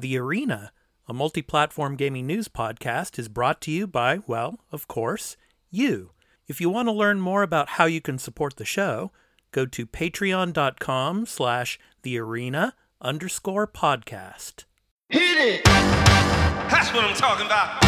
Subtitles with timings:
[0.00, 0.72] The Arena,
[1.06, 5.36] a multi platform gaming news podcast, is brought to you by, well, of course,
[5.70, 6.12] you.
[6.46, 9.12] If you want to learn more about how you can support the show,
[9.52, 14.64] go to patreon.com slash the arena underscore podcast.
[15.10, 15.64] Hit it!
[15.64, 17.82] That's what I'm talking about.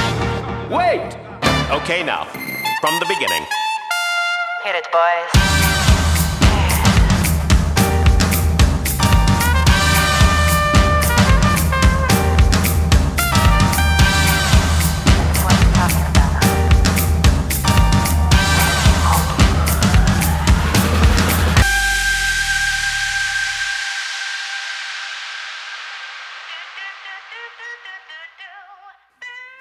[0.71, 1.17] Wait!
[1.81, 2.25] Okay, now,
[2.83, 3.47] from the beginning.
[4.65, 5.82] Hit it, boys.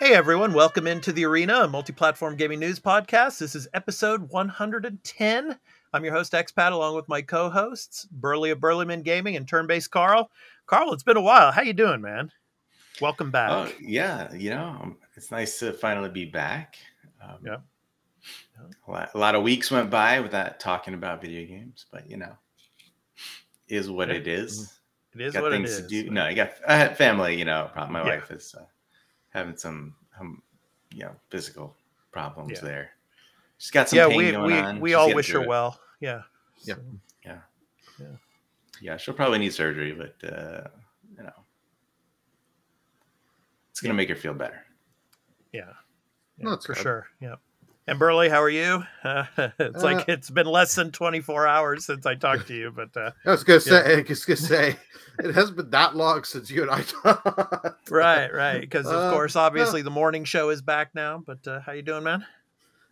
[0.02, 3.38] Hey everyone, welcome into the Arena, a multi-platform gaming news podcast.
[3.38, 5.60] This is episode 110.
[5.94, 10.32] I'm your host Expat, along with my co-hosts Burley of Burleyman Gaming and Turn-Based Carl.
[10.66, 11.52] Carl, it's been a while.
[11.52, 12.32] How you doing, man?
[13.00, 13.52] Welcome back.
[13.52, 16.78] Oh yeah, you know, um, it's nice to finally be back.
[17.24, 17.58] Um, Yeah.
[18.88, 22.18] A lot, a lot of weeks went by without talking about video games, but you
[22.18, 22.36] know,
[23.68, 24.80] is what it is.
[25.14, 25.82] it is got what things is.
[25.84, 26.10] to do.
[26.10, 27.38] No, I got I had family.
[27.38, 27.70] You know.
[27.76, 28.16] My Yeah.
[28.18, 28.64] wife is uh,
[29.30, 30.42] having some, um,
[30.94, 31.76] you know, physical
[32.12, 32.60] problems Yeah.
[32.62, 32.90] there.
[33.58, 34.80] She's got some yeah, pain we going we, on.
[34.80, 35.48] we She's all wish her it.
[35.48, 35.80] well.
[36.00, 36.22] Yeah.
[36.64, 36.76] Yeah.
[36.76, 36.82] So,
[37.26, 37.38] Yeah.
[38.00, 38.06] Yeah.
[38.82, 40.68] Yeah, she'll probably need surgery, but uh,
[41.18, 41.34] you know,
[43.70, 44.66] it's gonna make her feel better.
[45.54, 45.62] yeah.
[46.38, 46.82] yeah No, that's for good.
[46.82, 47.08] sure.
[47.20, 47.36] Yeah.
[47.92, 48.86] And Burley, how are you?
[49.04, 49.26] Uh,
[49.60, 52.96] it's like Uh, it's been less than 24 hours since I talked to you, but
[52.96, 54.78] uh, I was gonna say, I was gonna say,
[55.20, 57.92] it hasn't been that long since you and I talked.
[57.92, 58.62] right, right.
[58.62, 61.22] Because of Uh, course, obviously, the morning show is back now.
[61.26, 62.26] But uh, how you doing, man?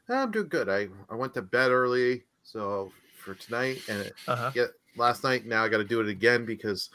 [0.09, 0.67] I'm doing good.
[0.67, 2.91] I I went to bed early, so
[3.23, 4.51] for tonight and it, Uh huh.
[4.53, 5.45] get last night.
[5.45, 6.89] Now I got to do it again because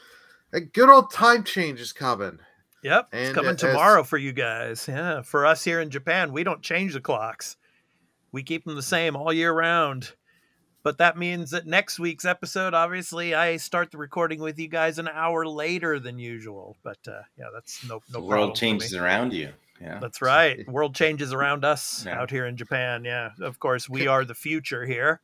[0.53, 2.37] a good old time change is coming.
[2.83, 4.87] Yep, it's coming as- tomorrow for you guys.
[4.87, 7.57] Yeah, for us here in Japan, we don't change the clocks.
[8.35, 10.11] We keep them the same all year round.
[10.83, 14.99] But that means that next week's episode, obviously, I start the recording with you guys
[14.99, 16.75] an hour later than usual.
[16.83, 19.53] But uh, yeah, that's no no the problem world changes around you.
[19.79, 19.99] Yeah.
[19.99, 20.67] That's right.
[20.71, 22.19] World changes around us Yeah.
[22.19, 23.03] out here in Japan.
[23.05, 25.21] Yeah, of course, we are the future here.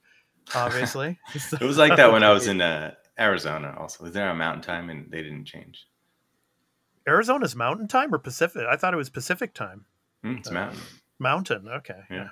[0.56, 3.76] Obviously, It was like that when I was in uh, Arizona.
[3.78, 5.86] Also, was there a Mountain Time and they didn't change?
[7.08, 8.64] Arizona's Mountain Time or Pacific?
[8.70, 9.86] I thought it was Pacific Time.
[10.24, 10.82] Hmm, it's Uh, Mountain.
[11.20, 11.68] Mountain.
[11.68, 12.02] Okay.
[12.10, 12.16] Yeah.
[12.18, 12.30] Yeah.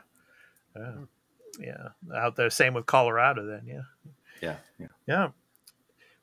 [1.60, 1.90] Yeah.
[2.16, 2.50] Out there.
[2.50, 3.64] Same with Colorado then.
[3.66, 3.82] Yeah.
[4.42, 4.88] Yeah, yeah.
[5.08, 5.28] Yeah.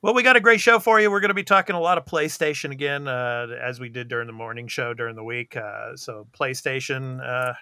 [0.03, 1.11] Well, we got a great show for you.
[1.11, 4.27] We're going to be talking a lot of PlayStation again, uh, as we did during
[4.27, 5.57] the morning show during the week.
[5.57, 7.55] Uh, so PlayStation, uh,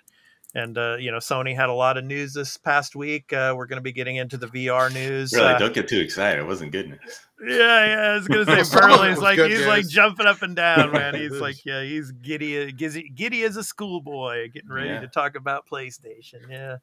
[0.55, 3.33] and uh, you know, Sony had a lot of news this past week.
[3.33, 5.33] Uh, we're going to be getting into the VR news.
[5.33, 6.41] Really, Uh, don't get too excited.
[6.41, 7.21] It wasn't good news.
[7.47, 8.11] yeah, yeah.
[8.11, 10.93] I was gonna say Some of Burley's like good he's like jumping up and down,
[10.93, 11.15] man.
[11.21, 15.01] He's like, yeah, he's giddy, giddy, giddy as a schoolboy, getting ready Yeah.
[15.01, 16.49] to talk about PlayStation.
[16.49, 16.77] Yeah.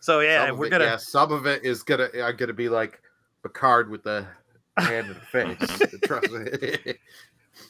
[0.00, 3.00] So yeah, some we're gonna yeah, some of it is gonna I'm gonna be like
[3.42, 4.26] Picard with the
[4.76, 6.00] hand in the face.
[6.04, 6.94] Trust me.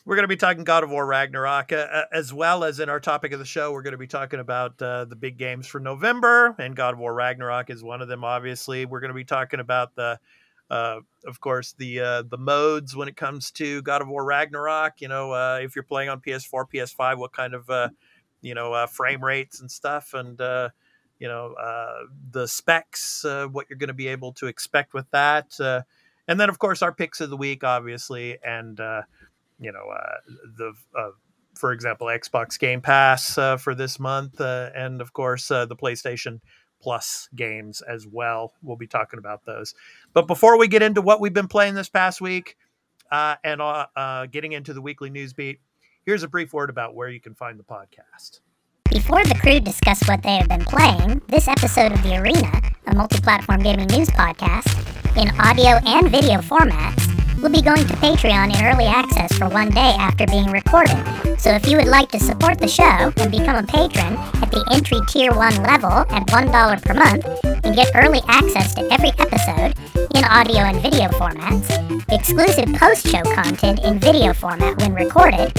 [0.04, 3.00] We're gonna be talking God of War Ragnarok, uh, uh, as well as in our
[3.00, 6.54] topic of the show, we're gonna be talking about uh, the big games for November,
[6.58, 8.24] and God of War Ragnarok is one of them.
[8.24, 10.18] Obviously, we're gonna be talking about the.
[10.70, 15.00] Uh, of course, the uh, the modes when it comes to God of War Ragnarok.
[15.00, 17.70] You know, uh, if you're playing on PS4, PS5, what kind of
[18.42, 20.38] you know frame rates and stuff, and
[21.18, 21.54] you know
[22.30, 26.58] the specs, what you're going to be able to expect with that, and then of
[26.58, 28.78] course our picks of the week, obviously, and
[29.58, 30.16] you know uh,
[30.56, 30.72] the.
[30.96, 31.10] Uh,
[31.54, 35.74] for example, Xbox Game Pass uh, for this month, uh, and of course uh, the
[35.74, 36.40] PlayStation
[36.80, 38.52] Plus games as well.
[38.62, 39.74] We'll be talking about those.
[40.12, 42.56] But before we get into what we've been playing this past week
[43.10, 43.60] uh, and
[44.30, 45.58] getting into the weekly news beat,
[46.06, 48.38] here's a brief word about where you can find the podcast.
[48.90, 52.94] Before the crew discuss what they have been playing, this episode of The Arena, a
[52.94, 54.72] multi platform gaming news podcast,
[55.20, 59.70] in audio and video formats, will be going to Patreon in early access for one
[59.70, 60.96] day after being recorded.
[61.38, 64.66] So if you would like to support the show and become a patron at the
[64.72, 67.26] entry tier 1 level at $1 per month
[67.64, 69.74] and get early access to every episode
[70.14, 71.68] in audio and video formats,
[72.12, 75.52] exclusive post-show content in video format when recorded,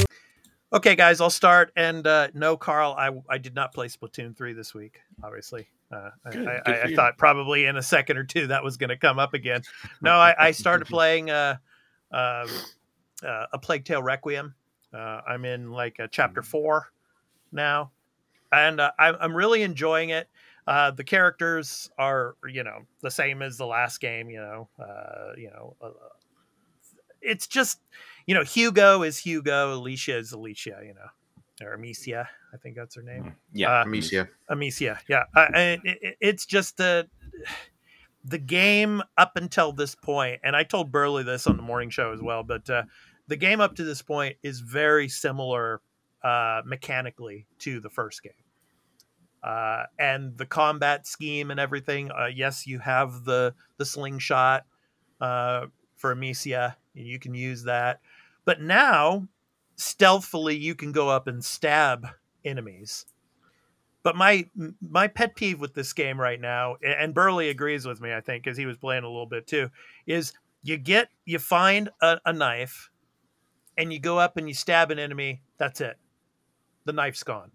[0.72, 1.72] Okay, guys, I'll start.
[1.76, 5.68] And uh, no, Carl, I, I did not play Splatoon 3 this week, obviously.
[5.90, 8.62] Uh, I- Good, I, good I, I thought probably in a second or two that
[8.62, 9.62] was going to come up again.
[10.02, 11.56] No, I, I started playing uh,
[12.12, 12.46] uh,
[13.26, 14.54] uh, A Plague Tale Requiem.
[14.92, 16.88] Uh, I'm in like chapter four
[17.52, 17.90] now,
[18.52, 20.28] and uh, I'm, I'm really enjoying it.
[20.66, 24.28] Uh, the characters are, you know, the same as the last game.
[24.28, 25.90] You know, uh, you know, uh,
[27.22, 27.80] it's just,
[28.26, 30.78] you know, Hugo is Hugo, Alicia is Alicia.
[30.82, 31.08] You know,
[31.60, 33.34] or Amicia, I think that's her name.
[33.52, 33.80] Yeah.
[33.80, 34.28] Uh, Amicia.
[34.50, 35.24] Amicia, yeah.
[35.34, 37.08] I, it, it- it's just the
[38.24, 42.12] the game up until this point, and I told Burley this on the morning show
[42.12, 42.42] as well.
[42.42, 42.82] But uh,
[43.28, 45.80] the game up to this point is very similar
[46.22, 48.32] uh, mechanically to the first game,
[49.42, 52.10] uh, and the combat scheme and everything.
[52.10, 54.64] Uh, yes, you have the the slingshot
[55.20, 55.66] uh,
[55.96, 58.00] for Amicia, and you can use that.
[58.44, 59.28] But now,
[59.78, 62.06] stealthily, you can go up and stab
[62.44, 63.06] enemies.
[64.02, 64.48] But my
[64.80, 68.42] my pet peeve with this game right now and burley agrees with me i think
[68.42, 69.68] because he was playing a little bit too
[70.06, 70.32] is
[70.62, 72.90] you get you find a, a knife
[73.76, 75.96] and you go up and you stab an enemy that's it.
[76.84, 77.50] The knife's gone.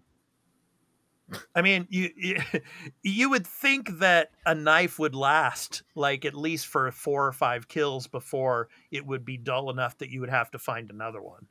[1.54, 2.36] I mean you, you
[3.02, 7.66] you would think that a knife would last like at least for four or five
[7.66, 11.46] kills before it would be dull enough that you would have to find another one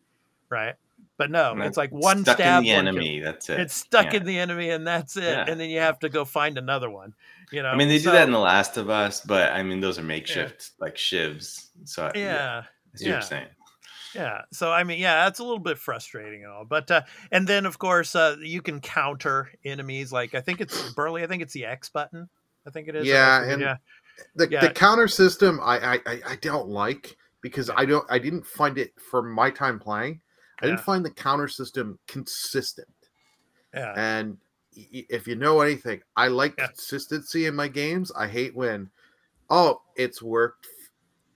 [0.53, 0.75] right
[1.17, 3.19] but no And it's like one stuck stab in the one kill enemy.
[3.19, 3.59] That's it.
[3.59, 4.19] it's stuck Yeah.
[4.19, 5.45] in the enemy and that's it Yeah.
[5.47, 7.13] and then you have to go find another one
[7.51, 9.79] you know I mean, they do that in The Last of Us, but I mean,
[9.79, 11.67] those are makeshift like shivs.
[11.85, 12.67] So I- yeah I
[12.99, 13.19] you're yeah.
[13.21, 13.47] saying.
[14.15, 17.01] yeah so i mean yeah that's a little bit frustrating and all but uh
[17.31, 21.27] and then of course uh you can counter enemies like i think it's burley i
[21.27, 22.29] think it's the x button
[22.67, 23.77] i think it is Yeah, I and- yeah
[24.35, 24.61] The, Yeah.
[24.67, 28.77] the counter system I, I I- I don't like because I don't I didn't find
[28.77, 30.21] it for my time playing.
[30.63, 30.83] I didn't Yeah.
[30.83, 32.87] find the counter system consistent.
[33.73, 34.37] yeah And
[34.75, 36.67] y- y- if you know anything, I like Yeah.
[36.67, 38.11] consistency in my games.
[38.15, 38.89] I hate when,
[39.49, 40.67] oh, it's worked.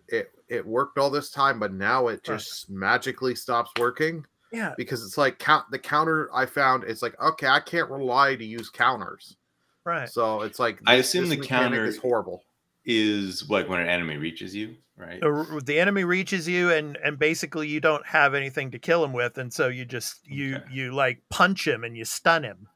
[0.07, 2.23] It it worked all this time, but now it Right.
[2.23, 6.85] just magically stops working yeah because it's like count the counter I found.
[6.85, 9.35] It's like okay, I can't rely to use counters,
[9.83, 12.45] right so it's like I assume the counter- is horrible.
[12.89, 15.19] Is like when an enemy reaches you, right?
[15.19, 19.11] the, the enemy reaches you and and basically you don't have anything to kill him
[19.11, 20.65] with and so you just you Okay.
[20.71, 22.67] you like punch him and you stun him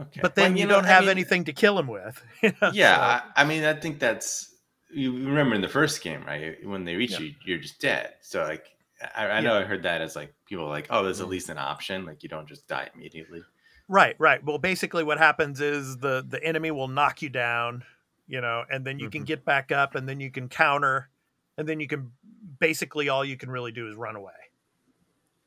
[0.00, 0.20] Okay.
[0.22, 2.52] but then Well, you, know, don't I have mean, anything to kill him with you
[2.62, 3.02] know, Yeah, so-
[3.36, 4.50] I, I mean, I think that's
[4.90, 6.56] you remember in the first game, right?
[6.66, 7.18] When they reach Yeah.
[7.20, 8.14] you, you're just dead.
[8.22, 8.64] So like,
[9.14, 11.32] I, I know I heard that as like people are like, oh, there's at mm-hmm.
[11.32, 12.06] least an option.
[12.06, 13.42] Like you don't just die immediately.
[13.88, 14.42] Right, right.
[14.42, 17.84] Well, basically, what happens is the the enemy will knock you down,
[18.26, 19.26] you know, and then you can Mhm.
[19.26, 21.10] get back up, and then you can counter,
[21.58, 22.12] and then you can
[22.60, 24.34] basically all you can really do is run away,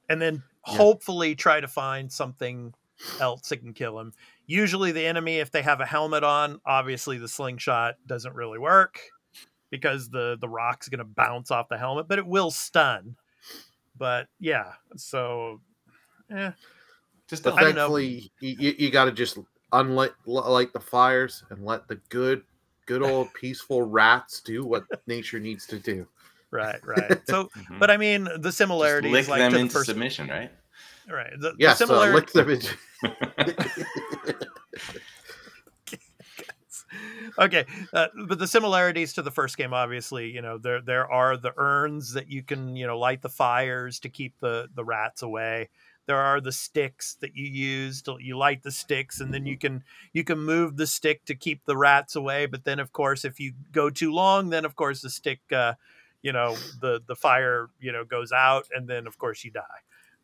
[0.10, 0.84] and then Yeah.
[0.86, 2.74] hopefully try to find something
[3.20, 4.14] else that can kill him.
[4.46, 9.00] Usually, the enemy, if they have a helmet on, obviously the slingshot doesn't really work
[9.72, 13.18] because the the rock's going to bounce off the helmet, but it will stun.
[13.96, 15.62] But yeah, so
[16.32, 16.52] eh,
[17.30, 18.00] Just But I don't know.
[18.00, 19.38] thankfully, you, you, you got to just
[19.74, 22.44] unlight light the fires and let the good,
[22.88, 26.08] good old peaceful rats do what nature needs to do.
[26.50, 27.22] right, right.
[27.28, 27.50] So.
[27.56, 27.80] Mhm.
[27.80, 30.52] But I mean, the Just similarities, lick like them to the into first, submission, right?
[31.08, 31.32] right?
[31.40, 32.76] The, the Yes, uh, lick them into-
[37.40, 41.38] okay, uh, but the similarities to the first game, obviously, you know, there there are
[41.38, 45.22] the urns that you can, you know, light the fires to keep the the rats
[45.22, 45.70] away.
[46.08, 49.58] There are the sticks that you use to you light the sticks, and then you
[49.58, 49.84] can
[50.14, 52.46] you can move the stick to keep the rats away.
[52.46, 55.74] But then, of course, if you go too long, then of course the stick, uh,
[56.22, 59.82] you know, the the fire, you know, goes out, and then of course you die.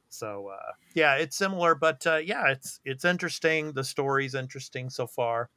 [0.09, 3.73] So uh, yeah, it's similar, but uh, yeah, it's it's interesting.
[3.73, 5.49] The story's interesting so far.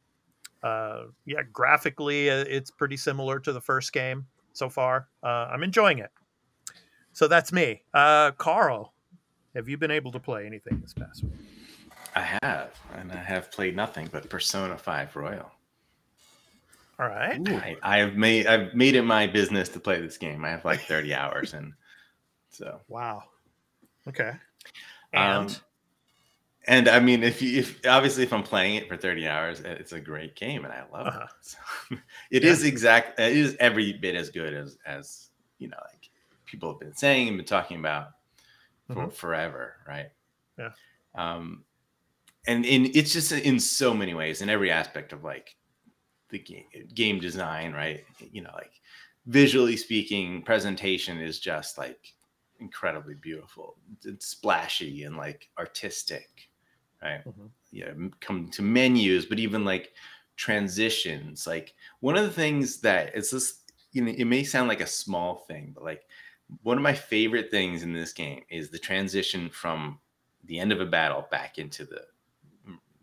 [0.62, 5.08] Uh, yeah, graphically, uh, it's pretty similar to the first game so far.
[5.22, 6.10] Uh, I'm enjoying it.
[7.12, 7.82] So that's me.
[7.94, 8.92] Uh, Carl,
[9.56, 11.32] have you been able to play anything this past week?
[12.14, 15.50] I have, and I have played nothing but Persona Five Royal.
[16.98, 17.40] All right.
[17.48, 20.44] I, I have made I've made it my business to play this game.
[20.44, 21.72] I have like 30 hours and
[22.50, 23.24] so Wow.
[24.08, 24.30] Okay.
[24.30, 24.38] Um,
[25.12, 25.60] And
[26.66, 29.92] and I mean if you if obviously if I'm playing it for 30 hours, it's
[29.92, 31.24] a great game and I love Uh-huh.
[31.24, 31.30] it.
[31.42, 31.96] So,
[32.30, 32.50] it Yeah.
[32.50, 36.08] is exact it is every bit as good as as you know like
[36.46, 38.08] people have been saying and been talking about
[38.90, 39.12] for Mhm.
[39.12, 40.10] forever, right?
[40.58, 40.72] Yeah.
[41.14, 41.64] Um
[42.46, 45.56] and in it's just in so many ways in every aspect of like
[46.30, 48.04] the game, game design, right?
[48.20, 48.80] You know, like
[49.26, 52.14] visually speaking, presentation is just like
[52.60, 53.78] incredibly beautiful.
[54.04, 56.50] It's splashy and like artistic,
[57.02, 57.24] right?
[57.24, 57.52] Mhm.
[57.70, 59.92] Yeah, come to menus, but even like
[60.36, 61.46] transitions.
[61.46, 64.86] Like one of the things that it's this, you know, it may sound like a
[64.86, 66.06] small thing, but like
[66.62, 69.98] one of my favorite things in this game is the transition from
[70.44, 72.06] the end of a battle back into the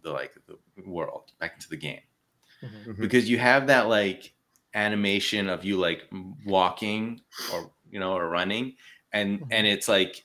[0.02, 2.02] the like the world, back into the game
[2.62, 2.86] Mhm.
[2.86, 3.02] Mhm.
[3.02, 4.34] because you have that like
[4.74, 6.10] animation of you like
[6.46, 7.22] walking
[7.54, 8.76] or you know or running
[9.14, 9.48] and Mhm.
[9.52, 10.24] and it's like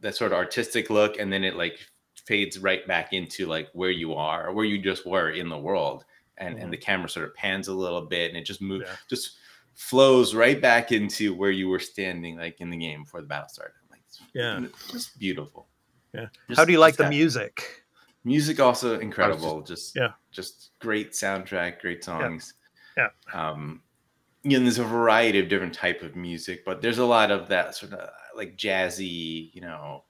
[0.00, 1.78] that sort of artistic look and then it like
[2.26, 5.58] fades right back into like where you are or where you just were in the
[5.58, 6.04] world
[6.38, 8.96] and and the camera sort of pans a little bit and it just moves Yeah.
[9.08, 9.36] just
[9.74, 13.48] flows right back into where you were standing like in the game before the battle
[13.48, 14.02] started like
[14.32, 14.60] Yeah.
[14.64, 15.68] it's just beautiful
[16.12, 16.26] Yeah.
[16.48, 17.82] Just- How do you like the that- music?
[18.26, 19.60] Music also incredible.
[19.62, 20.12] Just Yeah.
[20.30, 22.54] just great soundtrack, great songs.
[22.96, 23.08] Yeah.
[23.34, 23.82] Um,
[24.44, 27.48] you know, there's a variety of different type of music, but there's a lot of
[27.48, 30.04] that sort of like jazzy, you know,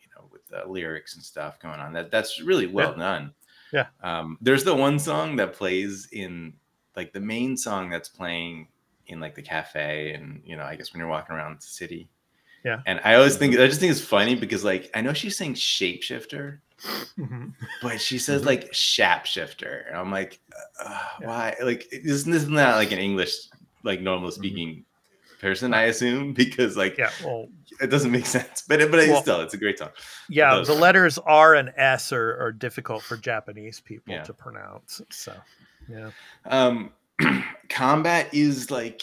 [0.00, 1.92] you know, with the lyrics and stuff going on.
[1.92, 3.34] That that's really well done.
[3.72, 3.86] Yeah.
[4.02, 6.54] Um, there's the one song that plays in
[6.96, 8.68] like the main song that's playing
[9.06, 12.08] in like the cafe, and you know, I guess when you're walking around the city.
[12.64, 12.80] Yeah.
[12.86, 15.54] And I always think I just think it's funny because like I know she's saying
[15.54, 16.58] shapeshifter,
[17.18, 17.52] Mhm.
[17.80, 20.40] but she says like shapeshifter and i'm like
[20.84, 21.26] uh, Yeah.
[21.28, 23.34] why like isn't this not like an english
[23.84, 24.84] like normal speaking
[25.40, 27.10] person i assume because like Yeah.
[27.24, 27.46] Well,
[27.80, 29.90] it doesn't make sense but but Well- still it's a great song
[30.28, 30.60] yeah.
[30.64, 34.22] The letters R and S are, are difficult for Japanese people Yeah.
[34.24, 35.02] to pronounce.
[35.10, 35.34] So,
[35.88, 36.10] yeah.
[36.46, 36.92] um
[37.68, 39.02] combat is like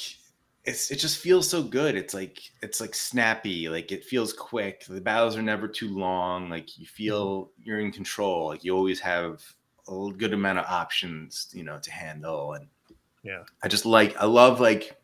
[0.66, 1.96] it's it just feels so good.
[1.96, 3.70] It's like it's like snappy.
[3.70, 4.86] Like it feels quick.
[4.86, 6.50] The battles are never too long.
[6.50, 8.48] Like you feel you're in control.
[8.48, 9.42] Like you always have
[9.88, 12.54] a good amount of options you know to handle.
[12.54, 12.68] And
[13.24, 13.44] Yeah.
[13.64, 14.96] i just like i love like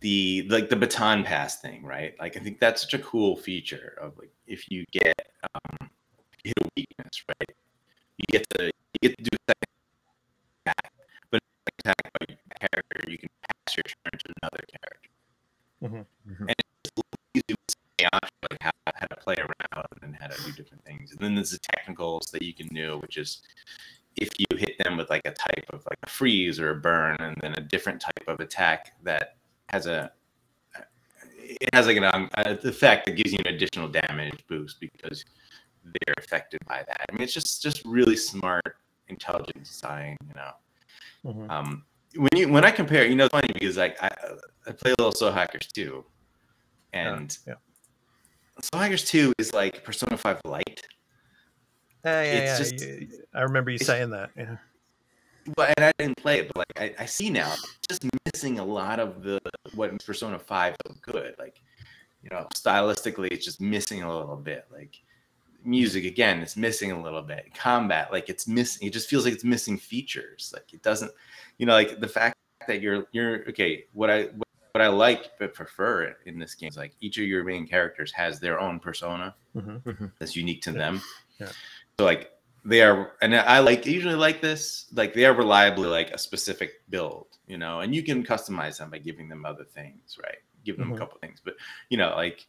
[0.00, 2.14] the like the baton pass thing right?
[2.18, 5.14] Like i think that's such a cool feature of like if you get
[5.54, 5.88] um
[6.42, 7.50] hit a weakness right?
[8.18, 9.69] You get to you get to do a second
[11.80, 15.10] attack by your character you can pass your turn to another character
[15.82, 16.06] Mhm.
[16.28, 16.40] Mhm.
[16.40, 16.96] and it just
[17.34, 20.52] leaves you with the option like how, how to play around and how to do
[20.52, 23.42] different things and then there's the technicals that you can do which is
[24.16, 27.16] if you hit them with like a type of like a freeze or a burn
[27.20, 29.36] and then a different type of attack that
[29.68, 30.12] has a
[31.42, 35.24] it has like an um, uh, effect that gives you an additional damage boost because
[35.84, 37.06] they're affected by that.
[37.08, 38.76] I mean, it's just just really smart,
[39.08, 40.16] intelligent design.
[40.28, 40.52] You know,
[41.24, 41.50] Mhm.
[41.50, 41.84] um,
[42.16, 44.08] when you when I compare, you know, it's funny because like I
[44.66, 46.04] I play a little Soul Hackers too,
[46.92, 47.54] and yeah.
[48.60, 50.86] Soul Hackers two is like Persona Five Lite.
[52.04, 52.58] Yeah, yeah, It's yeah.
[52.78, 54.30] just- you- I remember you saying that.
[54.36, 54.56] Yeah.
[55.56, 57.54] but and I didn't play it, but like I, I see now,
[57.88, 59.40] just missing a lot of the
[59.74, 61.34] what Persona Five so good.
[61.38, 61.60] Like,
[62.22, 64.66] you know, stylistically, it's just missing a little bit.
[64.72, 64.96] Like,
[65.64, 67.52] music again, it's missing a little bit.
[67.54, 68.86] Combat, like it's missing.
[68.88, 70.50] It just feels like it's missing features.
[70.54, 71.12] Like it doesn't,
[71.58, 72.34] you know, like the fact
[72.66, 73.84] that you're you're okay.
[73.92, 74.24] What I
[74.72, 78.12] what, I like but prefer in this game is like each of your main characters
[78.12, 79.82] has their own persona Mhm.
[79.82, 80.12] Mhm.
[80.18, 81.00] that's unique to them.
[81.38, 81.50] Yeah.
[81.98, 82.30] So like
[82.64, 84.86] they are, and I like usually like this.
[84.92, 88.90] Like they are reliably like a specific build, you know, and you can customize them
[88.90, 90.38] by giving them other things, right?
[90.64, 90.96] Give them Mhm.
[90.96, 91.54] a couple things, but
[91.88, 92.46] you know, like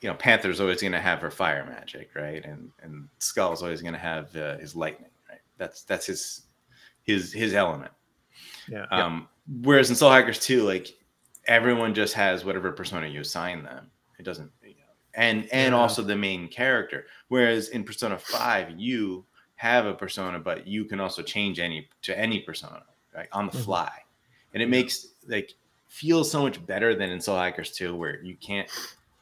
[0.00, 2.44] you know, Panther's always going to have her fire magic, right?
[2.44, 5.40] And and Skull's always going to have uh, his lightning, right?
[5.56, 6.42] That's that's his
[7.02, 7.92] his his element.
[8.68, 8.84] Yeah.
[8.90, 9.28] Um,
[9.62, 10.88] whereas in Soul Hackers 2, like
[11.46, 13.90] everyone just has whatever persona you assign them.
[14.18, 14.74] It doesn't, you know,
[15.14, 15.80] and and Yeah.
[15.80, 17.06] also the main character.
[17.28, 19.24] Whereas in Persona 5, you
[19.56, 23.28] have a persona, but you can also change any to any persona, right?
[23.32, 23.64] On the Mhm.
[23.64, 23.92] fly.
[24.54, 25.54] And it makes like
[25.88, 28.68] feel so much better than in Soul Hackers 2, where you can't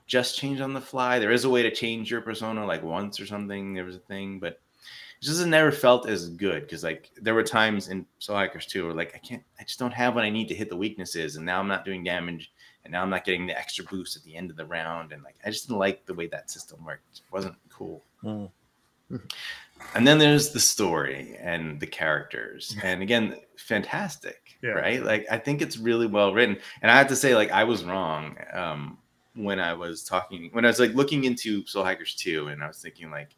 [0.06, 1.18] just change on the fly.
[1.18, 3.74] There is a way to change your persona like once or something.
[3.74, 4.60] There was a thing, but
[5.20, 8.86] it just never felt as good because like there were times in Soul Hackers 2
[8.86, 11.36] where like I can't I just don't have what I need to hit the weaknesses
[11.36, 12.52] and now I'm not doing damage
[12.86, 15.22] and now I'm not getting the extra boost at the end of the round, and
[15.24, 17.16] like I just didn't like the way that system worked.
[17.16, 18.00] It wasn't cool.
[18.22, 18.48] Mm.
[19.94, 24.70] And then there's the story and the characters, and again, fantastic, Yeah.
[24.70, 25.02] right?
[25.02, 27.84] Like I think it's really well written, and I have to say, like I was
[27.84, 28.98] wrong um,
[29.36, 32.66] when I was talking when I was like looking into Soul Hackers 2, and I
[32.68, 33.36] was thinking like,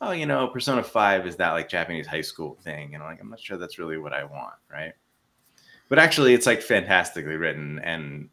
[0.00, 3.20] oh, you know, Persona 5 is that like Japanese high school thing, and I'm like,
[3.20, 4.92] I'm not sure that's really what I want, right?
[5.88, 8.28] But actually, it's like fantastically written, and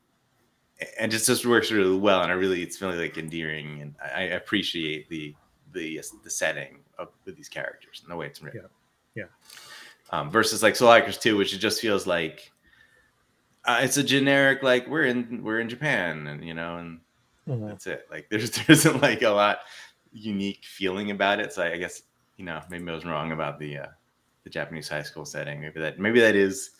[0.99, 4.23] and just just works really well, and I really it's really like endearing, and I,
[4.23, 5.35] appreciate the
[5.73, 8.61] the the setting of with these characters and the way it's written.
[9.15, 9.25] Yeah.
[10.09, 12.51] Um, versus like Soul Hackers 2, which it just feels like
[13.65, 16.99] uh, it's a generic like we're in we're in Japan and you know and
[17.47, 17.67] Mhm.
[17.67, 18.07] that's it.
[18.09, 19.59] Like there's there isn't like a lot
[20.11, 21.51] unique feeling about it.
[21.53, 22.03] So I guess
[22.37, 23.87] you know maybe I was wrong about the uh,
[24.43, 25.61] the Japanese high school setting.
[25.61, 26.71] Maybe that maybe that is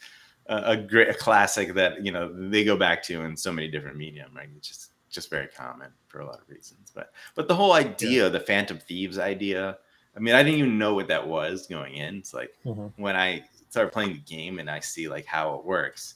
[0.47, 3.67] a, a great a classic that you know they go back to in so many
[3.67, 4.31] different medium.
[4.35, 4.49] Right?
[4.57, 6.91] It's just just very common for a lot of reasons.
[6.95, 9.77] But but the whole idea, the Phantom Thieves idea.
[10.15, 12.17] I mean, I didn't even know what that was going in.
[12.17, 12.93] It's like Mhm.
[12.97, 16.15] when I started playing the game and I see like how it works.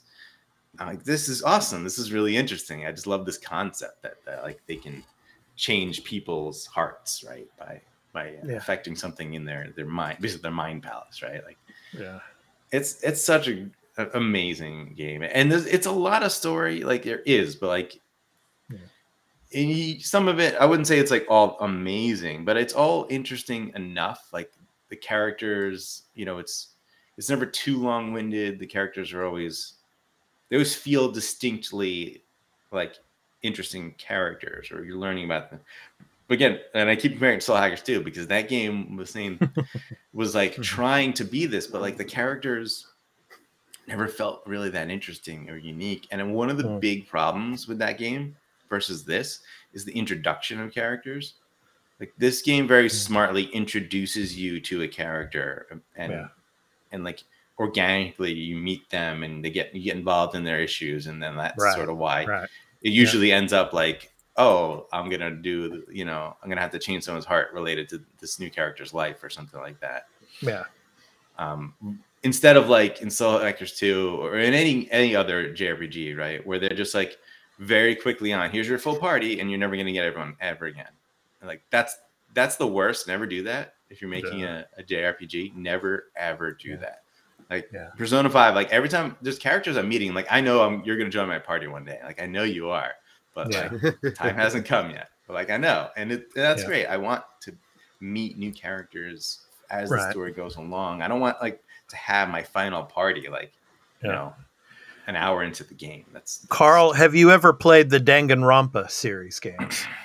[0.79, 1.83] I'm like, this is awesome.
[1.83, 2.85] This is really interesting.
[2.85, 5.03] I just love this concept that, that like they can
[5.55, 7.47] change people's hearts, right?
[7.57, 7.81] By
[8.13, 8.55] by Yeah.
[8.55, 11.43] affecting something in their their mind, basically their mind palace, right?
[11.43, 11.57] Like
[11.93, 12.19] Yeah.
[12.71, 13.67] it's it's such a,
[13.97, 16.83] a- amazing game, and it's a lot of story.
[16.83, 17.99] Like there is, but like
[18.69, 19.97] Yeah.
[20.01, 24.29] some of it, I wouldn't say it's like all amazing, but it's all interesting enough.
[24.31, 24.51] Like
[24.89, 26.75] the characters, you know, it's
[27.17, 28.59] it's never too long winded.
[28.59, 29.73] The characters are always
[30.55, 32.23] always feel distinctly
[32.71, 32.95] like
[33.43, 35.59] interesting characters, or you're learning about them.
[36.27, 39.09] But again, and I keep comparing it to Soul Hackers 2, because that game was
[39.09, 39.39] saying
[40.13, 42.87] was like trying to be this, but like the characters
[43.87, 46.07] never felt really that interesting or unique.
[46.11, 46.79] And one of the Mm.
[46.81, 48.35] big problems with that game
[48.69, 49.39] versus this
[49.71, 51.35] is the introduction of characters.
[52.01, 56.27] Like this game very smartly introduces you to a character and Yeah.
[56.91, 57.23] and like
[57.59, 61.35] organically you meet them and they get you get involved in their issues and then
[61.35, 62.49] that's Right, sort of why Right.
[62.83, 66.79] it usually ends up like oh i'm gonna do you know i'm gonna have to
[66.79, 70.05] change someone's heart related to this new character's life or something like that
[70.41, 70.63] Yeah.
[71.39, 71.73] um,
[72.23, 76.59] instead of like in Soul Hackers 2 or in any any other JRPG, right, where
[76.59, 77.17] they're just like
[77.59, 80.91] very quickly on, here's your full party, and you're never gonna get everyone ever again.
[81.41, 81.97] And, like that's
[82.33, 83.07] that's the worst.
[83.07, 84.63] Never do that if you're making Yeah.
[84.77, 85.55] a, a JRPG.
[85.55, 86.75] Never ever do Yeah.
[86.77, 87.03] that.
[87.49, 87.89] Like Yeah.
[87.97, 91.09] Persona 5, like every time there's characters I'm meeting, like I know I'm you're gonna
[91.09, 91.99] join my party one day.
[92.03, 92.91] Like I know you are,
[93.33, 93.69] but Yeah.
[94.03, 95.09] like time hasn't come yet.
[95.27, 96.67] But like I know, and it, that's Yeah.
[96.67, 96.85] great.
[96.87, 97.53] I want to
[97.99, 101.01] meet new characters as the story goes along.
[101.01, 103.53] I don't want like to have my final party like
[104.03, 104.33] you know
[105.07, 106.03] an hour into the game.
[106.11, 109.85] That's, that's- Carl, have you ever played the Danganronpa series games?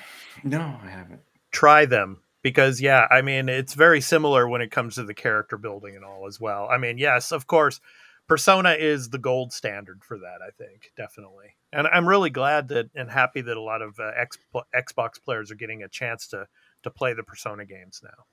[0.45, 1.21] No, I haven't.
[1.53, 5.57] Try them because yeah, I mean it's very similar when it comes to the character
[5.57, 6.69] building and all as well.
[6.71, 7.81] I mean, yes, of course,
[8.29, 10.39] Persona is the gold standard for that.
[10.47, 14.11] I think definitely, and I'm really glad that and happy that a lot of uh,
[14.17, 14.39] X,
[14.75, 16.47] Xbox players are getting a chance to
[16.83, 18.25] to play the Persona games now.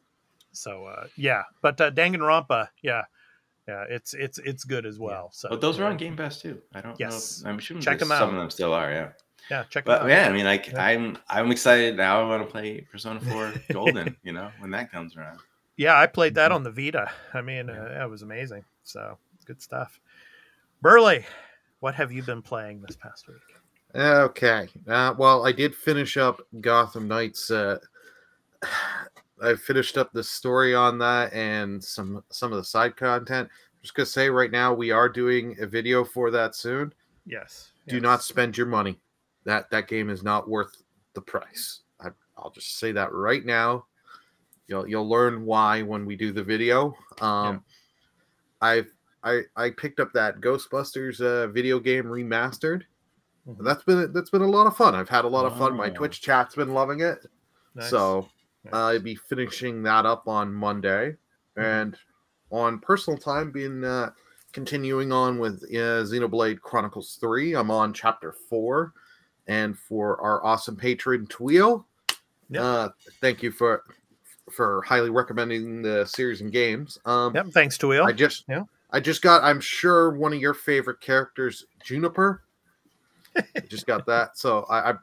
[0.51, 3.03] So uh, yeah, but uh, Danganronpa, yeah,
[3.67, 5.29] yeah, it's it's it's good as well.
[5.33, 6.61] So But those are on Game Pass too.
[6.73, 7.43] I don't Yes.
[7.43, 7.49] know.
[7.51, 8.19] I'm sure Check 'em some out.
[8.19, 8.91] Some of them still are.
[8.91, 9.09] Yeah.
[9.49, 10.09] Yeah, check it But out.
[10.09, 10.83] yeah, I mean, like Yeah.
[10.83, 12.21] I'm I'm excited now.
[12.21, 14.15] I want to play Persona 4 Golden.
[14.23, 15.39] you know, when that comes around.
[15.77, 16.35] Yeah, I played Mm-hmm.
[16.35, 17.09] that on the Vita.
[17.33, 18.63] I mean, uh, that was amazing.
[18.83, 19.99] So good stuff.
[20.81, 21.25] Burley,
[21.79, 23.37] what have you been playing this past week?
[23.95, 24.67] Okay.
[24.87, 27.49] Uh, well, I did finish up Gotham Knights.
[27.49, 27.79] Uh,
[29.41, 33.47] I finished up the story on that and some some of the side content.
[33.81, 36.93] Just gonna say right now we are doing a video for that soon.
[37.25, 37.71] Yes.
[37.87, 38.03] Do yes.
[38.03, 38.99] not spend your money.
[39.45, 41.81] That that game is not worth the price.
[41.99, 43.85] I, I'll just say that right now.
[44.67, 46.93] You'll you'll learn why when we do the video.
[47.21, 47.63] Um,
[48.61, 48.91] I've
[49.23, 52.83] I I picked up that Ghostbusters uh, video game remastered.
[53.47, 53.63] Mhm.
[53.63, 54.93] That's been that's been a lot of fun.
[54.95, 55.75] I've had a lot of fun.
[55.75, 57.25] My Twitch chat's been loving it.
[57.75, 57.89] Nice.
[57.89, 58.27] So
[58.65, 58.73] Nice.
[58.73, 61.15] I'll be finishing that up on Monday,
[61.57, 61.63] Mhm.
[61.63, 61.97] and
[62.51, 64.11] on personal time, being uh,
[64.51, 67.55] continuing on with uh, Xenoblade Chronicles Three.
[67.55, 68.93] I'm on chapter four,
[69.49, 71.83] and for our awesome patron Tweel,
[72.49, 72.61] Yep.
[72.63, 73.83] uh, thank you for
[74.49, 76.97] for highly recommending the series and games.
[77.05, 78.05] Um, Yep, thanks to Will.
[78.05, 78.63] I just Yeah.
[78.91, 82.43] I just got I'm sure one of your favorite characters, Juniper.
[83.35, 84.31] I just got that.
[84.37, 84.93] So I, I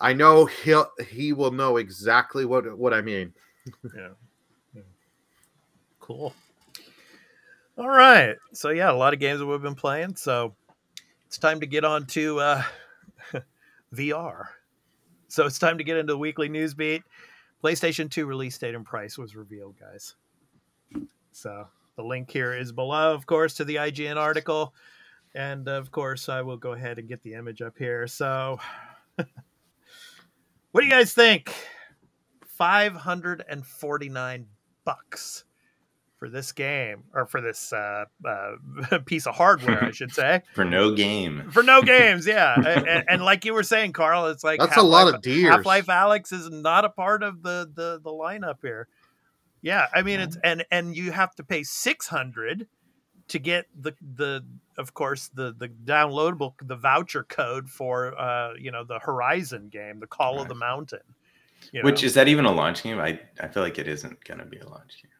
[0.00, 3.32] I know he'll he will know exactly what what I mean.
[3.96, 4.08] yeah.
[4.74, 4.82] Yeah.
[6.00, 6.34] Cool.
[7.78, 8.36] All right.
[8.52, 10.16] So yeah, a lot of games that we've been playing.
[10.16, 10.54] So
[11.26, 12.62] it's time to get on to uh,
[13.94, 14.46] VR.
[15.28, 17.02] So it's time to get into the weekly news beat.
[17.62, 20.16] PlayStation 2 release date and price was revealed, guys.
[21.32, 24.74] So the link here is below, of course, to the IGN article.
[25.34, 28.06] And of course, I will go ahead and get the image up here.
[28.06, 28.58] So,
[29.16, 31.52] what do you guys think?
[32.46, 34.46] 549
[34.84, 35.44] bucks
[36.24, 40.40] for this game or for this uh, uh, piece of hardware, I should say.
[40.54, 41.50] For no game.
[41.50, 42.54] For no games, yeah.
[42.56, 45.54] and, and, and like you were saying, Carl, it's like That's a lot of deers.
[45.54, 48.88] Half Life Alyx is not a part of the, the the lineup here.
[49.60, 52.68] Yeah, I mean it's and and you have to pay six hundred
[53.28, 54.42] to get the the
[54.78, 60.00] of course the the downloadable the voucher code for uh you know the Horizon game,
[60.00, 61.00] the Call of the Mountain.
[61.70, 62.98] you Which is that even a launch game?
[62.98, 65.10] I, I feel like it isn't going to be a launch game.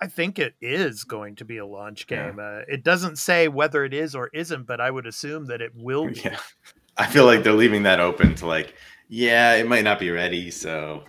[0.00, 2.30] I think it is going to be a launch Yeah.
[2.30, 2.38] game.
[2.38, 5.72] Uh, it doesn't say whether it is or isn't, but I would assume that it
[5.74, 6.20] will be.
[6.24, 6.38] Yeah.
[6.96, 8.74] I feel like they're leaving that open to like,
[9.08, 10.50] yeah, it might not be ready.
[10.50, 11.04] So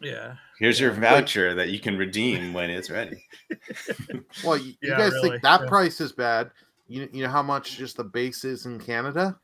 [0.00, 0.36] Yeah.
[0.58, 3.24] here's your voucher that you can redeem when it's ready.
[4.44, 5.68] Well, you, you Yeah, guys really, think that yeah.
[5.68, 6.50] price is bad?
[6.88, 9.38] You you know how much just the base is in Canada?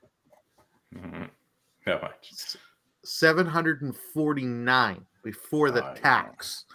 [0.95, 1.29] Mhm.
[1.87, 2.57] How much?
[3.05, 6.01] Seven hundred and forty nine before the Oh, yeah.
[6.01, 6.67] tax.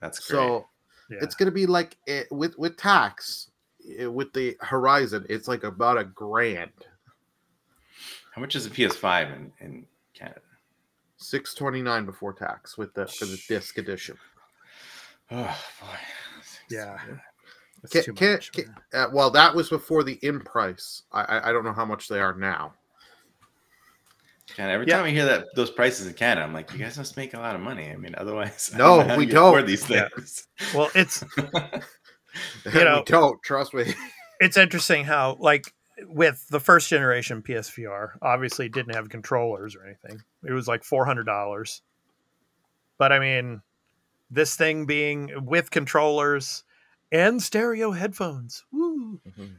[0.00, 0.36] That's great.
[0.38, 0.66] So
[1.10, 1.18] Yeah.
[1.22, 3.50] it's gonna be like it, with with tax
[3.98, 5.24] eh, with the Horizon.
[5.28, 6.72] It's like about a grand.
[8.34, 10.40] How much is a PS5 in, in Canada?
[11.16, 14.16] Six twenty nine before tax with the for the disc edition.
[15.30, 15.96] Oh boy.
[16.70, 16.98] Yeah.
[17.90, 21.02] Can, too can, much, can- uh, well, that was before the in price.
[21.12, 22.74] I, I I don't know how much they are now.
[24.58, 24.96] And every Yeah.
[24.98, 27.38] time I hear that those prices in Canada, I'm like, you guys must make a
[27.38, 27.90] lot of money.
[27.90, 29.48] I mean, otherwise, No, know how we don't.
[29.48, 30.08] afford These Yeah.
[30.14, 30.46] things.
[30.74, 31.24] Well, it's
[32.64, 33.94] You know- don't trust me.
[34.40, 35.72] it's interesting how like
[36.08, 40.22] with the first generation PSVR, obviously it didn't have controllers or anything.
[40.44, 41.82] It was like four hundred dollars.
[42.98, 43.62] But I mean,
[44.30, 46.64] this thing being with controllers
[47.10, 48.64] and stereo headphones.
[48.72, 49.20] Woo.
[49.26, 49.56] Mhm.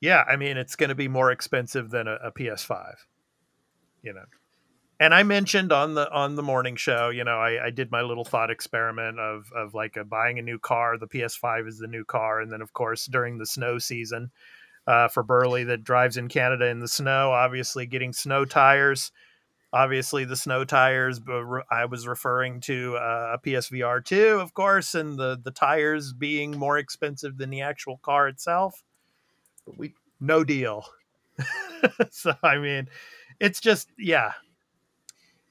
[0.00, 2.94] Yeah, I mean it's going to be more expensive than a, a PS5.
[4.04, 4.24] You know.
[5.00, 8.02] And I mentioned on the on the morning show, you know, I, I did my
[8.02, 10.96] little thought experiment of of like a, buying a new car.
[10.96, 14.30] The PS5 is the new car, and then of course during the snow season,
[14.86, 19.10] uh, for Burley that drives in Canada in the snow, obviously getting snow tires.
[19.72, 21.18] Obviously, the snow tires.
[21.18, 26.12] But I was referring to uh, a PSVR two, of course, and the the tires
[26.12, 28.84] being more expensive than the actual car itself.
[29.76, 30.86] We No deal.
[32.10, 32.88] so I mean,
[33.40, 34.32] it's just yeah.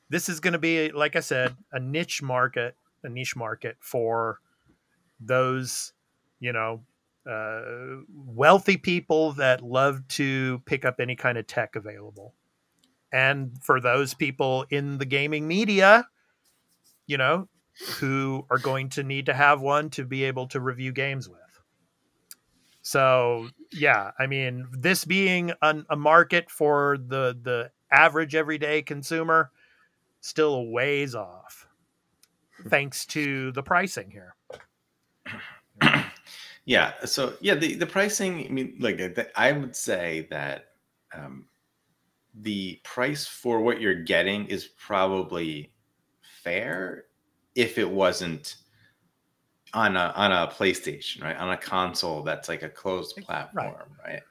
[0.10, 4.40] This is going to be, like I said, a niche market, a niche market for
[5.20, 5.94] those,
[6.40, 6.84] you know,
[7.30, 12.36] uh, wealthy people that love to pick up any kind of tech available.
[13.12, 16.08] And for those people in the gaming media,
[17.08, 17.48] you know,
[18.00, 21.40] who are going to need to have one to be able to review games with.
[22.84, 29.52] So, yeah, I mean, this being an, a market for the the average everyday consumer,
[30.22, 31.68] still a ways off,
[32.68, 34.36] thanks to the pricing here.
[36.66, 36.94] Yeah.
[37.06, 38.46] So yeah, the, the pricing.
[38.46, 40.70] I mean, like the- I would say that
[41.14, 41.46] um,
[42.34, 45.74] the price for what you're getting is probably
[46.22, 47.06] fair
[47.56, 48.56] if it wasn't
[49.74, 51.38] on a on a PlayStation, right?
[51.38, 54.22] On a console that's like a closed platform, right?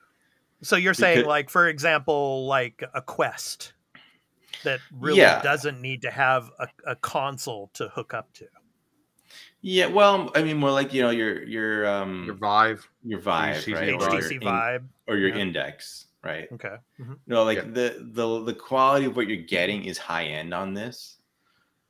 [0.62, 3.72] So you're saying, Because- like, for example, like a Quest
[4.64, 5.42] that really Yeah.
[5.42, 8.46] doesn't need to have a, a console to hook up to.
[9.60, 9.86] Yeah.
[9.86, 12.88] Well, I mean, more like you know your your um your Vive.
[13.02, 13.98] your Vive, HTC right?
[14.00, 14.08] Vive.
[14.12, 14.84] Or your in- Vive.
[15.08, 15.36] or your Yeah.
[15.42, 16.48] index, right?
[16.52, 16.76] Okay.
[17.00, 17.18] Mhm.
[17.26, 17.64] No, like Yeah.
[17.64, 21.18] the the the quality of what you're getting is high end on this,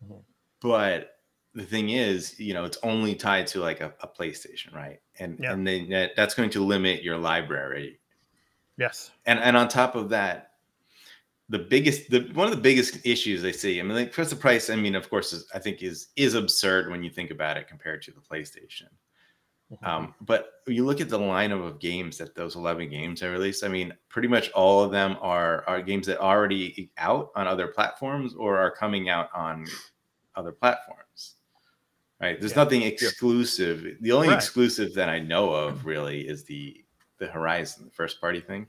[0.06, 0.22] Mhm.
[0.60, 1.11] but
[1.54, 5.00] the thing is, you know, it's only tied to like a, a PlayStation, right?
[5.18, 5.52] And Yeah.
[5.52, 8.00] and then that, that's going to limit your library.
[8.78, 9.10] Yes.
[9.26, 10.52] And and on top of that,
[11.50, 14.36] the biggest the one of the biggest issues they see, I mean, like first the
[14.36, 17.56] price, I mean, of course, is, I think is is absurd when you think about
[17.58, 18.88] it compared to the PlayStation.
[19.70, 19.86] Mhm.
[19.86, 23.64] Um, but you look at the lineup of games that those 11 games are released.
[23.64, 27.46] I mean, pretty much all of them are are games that are already out on
[27.46, 29.66] other platforms or are coming out on
[30.34, 31.34] other platforms.
[32.22, 32.38] Right?
[32.40, 32.62] There's Yeah.
[32.64, 33.84] nothing exclusive.
[34.00, 34.36] The only Right.
[34.36, 36.78] exclusive that I know of really is the
[37.18, 38.68] the Horizon, the first party thing.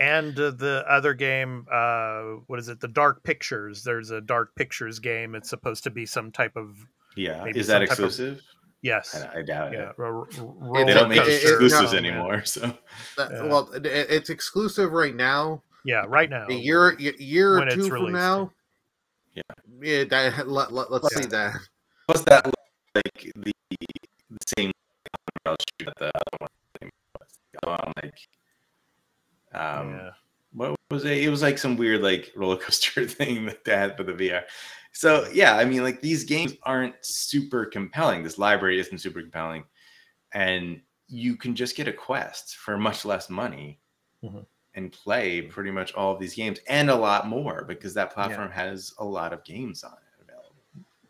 [0.00, 4.54] and uh, the other game uh what is it the dark pictures there's a dark
[4.54, 6.76] pictures game it's supposed to be some type of
[7.16, 8.40] Yeah, Maybe is some that type of- exclusive?
[8.82, 9.94] yes I, I doubt yeah it.
[9.98, 11.98] ro- ro- It- They don't make it- it- exclusives no.
[11.98, 12.42] anymore.
[12.44, 12.60] So
[13.16, 13.42] That- Yeah.
[13.46, 16.46] Well, it- it's exclusive right now, Yeah, right now.
[16.48, 18.12] A year, a year or When it's two from released.
[18.12, 18.52] now.
[19.34, 19.42] Yeah.
[19.82, 20.04] Yeah.
[20.04, 21.56] That, let, let, let's see that.
[22.08, 22.56] Plus that looked
[22.94, 24.72] like the, the same
[25.44, 26.90] that the other one
[27.20, 27.38] was.
[27.52, 28.28] The other one, like
[29.52, 30.10] um yeah.
[30.54, 31.18] what was it?
[31.18, 34.44] It was like some weird like roller coaster thing that they had for the VR.
[34.92, 38.22] So yeah, I mean, like these games aren't super compelling.
[38.22, 39.64] This library isn't super compelling,
[40.32, 43.80] and you can just get a quest for much less money
[44.24, 44.46] Mhm.
[44.74, 48.50] and play pretty much all of these games and a lot more because that platform
[48.50, 50.07] has a lot of games on it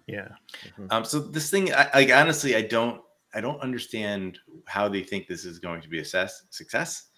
[0.08, 0.34] available.
[0.78, 0.84] Yeah.
[0.90, 3.00] Um, so this thing, I, like honestly, I don't,
[3.34, 6.44] I don't understand how they think this is going to be a success.
[6.50, 7.08] Success,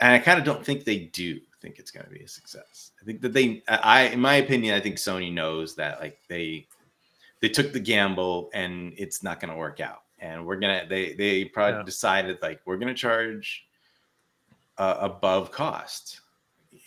[0.00, 2.92] and I kind of don't think they do think it's going to be a success.
[3.02, 6.68] I think that they, I, in my opinion, I think Sony knows that like they,
[7.40, 10.02] they took the gamble and it's not going to work out.
[10.20, 11.84] And we're gonna, they, they probably Yeah.
[11.84, 13.66] decided like we're gonna charge
[14.76, 16.20] uh, above cost.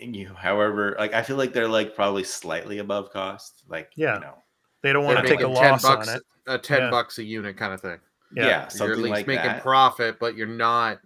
[0.02, 3.64] And you, however, like I feel like they're like probably slightly above cost.
[3.70, 4.16] Like Yeah.
[4.16, 4.36] you know,
[4.82, 6.24] They don't want to take a ten loss bucks, on it.
[6.48, 6.90] a ten Yeah.
[6.90, 8.00] bucks a unit kind of thing.
[8.34, 8.46] Yeah.
[8.48, 9.62] yeah, you're at least like making that.
[9.62, 11.00] profit, but you're not,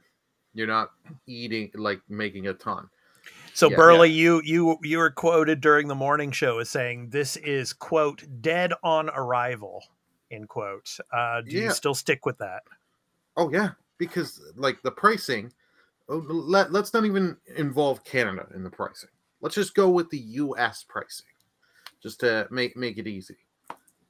[0.54, 0.92] you're not
[1.26, 2.88] eating like making a ton.
[3.54, 3.78] So Yeah.
[3.78, 8.24] Burley, you you you were quoted during the morning show as saying this is quote
[8.42, 9.84] dead on arrival
[10.32, 10.98] end quote.
[11.12, 12.64] Uh, do you still stick with that?
[13.38, 15.52] Oh yeah, because like the pricing,
[16.10, 19.10] oh, let let's not even involve Canada in the pricing.
[19.42, 20.86] Let's just go with the U.S.
[20.88, 21.26] pricing,
[22.02, 23.38] just to make make it easy.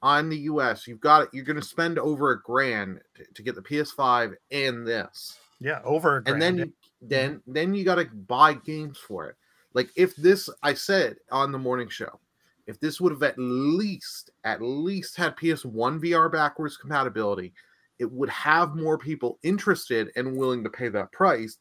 [0.06, 1.30] On the U.S., you've got it.
[1.32, 5.80] You're going to spend over a grand to, to get the PS5 and this, Yeah,
[5.84, 6.58] over a and then grand.
[6.58, 7.08] you, mm-hmm.
[7.08, 9.34] then then you got to buy games for it.
[9.74, 12.20] Like if this, I said on the morning show,
[12.68, 17.52] if this would have at least at least had PS1 VR backwards compatibility,
[17.98, 21.58] it would have more people interested and willing to pay that price.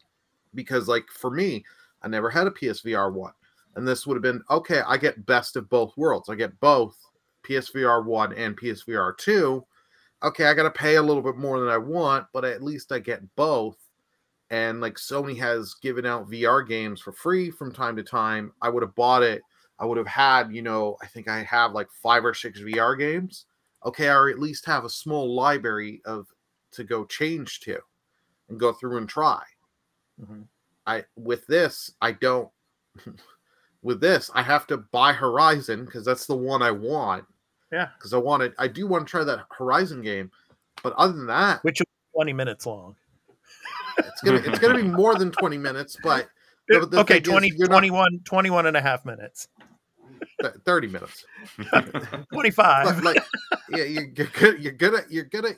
[0.54, 1.66] Because like for me,
[2.04, 3.34] I never had a PSVR one,
[3.76, 4.82] and this would have been okay.
[4.86, 6.30] I get best of both worlds.
[6.30, 6.96] I get both
[7.46, 9.66] PSVR one and PSVR two.
[10.24, 12.92] Okay, I got to pay a little bit more than I want, but at least
[12.92, 13.78] I get both
[14.50, 18.54] and like Sony has given out VR games for free from time to time.
[18.62, 19.42] I would have bought it.
[19.80, 22.98] I would have had, you know, I think I have like five or six VR
[22.98, 23.46] games.
[23.86, 26.28] Okay, I at least have a small library of
[26.72, 27.80] to go change to
[28.50, 29.44] and go through and try.
[30.22, 30.46] Mhm.
[30.88, 32.50] I with this, I don't
[33.82, 37.26] with this, I have to buy Horizon because that's the one I want.
[37.76, 37.90] Yeah.
[37.98, 40.32] Because I wanted I do want to try that Horizon game.
[40.82, 41.86] But other than that, which is
[42.16, 42.96] 20 minutes long.
[43.98, 46.30] it's gonna it's gonna be more than 20 minutes, but
[46.70, 49.50] No, but the okay, thing is, 20, you're not- 21, 21 and a half minutes.
[50.66, 51.26] 30 minutes.
[52.34, 52.86] 25.
[52.86, 53.24] But like,
[53.70, 54.64] yeah, you're, you're good.
[54.64, 55.52] You're gonna, you're gonna.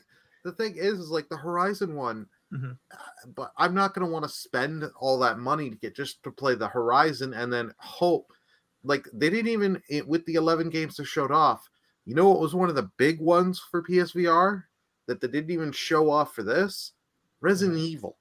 [0.43, 2.25] The thing is, is like the Horizon one.
[2.53, 2.77] Mhm.
[2.91, 2.97] uh,
[3.35, 6.55] But I'm not gonna want to spend all that money to get just to play
[6.55, 8.31] the Horizon and then hope.
[8.83, 11.69] Like they didn't even it, with the 11 games they showed off.
[12.07, 14.63] You know what was one of the big ones for PSVR
[15.07, 16.93] that they didn't even show off for this?
[17.41, 18.17] Resident Evil.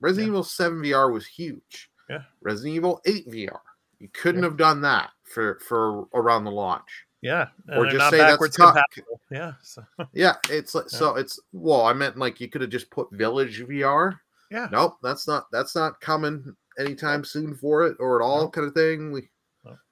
[0.00, 0.32] Resident Yeah.
[0.32, 1.90] Evil 7 VR was huge.
[2.10, 2.24] Yeah.
[2.42, 3.60] Resident Evil 8 VR.
[4.00, 7.06] You couldn't have done that for for around the launch.
[7.22, 7.46] yeah.
[7.68, 9.20] And or just say that's compatible.
[9.30, 9.52] Yeah.
[9.62, 10.98] So, Yeah, it's like Yeah.
[10.98, 14.18] so it's well, I meant like you could have just put Village VR.
[14.50, 14.66] yeah.
[14.72, 18.48] Nope, that's not that's not coming anytime soon for it or at all No.
[18.50, 19.28] kind of thing.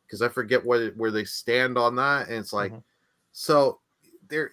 [0.06, 2.82] Because I forget what where they stand on that, and it's like Mhm.
[3.32, 3.80] So
[4.28, 4.52] they're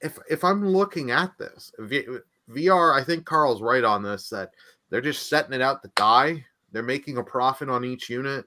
[0.00, 2.06] if if I'm looking at this v,
[2.50, 4.50] VR, I think Carl's right on this that
[4.88, 6.44] they're just setting it out to die.
[6.72, 8.44] They're making a profit on each unit,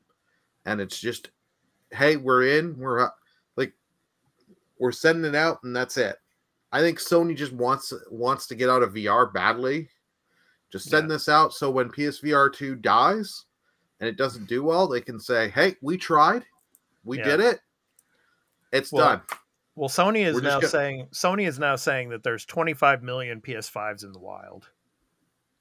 [0.65, 1.29] and it's just
[1.91, 3.17] hey, we're in, we're up.
[3.55, 3.73] like
[4.79, 6.17] we're sending it out, and that's it.
[6.71, 9.89] I think Sony just wants wants to get out of VR badly.
[10.71, 13.45] Just send this out so when PSVR 2 dies
[13.99, 16.43] and it doesn't do well, they can say, "Hey, we tried.
[17.03, 17.25] We Yeah.
[17.25, 17.59] did it.
[18.71, 19.21] It's Well, done."
[19.75, 24.03] Well, Sony is now gonna- saying Sony is now saying that there's 25 million PS5s
[24.03, 24.69] in the wild.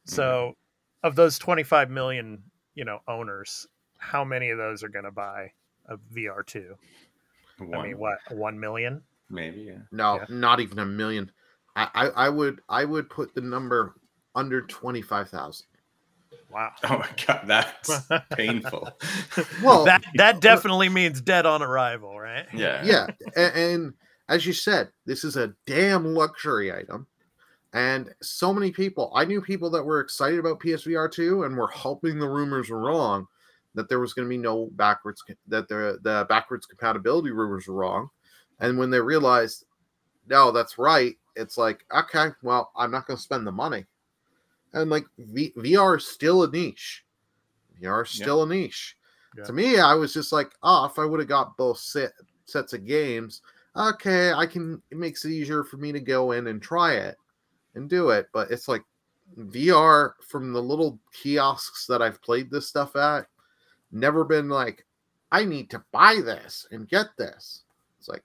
[0.04, 1.06] So, mm-hmm.
[1.06, 2.42] of those 25 million,
[2.74, 3.66] you know, owners,
[3.98, 5.52] how many of those are going to buy
[5.86, 6.74] a VR2?
[7.60, 9.02] I mean, what, 1 million?
[9.30, 9.62] Maybe.
[9.62, 9.78] Yeah.
[9.92, 10.24] No, Yeah.
[10.28, 11.30] not even a million.
[11.76, 13.94] I, I, I would I would put the number
[14.34, 15.66] under twenty five thousand.
[16.52, 16.72] Wow.
[16.84, 18.02] Oh my god, that's
[18.36, 18.90] painful.
[19.62, 22.46] Well, that that definitely means dead on arrival, right?
[22.52, 22.84] yeah.
[22.84, 23.94] yeah, and, and
[24.28, 27.06] as you said, this is a damn luxury item,
[27.72, 29.12] and so many people.
[29.14, 32.78] I knew people that were excited about PSVR two and were hoping the rumors were
[32.80, 33.26] wrong,
[33.74, 37.74] that there was going to be no backwards that the the backwards compatibility rumors were
[37.74, 38.08] wrong,
[38.60, 39.64] and when they realized,
[40.28, 41.16] no, that's right.
[41.36, 43.86] It's like okay, well, I'm not going to spend the money,
[44.74, 47.04] and like v, VR is still a niche.
[47.80, 48.24] VR is Yeah.
[48.24, 48.96] still a niche.
[49.36, 49.44] Yeah.
[49.44, 52.12] To me, I was just like, oh, if I would have got both set,
[52.44, 53.40] sets of games,
[53.76, 54.82] okay, I can.
[54.90, 57.16] It makes it easier for me to go in and try it
[57.74, 58.26] and do it.
[58.32, 58.82] But it's like
[59.38, 63.26] VR from the little kiosks that I've played this stuff at,
[63.90, 64.86] never been like,
[65.30, 67.62] I need to buy this and get this.
[67.98, 68.22] It's like,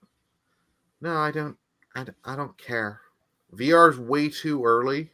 [1.01, 1.57] no, I don't.
[1.95, 3.01] I, I don't care.
[3.55, 5.11] VR's way too early.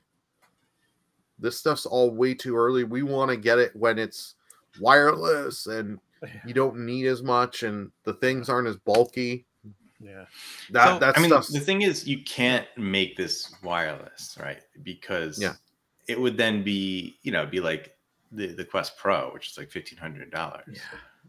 [1.40, 2.84] This stuff's all way too early.
[2.84, 4.36] We want to get it when it's
[4.80, 6.00] wireless and
[6.46, 9.46] you don't need as much and the things aren't as bulky.
[10.04, 10.26] Yeah.
[10.72, 14.62] That So, that I mean, the thing is, you can't make this wireless, right?
[14.84, 15.54] Because Yeah.
[16.08, 17.96] it would then be, you know, be like
[18.32, 20.80] the the Quest Pro, which is like fifteen hundred dollars.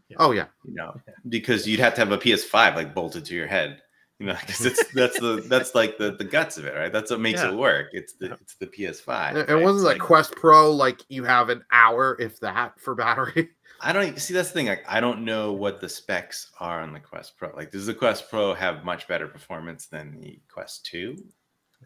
[0.09, 0.17] Yeah.
[0.19, 0.45] oh yeah.
[0.65, 3.81] You know, because you'd have to have a PS5 like bolted to your head.
[4.19, 6.91] You know, because it's that's the that's like the the guts of it, right?
[6.91, 7.51] That's what makes Yeah.
[7.51, 7.89] it work.
[7.91, 9.35] It's the it's the PS5.
[9.35, 12.95] It, it wasn't It's like Quest Pro like you have an hour if that for
[12.95, 13.49] battery.
[13.81, 14.67] I don't see that's the thing.
[14.67, 17.53] Like, I don't know what the specs are on the Quest Pro.
[17.55, 21.17] Like, does the Quest Pro have much better performance than the Quest Two?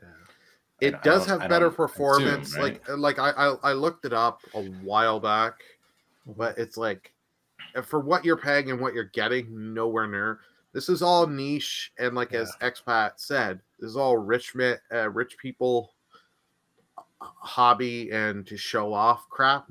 [0.01, 0.05] I
[0.85, 2.55] It does have better don't assume, performance.
[2.55, 2.81] right?
[2.87, 5.55] Like like I, I I looked it up a while back,
[6.25, 7.13] but it's like
[7.83, 10.39] for what you're paying and what you're getting, nowhere near.
[10.71, 14.53] This is all niche, and like as expat said, this is all rich
[14.91, 15.93] uh, rich people
[16.97, 19.69] uh, hobby and to show off crap.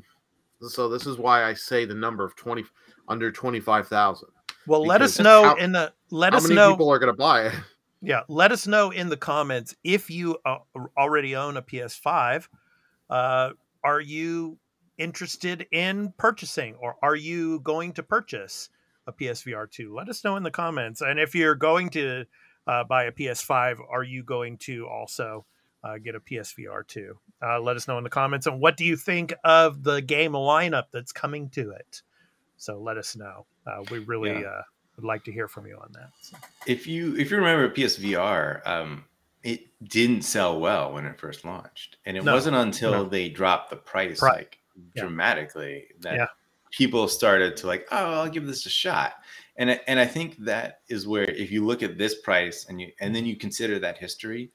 [0.60, 2.64] So this is why I say the number of twenty
[3.08, 4.28] under twenty five thousand.
[4.66, 6.72] Well, let us know how- in the let us know.
[6.72, 7.54] people are going to buy it?
[8.00, 10.58] Yeah, let us know in the comments if you uh,
[10.96, 12.46] already own a PS5.
[13.10, 13.50] Uh,
[13.82, 14.56] are you
[14.98, 18.68] interested in purchasing, or are you going to purchase
[19.08, 19.96] a PSVR two?
[19.96, 21.00] Let us know in the comments.
[21.00, 22.24] And if you're going to
[22.68, 25.44] uh, buy a PS5, are you going to also
[25.84, 27.18] uh, get a PSVR too.
[27.42, 28.46] Uh, let us know in the comments.
[28.46, 32.02] And what do you think of the game lineup that's coming to it?
[32.56, 33.46] So let us know.
[33.66, 34.48] Uh, we really Yeah.
[34.48, 34.62] uh,
[34.96, 36.10] would like to hear from you on that.
[36.20, 36.36] So.
[36.66, 39.04] if you if you remember PSVR, um,
[39.44, 43.04] it didn't sell well when it first launched, and it No, wasn't until no.
[43.04, 44.58] they dropped the price Pri- like
[44.94, 45.02] yeah.
[45.02, 46.26] dramatically that Yeah.
[46.72, 49.14] people started to like, oh, I'll give this a shot.
[49.56, 52.80] And I- and I think that is where if you look at this price and
[52.80, 54.50] you and then you consider that history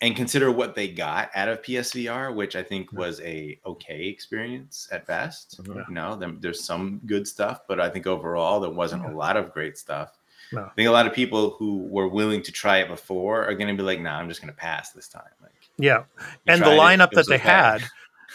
[0.00, 4.88] and consider what they got out of PSVR, which I think was a okay experience
[4.92, 5.60] at best.
[5.66, 5.82] Yeah.
[5.88, 9.36] You know, there- there's some good stuff, but I think overall there wasn't a lot
[9.36, 10.16] of great stuff.
[10.52, 10.64] No.
[10.64, 13.68] I think a lot of people who were willing to try it before are going
[13.68, 16.04] to be like, "Nah, I'm just going to pass this time." Like, Yeah,
[16.46, 17.48] and the tried it, lineup it that they okay.
[17.48, 17.82] had,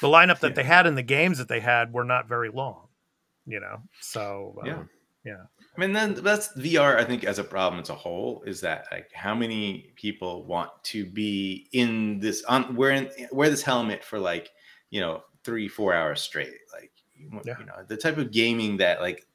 [0.02, 0.56] the lineup that Yeah.
[0.56, 2.88] they had in the games that they had were not very long.
[3.48, 4.84] You know, so uh, Yeah.
[5.26, 5.44] yeah,
[5.76, 6.98] I mean, then that's VR.
[6.98, 10.70] I think as a problem as a whole is that like how many people want
[10.86, 14.52] to be in this on wearing wear this helmet for like
[14.92, 16.54] you know three four hours straight.
[16.72, 17.58] Like you Yeah.
[17.58, 19.26] you know the type of gaming that like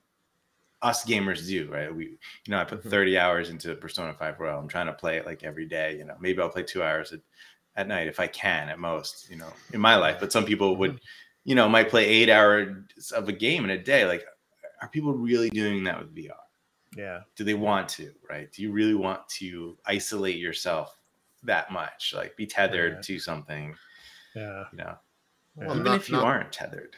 [0.83, 1.95] us gamers do, right?
[1.95, 2.19] We you
[2.51, 2.91] know I put Mm-hmm.
[2.91, 4.59] 30 hours into Persona 5 Royal.
[4.61, 5.97] I'm trying to play it like every day.
[5.99, 7.21] You know, maybe I'll play two hours at,
[7.77, 9.29] at night if I can at most.
[9.29, 10.19] You know, in my life.
[10.21, 11.05] But some people would Mm-hmm.
[11.45, 14.07] you know might play eight hours of a game in a day.
[14.07, 14.25] Like,
[14.81, 16.31] are people really doing that with VR?
[16.97, 20.99] yeah, do they want to right do you really want to isolate yourself
[21.43, 23.03] that much like be tethered Right.
[23.05, 23.75] to something
[24.35, 24.65] yeah.
[24.73, 24.95] you know
[25.55, 26.97] Well, even not- if you not- aren't tethered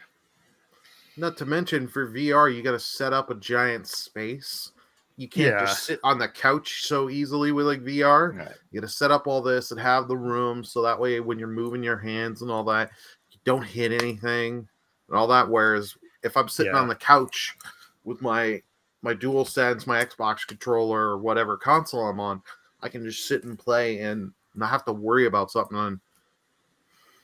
[1.17, 4.71] Not to mention for VR, you got to set up a giant space.
[5.17, 5.67] You can't Yeah.
[5.67, 8.33] just sit on the couch so easily with like VR.
[8.39, 11.19] right You got to set up all this and have the room so that way
[11.21, 12.93] when you're moving your hands and all that,
[13.33, 14.67] you don't hit anything
[15.09, 15.49] and all that.
[15.51, 16.81] Whereas if I'm sitting Yeah.
[16.81, 17.57] on the couch
[18.05, 18.63] with my
[19.03, 22.43] my dual sense, my Xbox controller, or whatever console I'm on,
[22.83, 26.01] I can just sit and play and not have to worry about something on.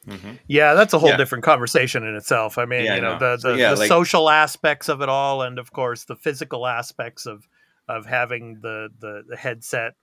[0.06, 0.38] Mhm.
[0.46, 1.16] Yeah, that's a whole Yeah.
[1.18, 2.56] different conversation in itself.
[2.59, 3.18] I mean, Yeah, you know, know.
[3.18, 6.16] the the, So, yeah, the like- social aspects of it all, and of course the
[6.16, 7.46] physical aspects of
[7.88, 9.94] of having the the, the headset,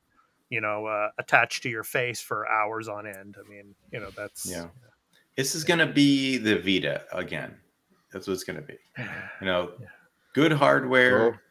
[0.50, 3.36] you know, uh, attached to your face for hours on end.
[3.44, 4.68] I mean, you know, that's yeah
[5.36, 7.58] this is going to be the vita again
[8.14, 8.78] that's what it's going to be
[9.42, 9.88] you know Yeah.
[10.34, 11.42] good hardware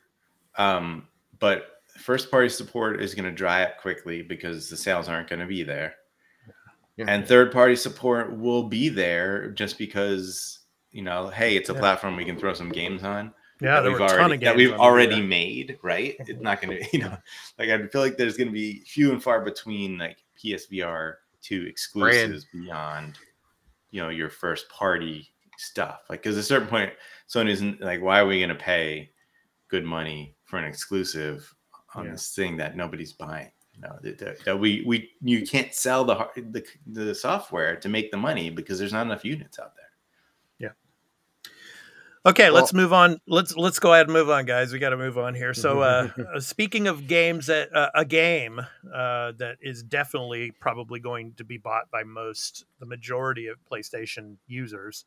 [0.56, 1.06] um
[1.38, 5.40] but first party support is going to dry up quickly because the sales aren't going
[5.40, 5.94] to be there
[6.96, 7.06] Yeah.
[7.08, 10.60] and third party support will be there just because
[10.90, 11.80] you know hey it's a Yeah.
[11.80, 13.74] platform we can throw some games on yeah.
[13.76, 15.26] that There we've were a ton already of games that we've already Vita.
[15.26, 17.16] made right it's not going to you know
[17.58, 21.62] like i feel like there's going to be few and far between like psvr 2
[21.66, 23.18] exclusives beyond
[23.90, 26.90] you know your first party stuff like because at a certain point
[27.28, 29.10] sony isn't like why are we going to pay
[29.68, 31.52] good money for an exclusive
[31.94, 32.12] on Yeah.
[32.12, 36.04] this thing that nobody's buying you know that, that, that we we you can't sell
[36.04, 39.74] the, har- the the software to make the money because there's not enough units out
[39.76, 39.90] there
[40.58, 40.70] Yeah.
[42.24, 43.18] Okay, Well- let's move on.
[43.26, 44.72] Let's let's go ahead and move on, guys.
[44.72, 45.52] We got to move on here.
[45.54, 51.00] So, uh, uh, speaking of games, that uh, a game uh, that is definitely probably
[51.00, 55.04] going to be bought by most, the majority of PlayStation users,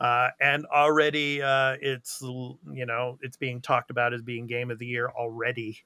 [0.00, 4.78] uh, and already uh, it's you know it's being talked about as being game of
[4.78, 5.78] the year already.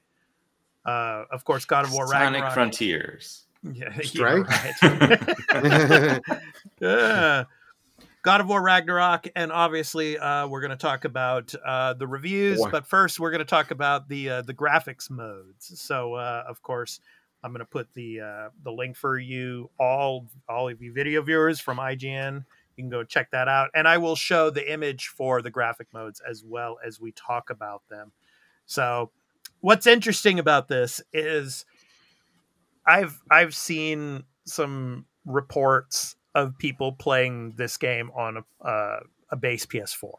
[0.85, 2.55] Uh, of course, God of War Sonic Ragnarok.
[2.55, 3.41] Frontiers.
[3.73, 4.43] Yeah, Stray?
[4.83, 6.21] yeah, right.
[6.83, 7.45] yeah.
[8.21, 12.59] God of War Ragnarok, and obviously uh, we're going to talk about uh, the reviews.
[12.59, 12.69] Boy.
[12.71, 15.81] But first, we're going to talk about the uh, the graphics modes.
[15.81, 17.01] So, uh, of course,
[17.43, 21.23] I'm going to put the uh, the link for you all all of you video
[21.23, 22.45] viewers from IGN.
[22.77, 25.89] You can go check that out, and I will show the image for the graphic
[25.93, 28.13] modes as well as we talk about them.
[28.67, 29.11] So,
[29.61, 31.65] what's interesting about this is
[32.87, 39.01] I've I've seen some reports of people playing this game on a uh,
[39.31, 40.13] a base PS4,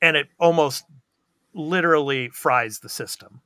[0.00, 0.84] and it almost
[1.52, 3.40] literally fries the system.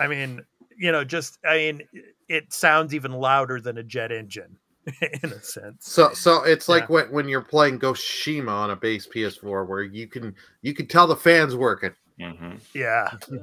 [0.00, 0.44] I mean,
[0.76, 1.82] you know, just I mean,
[2.28, 4.58] it sounds even louder than a jet engine
[5.22, 5.86] in a sense.
[5.86, 6.94] So so it's like Yeah.
[6.94, 10.86] when, when you're playing Ghost Shima on a base PS4 where you can you can
[10.86, 11.92] tell the fans working.
[12.20, 13.10] hmm Yeah,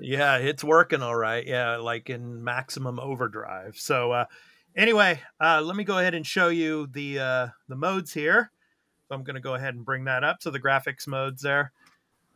[0.00, 1.46] yeah, it's working all right.
[1.46, 3.76] Yeah, like in maximum overdrive.
[3.76, 4.24] So uh
[4.76, 8.50] anyway, uh let me go ahead and show you the uh the modes here.
[9.08, 10.36] So I'm going to go ahead and bring that up.
[10.40, 11.72] So the graphics modes there.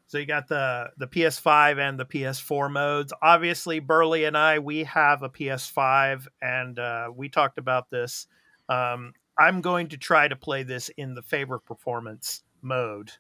[0.06, 3.12] So you got the the PS5 and the PS4 modes.
[3.22, 8.26] Obviously, Burley and I we have a PS5 and uh we talked about this.
[8.68, 13.10] Um I'm going to try to play this in the favor performance mode.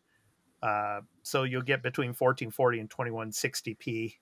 [0.62, 4.14] Uh, so you'll get between 1440 and 2160p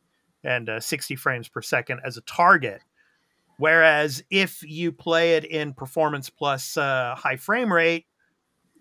[0.44, 2.80] and uh, 60 frames per second as a target.
[3.58, 8.06] Whereas if you play it in performance plus uh, high frame rate,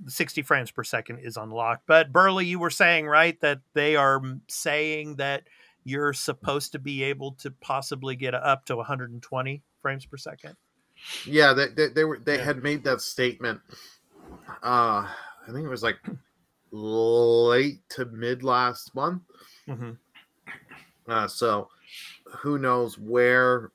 [0.07, 1.83] 60 frames per second is unlocked.
[1.87, 5.43] But Burley, you were saying, right, that they are saying that
[5.83, 10.55] you're supposed to be able to possibly get up to 120 frames per second.
[11.25, 12.43] yeah, they, they, they were they Yeah.
[12.43, 13.59] had made that statement.
[14.63, 15.07] Uh
[15.47, 15.97] I think it was like
[16.71, 19.23] late to mid last month.
[19.67, 19.91] Mm-hmm.
[21.07, 21.69] Uh, so
[22.25, 23.71] who knows where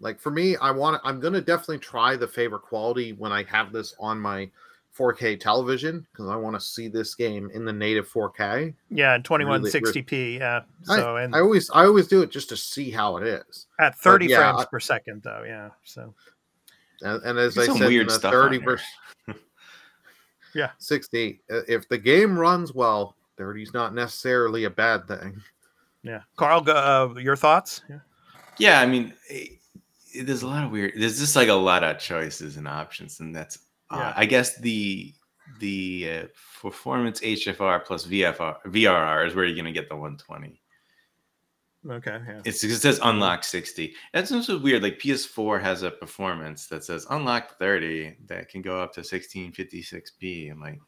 [0.00, 3.42] like for me i want to i'm gonna definitely try the favor quality when i
[3.44, 4.48] have this on my
[4.96, 9.24] 4k television because i want to see this game in the native 4k Yeah, and
[9.24, 10.38] 2160p.
[10.38, 10.60] Yeah.
[10.88, 13.66] I- So and i always i always do it just to see how it is
[13.80, 15.42] at 30 yeah, frames I- per second, though.
[15.46, 15.70] Yeah.
[15.84, 16.14] So
[17.02, 18.86] and, and as There's i said weird the stuff 30 versus
[20.54, 20.70] Yeah.
[20.78, 25.42] 60 uh, if the game runs well 30 is not necessarily a bad thing
[26.04, 26.20] yeah.
[26.36, 27.80] Carl, uh, your thoughts?
[27.88, 28.00] Yeah.
[28.58, 29.58] Yeah, I mean, it,
[30.12, 30.92] it- there's a lot of weird.
[30.98, 33.58] There's just like a lot of choices and options, and that's.
[33.90, 34.12] Uh, Yeah.
[34.16, 35.12] I guess the
[35.60, 36.26] the uh,
[36.60, 40.60] performance HFR plus VFR VRR is where you're gonna get the 120.
[41.90, 42.18] Okay.
[42.26, 42.40] Yeah.
[42.46, 43.94] It's, it says unlock 60.
[44.14, 44.82] That's also weird.
[44.82, 50.50] Like PS4 has a performance that says unlock 30 that can go up to 1656p.
[50.50, 50.80] I'm like,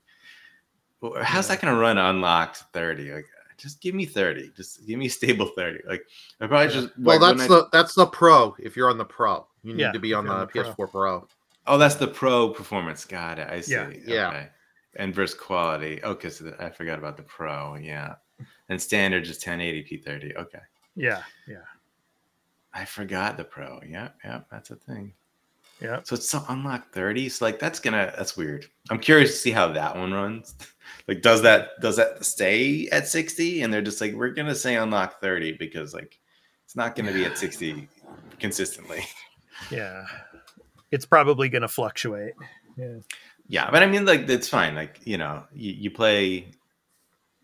[1.02, 3.12] well, how's that gonna run unlocked 30?
[3.12, 3.26] Like,
[3.58, 4.52] just give me 30.
[4.56, 5.80] Just give me stable 30.
[5.86, 6.02] Like,
[6.40, 8.96] I probably just well like, when that's I- the that's the pro if you're on
[8.98, 11.28] the pro you need Yeah, to be on the on the ps4 pro
[11.66, 13.04] Oh, that's the pro performance.
[13.04, 13.48] Got it.
[13.48, 13.72] I see.
[13.72, 13.90] Yeah.
[14.06, 14.28] Yeah.
[14.28, 14.48] Okay.
[14.96, 16.00] And versus quality.
[16.02, 17.76] Okay, so I forgot about the pro.
[17.76, 18.14] Yeah.
[18.68, 20.36] And standard is 1080p 30.
[20.36, 20.58] Okay.
[20.94, 21.22] Yeah.
[21.46, 21.58] Yeah.
[22.76, 23.80] I forgot the pro.
[23.88, 25.14] Yeah, yeah, that's a thing.
[25.80, 26.00] Yeah.
[26.04, 27.30] So it's so unlock 30.
[27.30, 28.66] So like that's gonna that's weird.
[28.90, 30.54] I'm curious to see how that one runs.
[31.08, 33.62] like, does that does that stay at 60?
[33.62, 36.18] And they're just like, we're gonna say unlock 30 because like
[36.66, 37.88] it's not gonna be at 60
[38.38, 39.04] consistently.
[39.70, 40.04] Yeah.
[40.90, 42.34] It's probably going to fluctuate.
[42.76, 42.98] Yeah.
[43.48, 44.74] Yeah, but I mean, like it's fine.
[44.74, 46.48] Like you know, you, you play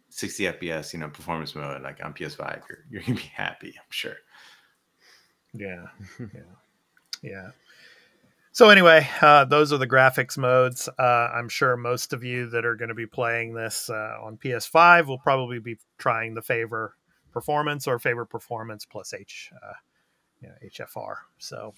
[0.09, 3.75] 60 FPS, you know, performance mode, like on PS5, you're you're gonna be happy.
[3.77, 4.17] I'm sure.
[5.55, 5.87] Yeah.
[6.19, 6.41] Yeah.
[7.23, 7.51] Yeah.
[8.55, 10.89] So anyway, uh, those are the graphics modes.
[10.99, 14.37] Uh, I'm sure most of you that are going to be playing this uh, on
[14.37, 16.97] PS5 will probably be trying the favor
[17.33, 19.73] performance or favor performance plus H, uh,
[20.43, 21.15] you know, HFR.
[21.39, 21.73] So,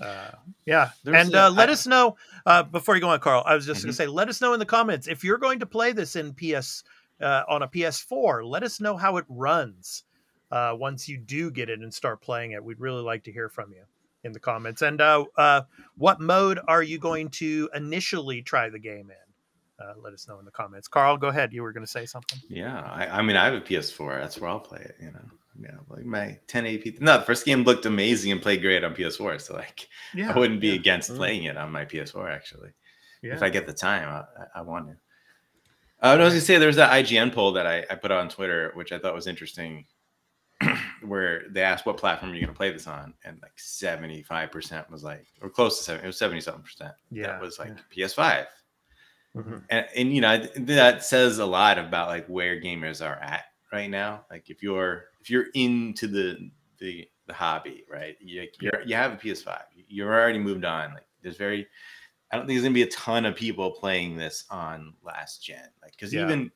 [0.00, 0.30] uh,
[0.66, 0.90] yeah.
[1.04, 2.16] There's and uh, let I- us know
[2.46, 3.42] uh, before you go on, Carl.
[3.46, 3.96] I was just going Mhm.
[3.96, 6.34] to say, let us know in the comments if you're going to play this in
[6.34, 6.82] PS
[7.20, 8.44] uh, on a PS4.
[8.44, 10.04] Let us know how it runs
[10.50, 12.62] uh, once you do get it and start playing it.
[12.64, 13.82] We'd really like to hear from you
[14.24, 14.82] in the comments.
[14.82, 15.62] And uh, uh,
[15.96, 19.84] what mode are you going to initially try the game in?
[19.84, 20.88] Uh, let us know in the comments.
[20.88, 21.52] Carl, go ahead.
[21.52, 22.40] You were going to say something.
[22.48, 24.20] Yeah, I, I mean, I have a PS4.
[24.20, 24.96] That's where I'll play it.
[25.00, 25.20] You know,
[25.60, 27.00] yeah, like my 1080p.
[27.00, 29.40] No, the first game looked amazing and played great on PS4.
[29.40, 30.74] So like, Yeah, I wouldn't be yeah.
[30.74, 31.16] against Mm.
[31.16, 32.70] playing it on my PS4 actually.
[33.22, 33.34] Yeah.
[33.34, 34.92] If I get the time, I, I- want to.
[36.00, 38.28] Uh, I was gonna say there was that IGN poll that I, I put on
[38.28, 39.84] Twitter, which I thought was interesting,
[41.02, 44.88] where they asked what platform are you're gonna play this on, and like 75 percent
[44.90, 46.92] was like, or close to seven, it was 77 percent.
[47.10, 48.46] Yeah, that was like PS5,
[49.36, 49.64] Mhm.
[49.70, 53.90] and and you know that says a lot about like where gamers are at right
[53.90, 54.24] now.
[54.30, 58.16] Like if you're if you're into the the the hobby, right?
[58.20, 60.94] You you're, you have a PS5, you're already moved on.
[60.94, 61.66] Like there's very
[62.30, 65.68] I don't think there's gonna be a ton of people playing this on last gen.
[65.82, 66.22] Like because Yeah.
[66.22, 66.50] even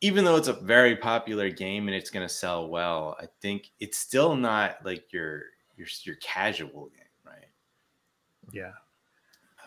[0.00, 3.98] even though it's a very popular game and it's gonna sell well, I think it's
[3.98, 5.42] still not like your
[5.76, 7.48] your your casual game, right?
[8.52, 8.72] Yeah.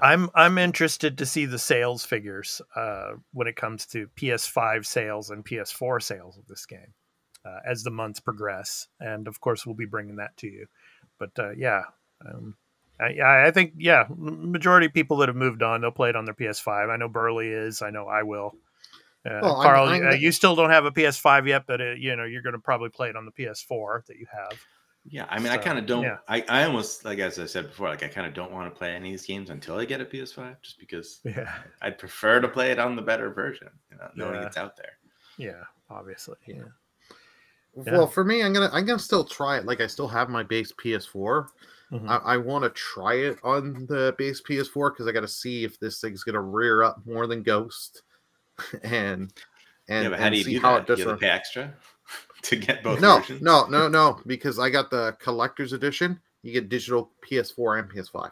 [0.02, 5.30] I'm I'm interested to see the sales figures uh, when it comes to PS5 sales
[5.30, 6.94] and PS4 sales of this game
[7.46, 10.66] uh, as the months progress, and of course we'll be bringing that to you.
[11.20, 11.84] But uh, yeah,
[12.26, 12.56] um,
[13.00, 16.16] I, I I think yeah, majority of people that have moved on they'll play it
[16.16, 16.90] on their PS5.
[16.92, 17.82] I know Burley is.
[17.82, 18.56] I know I will.
[19.24, 21.92] Uh, Well, I'm- Carl, I'm- uh, you still don't have a PS5 yet, but uh,
[21.92, 24.60] you know you're going to probably play it on the PS4 that you have.
[25.04, 26.04] Yeah, I mean, I kind of don't.
[26.04, 26.18] yeah.
[26.28, 28.78] I, I almost like as I said before, like I kind of don't want to
[28.78, 32.40] play any of these games until I get a PS5, just because Yeah, I'd prefer
[32.40, 34.46] to play it on the better version, you know, knowing Yeah.
[34.48, 34.94] it's out there.
[35.38, 36.36] yeah, obviously.
[36.46, 36.64] Yeah.
[37.76, 37.94] Yeah.
[37.94, 39.66] Well, for me, I'm gonna I'm gonna still try it.
[39.66, 41.48] Like I still have my base PS4.
[41.94, 42.08] Mhm.
[42.10, 45.64] I, I want to try it on the base PS4 because I got to see
[45.64, 48.04] if this thing's gonna rear up more than Ghost,
[48.84, 49.34] and
[49.90, 50.82] and, yeah, how and do you see do how that?
[50.82, 51.00] it does.
[51.00, 51.74] You have to pay extra
[52.44, 53.42] to get both No, versions.
[53.42, 56.20] no, no, no, because I got the collector's edition.
[56.44, 58.32] You get digital PS4 and PS5.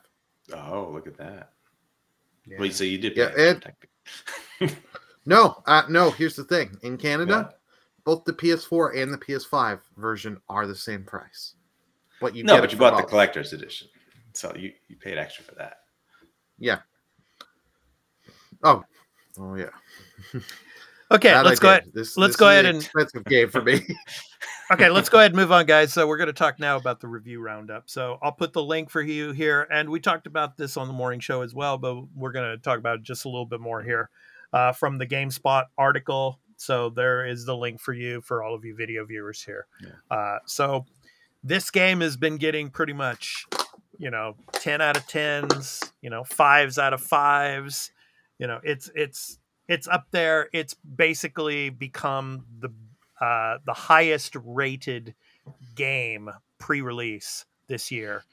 [0.55, 1.51] Oh, look at that.
[2.47, 2.59] Yeah.
[2.59, 3.15] Wait, so you did?
[3.15, 4.75] Yeah, and-
[5.25, 6.09] No, uh, no.
[6.09, 7.57] Here's the thing: in Canada, Yeah.
[8.03, 11.53] both the PS4 and the PS5 version are the same price.
[12.19, 13.89] But you no, but you bought the collector's edition,
[14.33, 15.81] so you you paid extra for that.
[16.57, 16.79] Yeah.
[18.63, 18.83] Oh,
[19.37, 19.69] oh yeah.
[21.11, 21.85] Okay, I let's go ahead.
[21.93, 23.81] This, let's this go is ahead an and- expensive game for me.
[24.71, 25.91] Okay, let's go ahead and move on, guys.
[25.91, 27.89] So we're going to talk now about the review roundup.
[27.89, 30.93] So I'll put the link for you here, and we talked about this on the
[30.93, 33.59] morning show as well, but we're going to talk about it just a little bit
[33.61, 34.11] more here
[34.53, 36.39] uh, from the GameSpot article.
[36.57, 39.65] So there is the link for you for all of you video viewers here.
[39.81, 40.15] Yeah.
[40.15, 40.85] Uh, so
[41.43, 43.47] this game has been getting pretty much,
[43.97, 47.91] you know, ten out of tens, you know, fives out of fives.
[48.37, 49.39] You know, it's it's
[49.69, 50.49] it's up there.
[50.51, 52.69] It's basically become the
[53.21, 55.13] uh, the highest rated
[55.75, 58.23] game pre-release this year,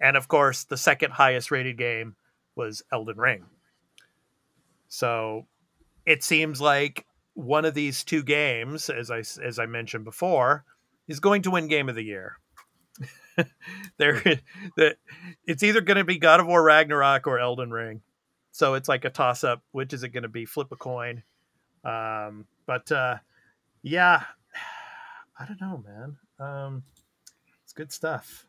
[0.00, 2.16] and of course, the second highest rated game
[2.56, 3.44] was Elden Ring.
[4.88, 5.46] So
[6.04, 10.64] it seems like one of these two games, as I as I mentioned before,
[11.06, 12.38] is going to win Game of the Year.
[13.98, 14.22] there,
[14.76, 14.96] that
[15.46, 18.02] it's either going to be God of War Ragnarok or Elden Ring.
[18.54, 19.62] So it's like a toss up.
[19.72, 20.44] Which is it going to be?
[20.44, 21.24] Flip a coin.
[21.84, 23.16] Um, but uh,
[23.82, 24.22] yeah,
[25.38, 26.16] I don't know, man.
[26.38, 26.84] Um,
[27.64, 28.46] it's good stuff.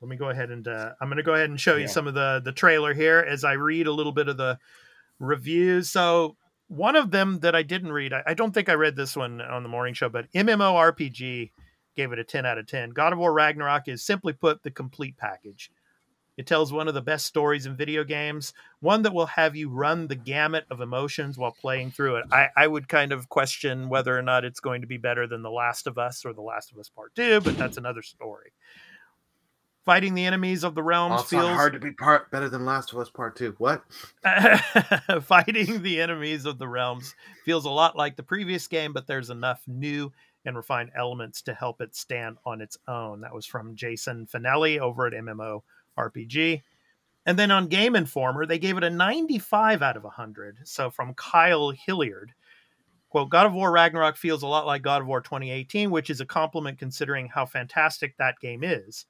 [0.00, 2.06] Let me go ahead and uh, I'm going to go ahead and show you some
[2.06, 4.58] of the the trailer here as I read a little bit of the
[5.18, 5.90] reviews.
[5.90, 6.36] So
[6.68, 9.40] one of them that I didn't read, I, I don't think I read this one
[9.40, 11.50] on the morning show, but MMORPG
[11.96, 12.90] gave it a 10 out of 10.
[12.90, 15.70] God of War Ragnarok is simply put the complete package.
[16.36, 19.68] It tells one of the best stories in video games, one that will have you
[19.68, 22.24] run the gamut of emotions while playing through it.
[22.32, 25.42] I, I would kind of question whether or not it's going to be better than
[25.42, 28.52] The Last of Us or The Last of Us Part 2, but that's another story.
[29.84, 32.92] Fighting the enemies of the realms it's feels hard to be part better than Last
[32.92, 33.56] of Us Part Two.
[33.58, 33.82] What?
[35.24, 39.28] Fighting the enemies of the realms feels a lot like the previous game, but there's
[39.28, 40.12] enough new
[40.44, 43.22] and refined elements to help it stand on its own.
[43.22, 45.62] That was from Jason Fanelli over at MMO
[45.98, 46.62] RPG.
[47.24, 50.58] And then on Game Informer, they gave it a 95 out of 100.
[50.64, 52.32] So from Kyle Hilliard,
[53.10, 56.20] quote, God of War Ragnarok feels a lot like God of War 2018, which is
[56.20, 59.06] a compliment considering how fantastic that game is.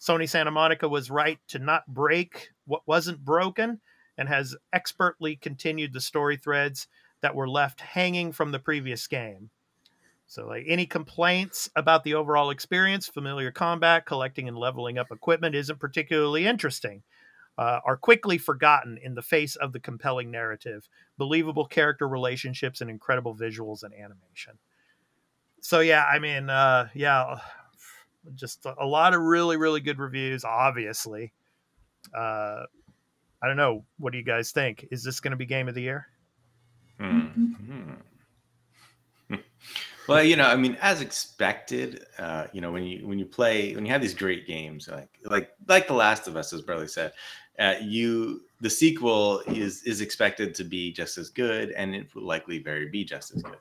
[0.00, 3.80] Sony Santa Monica was right to not break what wasn't broken
[4.18, 6.88] and has expertly continued the story threads
[7.20, 9.50] that were left hanging from the previous game.
[10.32, 15.54] So, like any complaints about the overall experience, familiar combat, collecting and leveling up equipment
[15.54, 17.02] isn't particularly interesting,
[17.58, 22.88] uh, are quickly forgotten in the face of the compelling narrative, believable character relationships, and
[22.88, 24.54] incredible visuals and animation.
[25.60, 27.36] So, yeah, I mean, uh, yeah,
[28.34, 31.34] just a lot of really, really good reviews, obviously.
[32.16, 32.62] Uh,
[33.42, 33.84] I don't know.
[33.98, 34.86] What do you guys think?
[34.90, 36.06] Is this going to be game of the year?
[36.98, 37.26] Hmm.
[40.08, 43.74] Well, you know, I mean, as expected, uh, you know, when you when you play
[43.74, 46.88] when you have these great games like like like The Last of Us, as Burley
[46.88, 47.12] said,
[47.58, 52.24] uh, you the sequel is is expected to be just as good, and it will
[52.24, 53.56] likely very be just as good.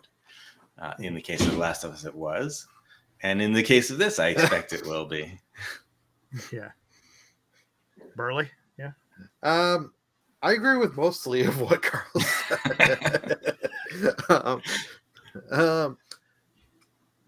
[0.80, 2.68] Uh, in the case of The Last of Us, it was,
[3.22, 5.40] and in the case of this, I expect it will be.
[6.54, 6.70] Yeah.
[8.16, 8.50] Burley.
[8.80, 8.92] Yeah.
[9.44, 9.92] Um,
[10.42, 13.58] I agree with mostly of what Carl said.
[14.30, 14.62] um,
[15.52, 15.98] um,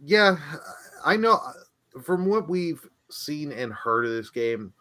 [0.05, 0.37] yeah,
[1.05, 1.39] I know
[2.03, 4.73] from what we've seen and heard of this game,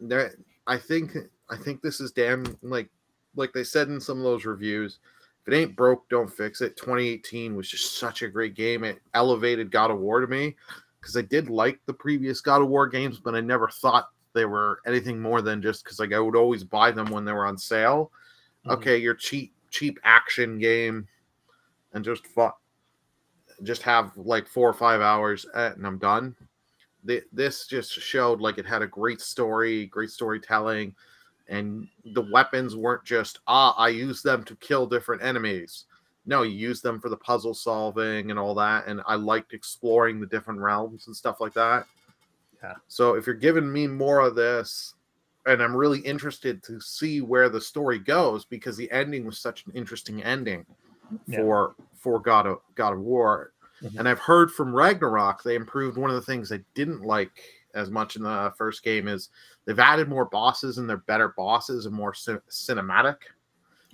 [0.00, 0.34] there
[0.66, 1.16] I think
[1.50, 2.88] I think this is damn like
[3.34, 4.98] like they said in some of those reviews.
[5.42, 6.76] If it ain't broke, don't fix it.
[6.76, 8.84] 2018 was just such a great game.
[8.84, 10.54] It elevated God of War to me
[11.00, 14.44] because I did like the previous God of War games, but I never thought they
[14.44, 17.46] were anything more than just because like I would always buy them when they were
[17.46, 18.12] on sale.
[18.66, 18.72] Mhm.
[18.72, 21.08] Okay, your cheap cheap action game,
[21.92, 22.52] and just fun,
[23.62, 26.34] just have like four or five hours eh, and I'm done.
[27.06, 30.94] Th- This just showed like it had a great story, great storytelling,
[31.48, 35.84] and the weapons weren't just ah I use them to kill different enemies.
[36.26, 40.20] No, you use them for the puzzle solving and all that, and I liked exploring
[40.20, 41.86] the different realms and stuff like that.
[42.62, 42.74] Yeah.
[42.88, 44.94] So if you're giving me more of this,
[45.46, 49.64] and I'm really interested to see where the story goes because the ending was such
[49.66, 50.66] an interesting ending
[51.26, 51.38] Yeah.
[51.38, 53.52] for for God of God of War.
[53.82, 53.98] Mhm.
[54.00, 57.42] And I've heard from Ragnarok they improved one of the things I didn't like
[57.74, 59.28] as much in the first game is
[59.64, 63.16] they've added more bosses and they're better bosses and more cin- cinematic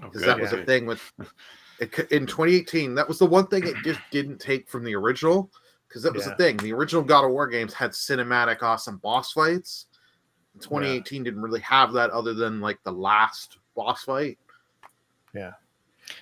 [0.03, 1.01] Oh, because good, that was a thing with
[1.81, 5.51] it, in 2018 that was the one thing it just didn't take from the original
[5.87, 6.31] because that was Yeah.
[6.31, 9.87] the thing the original god of war games had cinematic awesome boss fights
[10.61, 14.39] 2018 didn't really have that other than like the last boss fight
[15.35, 15.53] Yeah.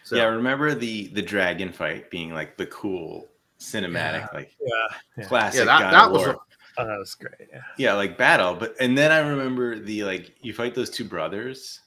[0.05, 3.29] So yeah, I remember the the dragon fight being like the cool
[3.59, 4.97] cinematic, like Yeah.
[5.17, 5.25] Yeah.
[5.25, 6.31] classic yeah that, God that of was War.
[6.31, 6.39] a,
[6.79, 7.49] Oh, that was great.
[7.53, 7.61] Yeah.
[7.77, 8.55] yeah, like battle.
[8.55, 11.81] But and then I remember the like you fight those two brothers,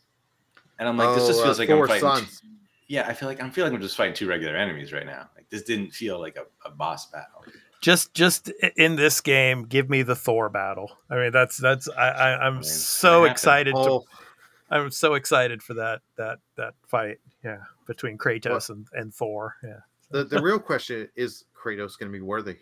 [0.78, 2.02] and I'm like, this just oh, uh, feels like I'm fighting.
[2.02, 2.41] Sons.
[2.88, 5.28] Yeah, I feel like I'm feeling like I'm just fighting two regular enemies right now.
[5.36, 7.43] Like this didn't feel like a, a boss battle.
[7.82, 10.91] Just, just in this game, give me the Thor battle.
[11.10, 11.89] I mean, that's that's.
[11.89, 14.06] I, I I'm mean, so excited to Oh,
[14.70, 17.18] I'm so excited for that that that fight.
[17.43, 19.55] Yeah, between Kratos and, and Thor.
[19.63, 19.79] Yeah,
[20.11, 22.57] the, the real question is Kratos going to be worthy?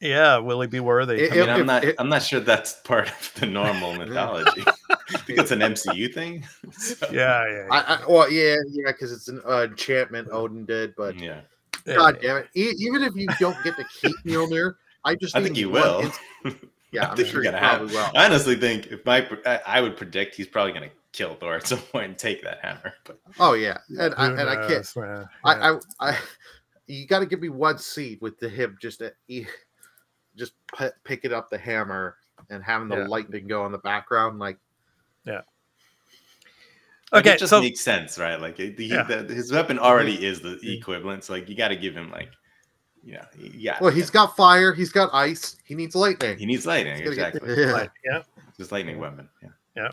[0.00, 0.36] yeah.
[0.38, 1.22] Will he be worthy?
[1.22, 1.84] It- I mean, If- I'm if- not.
[1.84, 4.64] if- I'm not sure that's part of the normal mythology.
[4.90, 6.44] I think it's an MCU thing.
[6.72, 10.94] So, yeah, yeah, I, I well, yeah, yeah, because it's an uh, enchantment Odin did,
[10.96, 11.40] but yeah.
[11.86, 11.94] yeah.
[11.94, 12.48] God damn it!
[12.54, 16.00] E- even if you don't get to keep Mjolnir, I just I think you will.
[16.00, 16.54] ins-
[16.90, 17.78] yeah, I I'm think sure you're gonna have.
[17.78, 18.10] probably will.
[18.14, 21.66] I honestly think if my, I, I would predict he's probably gonna kill Thor at
[21.66, 22.92] some point and take that hammer.
[23.04, 24.68] But Oh yeah, and I Who and I can't.
[24.70, 25.28] knows, man?
[25.44, 25.50] Yeah.
[25.50, 25.78] I, I,
[26.10, 26.18] I,
[26.86, 29.14] you got to give me one seed with the him just at,
[30.36, 32.16] just p- picking up the hammer
[32.50, 33.06] and having the Yeah.
[33.06, 34.38] lightning go in the background.
[34.38, 34.58] Like,
[37.12, 38.40] like, okay, it just so makes sense, right?
[38.40, 39.02] Like it, the, Yeah.
[39.04, 41.24] the, his weapon already is the equivalent.
[41.24, 42.30] So like you got to give him like,
[43.04, 43.78] you know, yeah.
[43.80, 46.38] well, he's got fire, he's got ice, he needs lightning.
[46.38, 47.54] he needs lightning He's get- exactly.
[47.64, 47.72] yeah.
[47.72, 48.22] like, yeah.
[48.58, 49.28] His lightning weapon.
[49.76, 49.90] Yeah.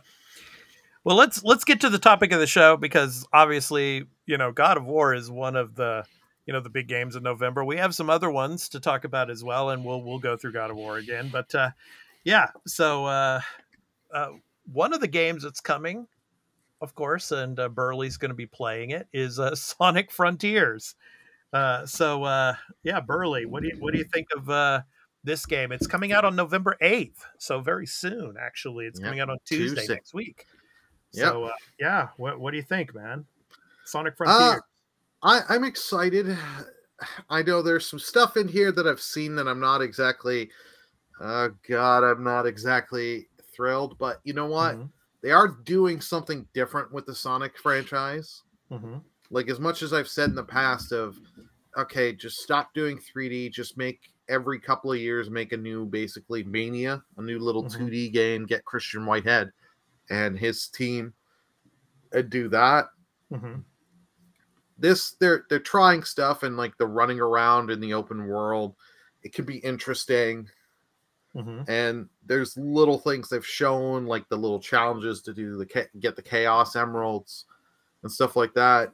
[1.04, 4.78] Well, let's let's get to the topic of the show because obviously, you know, God
[4.78, 6.04] of War is one of the
[6.46, 7.64] you know the big games in November.
[7.64, 10.54] We have some other ones to talk about as well, and we'll we'll go through
[10.54, 11.30] God of War again.
[11.32, 11.72] But uh,
[12.24, 13.42] yeah, so uh,
[14.14, 14.30] uh,
[14.72, 16.08] one of the games that's coming,
[16.82, 20.96] of course, and uh, Burley's going to be playing it is uh, Sonic Frontiers.
[21.52, 24.82] Uh, so uh, yeah, Burley, what do you what do you think of uh,
[25.24, 25.72] this game?
[25.72, 28.36] It's coming out on November eighth, so very soon.
[28.40, 29.94] Actually, it's Yep, coming out on Tuesday, Tuesday.
[29.96, 30.46] next week.
[31.14, 31.32] Yep.
[31.34, 33.26] So uh, yeah, what what do you think, man?
[33.86, 34.62] Sonic Uh, Frontier.
[35.24, 36.38] I, I'm excited.
[37.30, 40.50] I know there's some stuff in here that I've seen that I'm not exactly.
[41.20, 44.76] Uh, God, I'm not exactly thrilled, but you know what?
[44.76, 44.90] Mhm,
[45.22, 48.44] They are doing something different with the Sonic franchise.
[48.72, 49.04] mhm.
[49.30, 51.18] like as much as I've said in the past of
[51.78, 56.44] okay, just stop doing 3D, just make every couple of years make a new basically
[56.44, 57.78] Mania, a new little Mhm.
[57.78, 59.52] 2D game, get Christian Whitehead
[60.12, 61.14] and his team
[62.12, 62.90] and do that.
[63.32, 63.64] Mhm.
[64.78, 68.76] This they're they're trying stuff and like the running around in the open world.
[69.24, 70.48] It can be interesting
[71.34, 71.70] Mhm.
[71.70, 76.22] and there's little things they've shown like the little challenges to do the get the
[76.22, 77.46] chaos emeralds
[78.04, 78.92] and stuff like that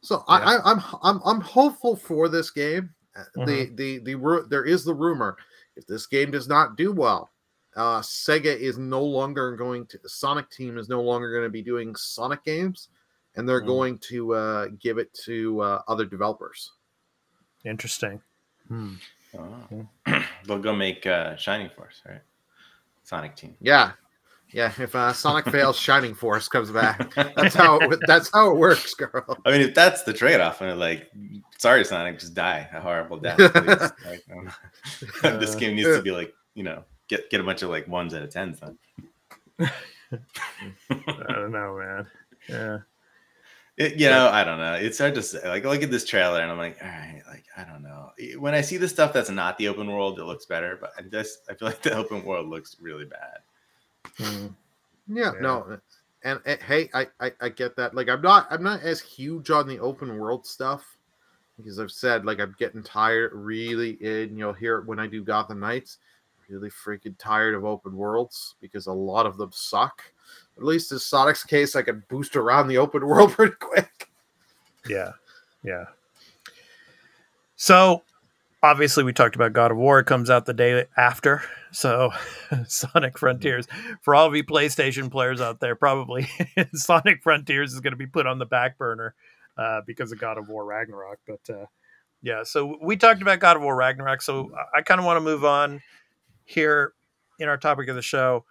[0.00, 4.46] so I, I i'm i'm i'm hopeful for this game Uh, the the the ru-
[4.48, 5.36] there is the rumor
[5.76, 7.32] if this game does not do well
[7.78, 11.48] uh sega is no longer going to the sonic team is no longer going to
[11.50, 12.88] be doing sonic games
[13.36, 13.66] and they're Mm.
[13.66, 16.72] going to uh give it to uh, other developers
[17.64, 18.20] Interesting.
[19.36, 19.86] Oh.
[20.46, 22.20] They'll go make uh, Shining Force, right?
[23.02, 23.56] Sonic Team.
[23.60, 23.92] Yeah,
[24.50, 24.72] yeah.
[24.78, 27.12] If uh, Sonic fails, Shining Force comes back.
[27.36, 29.36] That's how it, that's how it works, girl.
[29.44, 31.10] I mean, if that's the trade-off, and like,
[31.58, 33.36] sorry, Sonic, just die a horrible death.
[33.36, 33.92] please.
[34.06, 34.24] Like,
[35.32, 37.88] um, this game needs to be like, you know, get get a bunch of like
[37.88, 38.60] ones out of tens.
[38.60, 38.78] Then,
[40.90, 42.06] I don't know, man.
[42.48, 42.78] Yeah.
[43.76, 44.74] it, you know, I don't know.
[44.74, 45.46] It's hard to say.
[45.48, 48.10] Like, look at this trailer, and I'm like, all right, like, I don't know.
[48.38, 50.78] When I see the stuff that's not the open world, it looks better.
[50.80, 53.38] But I just, I feel like the open world looks really bad.
[54.18, 54.54] Mm.
[55.08, 55.40] Yeah, Yeah.
[55.40, 55.78] no,
[56.24, 57.94] and, uh, hey, I, I I get that.
[57.94, 60.96] Like, I'm not I'm not as huge on the open world stuff
[61.56, 63.90] because I've said like I'm getting tired, really.
[64.02, 65.98] In you'll hear it when I do Gotham Knights.
[66.48, 70.02] Really freaking tired of open worlds because a lot of them suck.
[70.56, 74.08] At least in Sonic's case, I can boost around the open world pretty quick.
[74.88, 75.12] Yeah.
[75.62, 75.84] Yeah.
[77.56, 78.02] So
[78.62, 79.98] obviously we talked about God of War.
[79.98, 81.42] It comes out the day after.
[81.70, 82.10] So
[82.66, 83.66] Sonic Frontiers,
[84.02, 86.28] for all of you PlayStation players out there, probably
[86.72, 89.14] Sonic Frontiers is going to be put on the back burner
[89.56, 91.18] uh, because of God of War Ragnarok.
[91.26, 91.66] But uh,
[92.22, 94.22] yeah, so we talked about God of War Ragnarok.
[94.22, 95.82] So I- I kind of want to move on
[96.48, 96.94] here
[97.38, 98.44] in our topic of the show.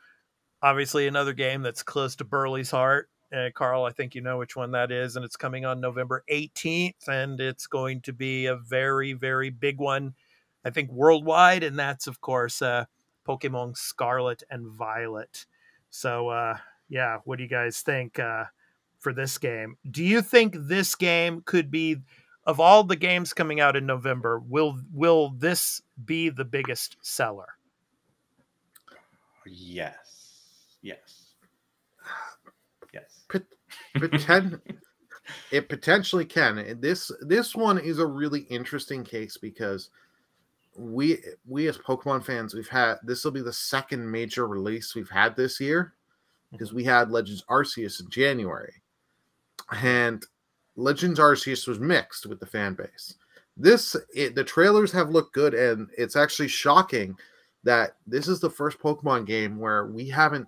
[0.62, 3.10] Obviously, another game that's close to Burley's heart.
[3.36, 6.24] Uh, Carl, I think you know which one that is, and it's coming on November
[6.32, 10.14] 18th, and it's going to be a very, very big one,
[10.64, 12.86] I think, worldwide, and that's, of course, uh,
[13.28, 15.46] Pokemon Scarlet and Violet.
[15.90, 18.46] So, uh, yeah, what do you guys think uh,
[19.00, 19.76] for this game?
[19.90, 21.98] Do you think this game could be,
[22.46, 27.57] of all the games coming out in November, will will this be the biggest seller?
[29.50, 31.34] Yes, yes,
[32.94, 33.24] yes.
[33.30, 33.44] Pot-
[33.98, 34.62] poten-
[35.52, 36.78] it potentially can.
[36.80, 39.90] This this one is a really interesting case because
[40.78, 41.18] we
[41.48, 45.36] we as Pokemon fans we've had this will be the second major release we've had
[45.36, 45.94] this year
[46.52, 48.74] because we had Legends Arceus in January,
[49.82, 50.26] and
[50.76, 53.16] Legends Arceus was mixed with the fan base.
[53.58, 57.18] This it, the trailers have looked good, and it's actually shocking
[57.68, 60.48] that this is the first Pokemon game where we haven't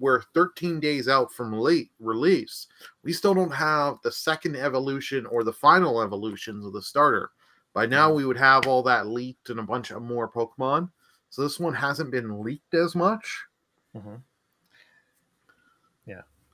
[0.00, 2.66] we're 13 days out from late release.
[3.02, 7.30] We still don't have the second evolution or the final evolutions of the starter.
[7.74, 10.90] By now, we would have all that leaked and a bunch of more Pokemon.
[11.28, 13.44] So this one hasn't been leaked as much.
[13.94, 14.22] Mhm.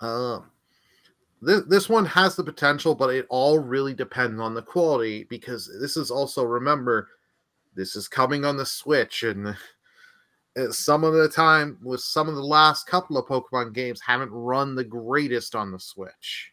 [0.00, 0.50] Um,
[1.42, 5.70] this this one has the potential, but it all really depends on the quality because
[5.80, 7.08] this is also remember,
[7.74, 9.56] this is coming on the Switch, and
[10.72, 14.74] some of the time with some of the last couple of Pokemon games haven't run
[14.74, 16.52] the greatest on the Switch.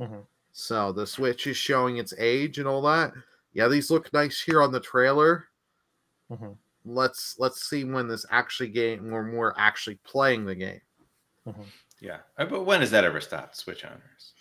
[0.00, 0.24] Mhm.
[0.52, 3.12] So the Switch is showing its age and all that.
[3.52, 5.48] Yeah, these look nice here on the trailer.
[6.30, 6.56] Mhm.
[6.84, 10.80] Let's let's see when this actually game when we're actually playing the game.
[12.00, 14.32] Yeah, Uh, but when has that ever stopped Switch owners,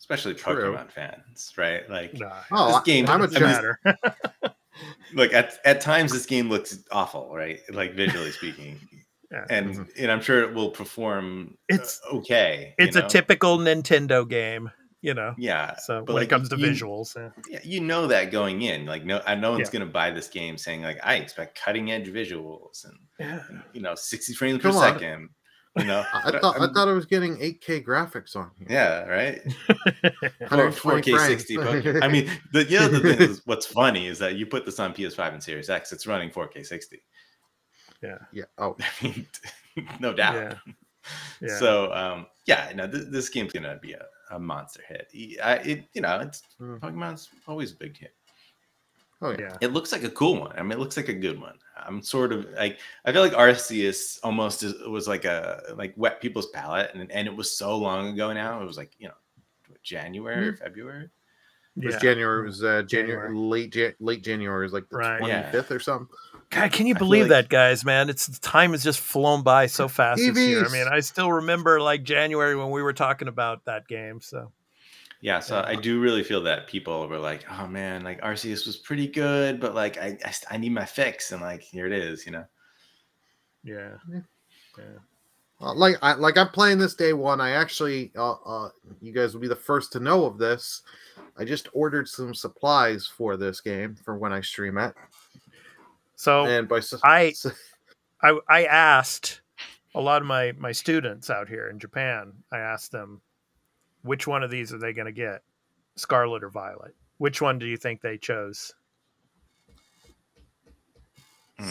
[0.00, 0.72] especially True.
[0.72, 1.88] Pokemon fans, right?
[1.88, 4.96] Like, Nah, Oh, This I- game- I'm a I mean, chat.
[5.14, 5.14] matter.
[5.14, 7.60] look at at times this game looks awful, right?
[7.70, 8.80] Like visually speaking,
[9.32, 9.44] Yeah.
[9.48, 11.56] and and I'm sure it will perform.
[11.68, 12.74] It's- uh, okay.
[12.78, 14.70] you it's a typical Nintendo game,
[15.00, 15.34] you know.
[15.38, 15.76] Yeah.
[15.76, 17.30] So when like, it comes to you- visuals, yeah.
[17.48, 18.84] Yeah, you know that going in.
[18.84, 19.80] Like no, I no one's Yeah.
[19.80, 23.40] gonna buy this game saying like I expect cutting edge visuals and yeah.
[23.72, 24.92] you know 60 frames Come per on.
[24.94, 25.28] second.
[25.78, 28.66] You know, I I thought I thought I was getting 8K graphics on here.
[28.68, 29.40] yeah, right.
[30.38, 31.58] 120 4K 60.
[32.02, 34.78] I mean, the you know the thing is, what's funny is that you put this
[34.78, 37.02] on PS5 and Series X, it's running 4K 60.
[38.02, 38.18] yeah.
[38.32, 38.44] yeah.
[38.58, 39.26] Oh, I mean,
[39.98, 40.34] no doubt.
[40.34, 40.54] Yeah.
[41.40, 41.58] Yeah.
[41.58, 45.08] So um, yeah, no, this, this game's gonna be a, a monster hit.
[45.14, 46.80] Y- I, it, you know, it's Mm.
[46.80, 48.14] Pokemon's always a big hit.
[49.22, 49.36] Oh yeah.
[49.40, 49.56] yeah.
[49.62, 50.52] It looks like a cool one.
[50.58, 51.54] I mean, it looks like a good one.
[51.84, 56.20] I'm sort of like I feel like Arceus almost is, was like a like wet
[56.20, 58.60] people's palate, and and it was so long ago now.
[58.62, 59.14] It was like you know,
[59.68, 61.08] what, January or February.
[61.76, 62.00] It was Yeah.
[62.00, 62.42] January.
[62.42, 63.34] It was uh, January, January.
[63.34, 64.62] late Jan- late January.
[64.64, 65.18] It was like the Right.
[65.18, 65.50] twenty Yeah.
[65.50, 66.08] fifth or something.
[66.50, 67.82] God, can you I feel believe like- that, guys?
[67.82, 70.66] Man, it's the time has just flown by so fast this year.
[70.66, 74.20] I mean, I still remember like January when we were talking about that game.
[74.20, 74.52] So
[75.22, 78.76] Yeah, so I do really feel that people were like, "Oh man, like Arceus was
[78.76, 82.26] pretty good, but like I I, I need my fix," and like here it is,
[82.26, 82.44] you know.
[83.62, 84.84] yeah,
[85.60, 87.40] Uh, like I like I'm playing this day one.
[87.40, 88.70] I actually, uh, uh,
[89.00, 90.82] you guys will be the first to know of this.
[91.38, 94.92] I just ordered some supplies for this game for when I stream it,
[96.16, 97.32] so and by i
[98.22, 99.42] i i asked
[99.94, 102.32] a lot of my my students out here in Japan.
[102.50, 103.20] I asked them
[104.02, 105.42] which one of these are they going to get,
[105.96, 106.94] Scarlet or Violet?
[107.18, 108.74] Which one do you think they chose?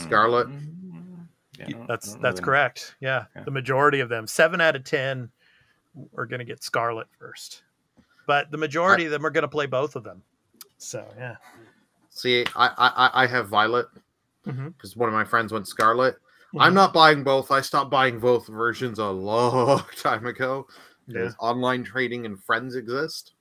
[0.03, 0.47] Scarlet.
[0.47, 1.27] Mm,
[1.59, 2.45] yeah, I don't- I That's that's them.
[2.45, 2.95] correct.
[3.01, 3.25] Yeah.
[3.36, 3.43] Yeah.
[3.43, 5.29] the majority of them, seven out of ten,
[6.15, 7.63] are going to get Scarlet first,
[8.27, 10.21] but the majority of them are going to play both of them.
[10.77, 11.36] So yeah,
[12.09, 13.88] See, I I, I- I have Violet
[14.45, 16.15] because one of my friends went Scarlet.
[16.59, 17.49] I'm not buying both.
[17.51, 20.67] I stopped buying both versions a long time ago
[21.07, 23.33] because online trading and friends exist.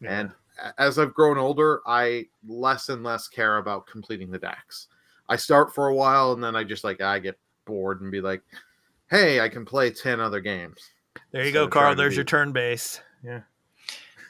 [0.00, 0.20] Yeah.
[0.20, 0.32] And
[0.78, 4.88] as I've grown older, I less and less care about completing the dex.
[5.28, 8.20] I start for a while and then I just like I get bored and be
[8.20, 8.42] like,
[9.08, 10.90] "Hey, I can play ten other games."
[11.30, 11.94] there you instead go, Carl.
[11.94, 13.00] There's be- your turn base.
[13.24, 13.40] Yeah,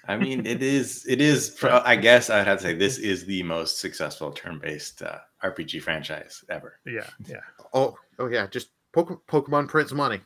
[0.06, 1.04] I mean, it is.
[1.08, 1.50] It is.
[1.50, 5.82] pro- I guess I'd have to say this is the most successful turn-based uh, RPG
[5.82, 6.78] franchise ever.
[6.86, 7.40] yeah, yeah.
[7.72, 10.20] Oh, oh yeah, just Pokemon prints money.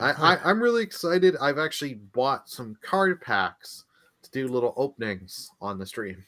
[0.00, 1.36] I, I I'm really excited.
[1.40, 3.84] I've actually bought some card packs
[4.22, 6.24] to do little openings on the stream.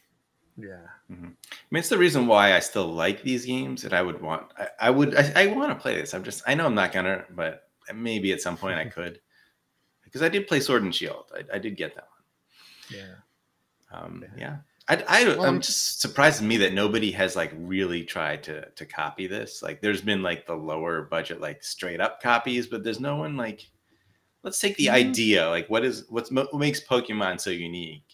[0.57, 0.87] Yeah.
[1.11, 1.15] I
[1.71, 4.47] mean, it's the reason why I still like these games, and I would want.
[4.59, 5.17] I, I would.
[5.17, 6.15] I, I want to play this.
[6.15, 6.43] I'm just.
[6.47, 9.21] I know I'm not gonna, but maybe at some point I could,
[10.05, 11.25] because I did play Sword and Shield.
[11.35, 13.01] I, I did get that one.
[13.01, 13.15] Yeah.
[13.99, 14.59] Um, yeah.
[14.87, 18.69] I, I, Well, I'm just surprised to me that nobody has like really tried to
[18.71, 19.63] to copy this.
[19.63, 23.37] Like, there's been like the lower budget, like straight up copies, but there's no one
[23.37, 23.69] like.
[24.43, 25.09] Let's take the mm-hmm.
[25.09, 28.05] idea, like what is what's what makes Pokemon so unique,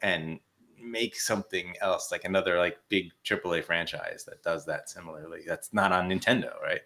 [0.00, 0.38] and
[0.82, 5.42] make something else, like another like big AAA franchise that does that similarly.
[5.46, 6.80] That's not on Nintendo, right?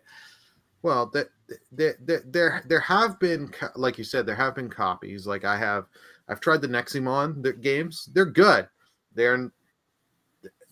[0.83, 1.31] Well, there,
[1.73, 5.27] there, there, there, there have been, like you said, there have been copies.
[5.27, 5.87] Like I have,
[6.29, 8.11] I've tried the Nexomon the games.
[8.13, 8.69] They're good.
[9.15, 9.51] They're,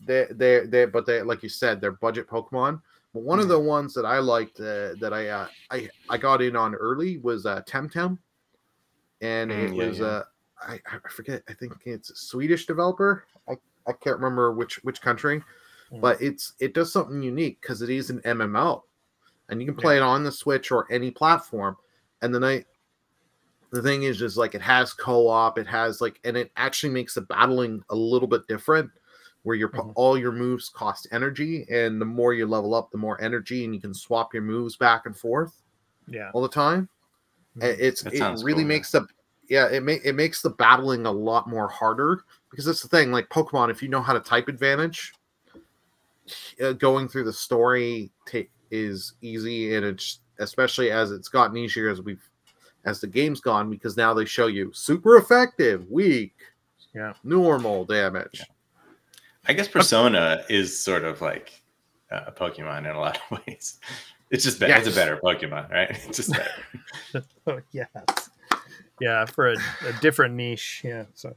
[0.04, 2.80] they, they, they, but they, like you said, they're budget Pokemon.
[3.14, 6.40] But one of the ones that I liked uh, that I, uh, I, I got
[6.42, 8.18] in on early was uh, Temtem,
[9.20, 10.04] and Mm, it yeah, was yeah.
[10.04, 10.24] uh,
[10.62, 11.42] I, I forget.
[11.48, 13.24] I think it's a Swedish developer.
[13.48, 13.54] I,
[13.86, 15.42] I can't remember which which country,
[15.92, 16.00] Mm.
[16.00, 18.82] but it's it does something unique because it is an MMO
[19.52, 21.76] and you can play it on the Switch or any platform.
[22.22, 22.64] And the I,
[23.72, 27.14] the thing is, is like it has co-op, it has like, and it actually makes
[27.14, 28.90] the battling a little bit different,
[29.42, 29.92] where your Mhm.
[29.96, 33.74] all your moves cost energy, and the more you level up, the more energy, and
[33.74, 35.62] you can swap your moves back and forth
[36.06, 36.30] Yeah.
[36.34, 36.88] all the time.
[37.56, 37.76] Mhm.
[37.80, 38.66] It's That it really cool, yeah.
[38.68, 39.06] makes the
[39.48, 43.10] yeah it make it makes the battling a lot more harder because that's the thing.
[43.10, 45.14] Like Pokemon, if you know how to type advantage,
[46.62, 51.88] uh, going through the story ta- is easy, and it's especially as it's gotten easier
[51.88, 52.28] as we've
[52.84, 56.34] as the game's gone because now they show you super effective, weak,
[56.94, 57.14] Yeah.
[57.24, 58.42] normal damage.
[59.48, 61.62] I guess Persona is sort of like
[62.10, 63.78] uh, a Pokemon in a lot of ways.
[64.30, 64.74] It's just better.
[64.74, 65.90] It's a better Pokemon, right?
[66.08, 67.24] It's just better.
[67.46, 67.88] Oh, yes.
[69.00, 69.56] Yeah, for a,
[69.86, 70.82] a different niche.
[70.84, 71.04] Yeah.
[71.14, 71.34] So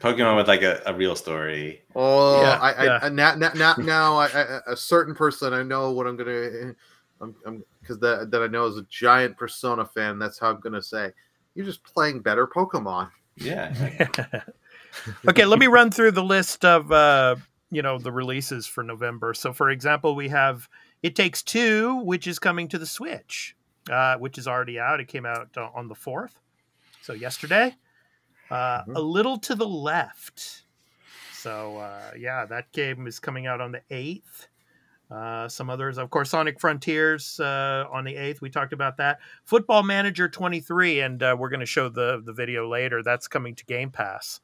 [0.00, 1.82] Pokemon with like a, a real story.
[1.96, 2.98] Oh, Yeah, I, I, yeah.
[3.02, 6.74] I now, now, now, now I, I, a certain person I know what I'm gonna,
[7.20, 10.18] I'm, I'm because that that I know is a giant Persona fan.
[10.18, 11.12] That's how I'm gonna say.
[11.54, 13.10] You're just playing better Pokemon.
[13.36, 14.08] Yeah.
[15.28, 17.36] okay, let me run through the list of uh,
[17.70, 19.34] you know the releases for November.
[19.34, 20.68] So, for example, we have
[21.02, 23.56] It Takes Two, which is coming to the Switch,
[23.90, 25.00] uh, which is already out.
[25.00, 26.38] It came out uh, on the fourth,
[27.02, 27.74] so yesterday.
[28.50, 28.96] Uh, Mhm.
[28.96, 30.62] A little to the left.
[31.34, 34.48] So uh, yeah, that game is coming out on the eighth.
[35.10, 38.42] Uh, some others, of course, Sonic Frontiers uh, on the eighth.
[38.42, 39.20] We talked about that.
[39.44, 43.02] Football Manager 23, and uh, we're going to show the the video later.
[43.02, 44.40] That's coming to Game Pass,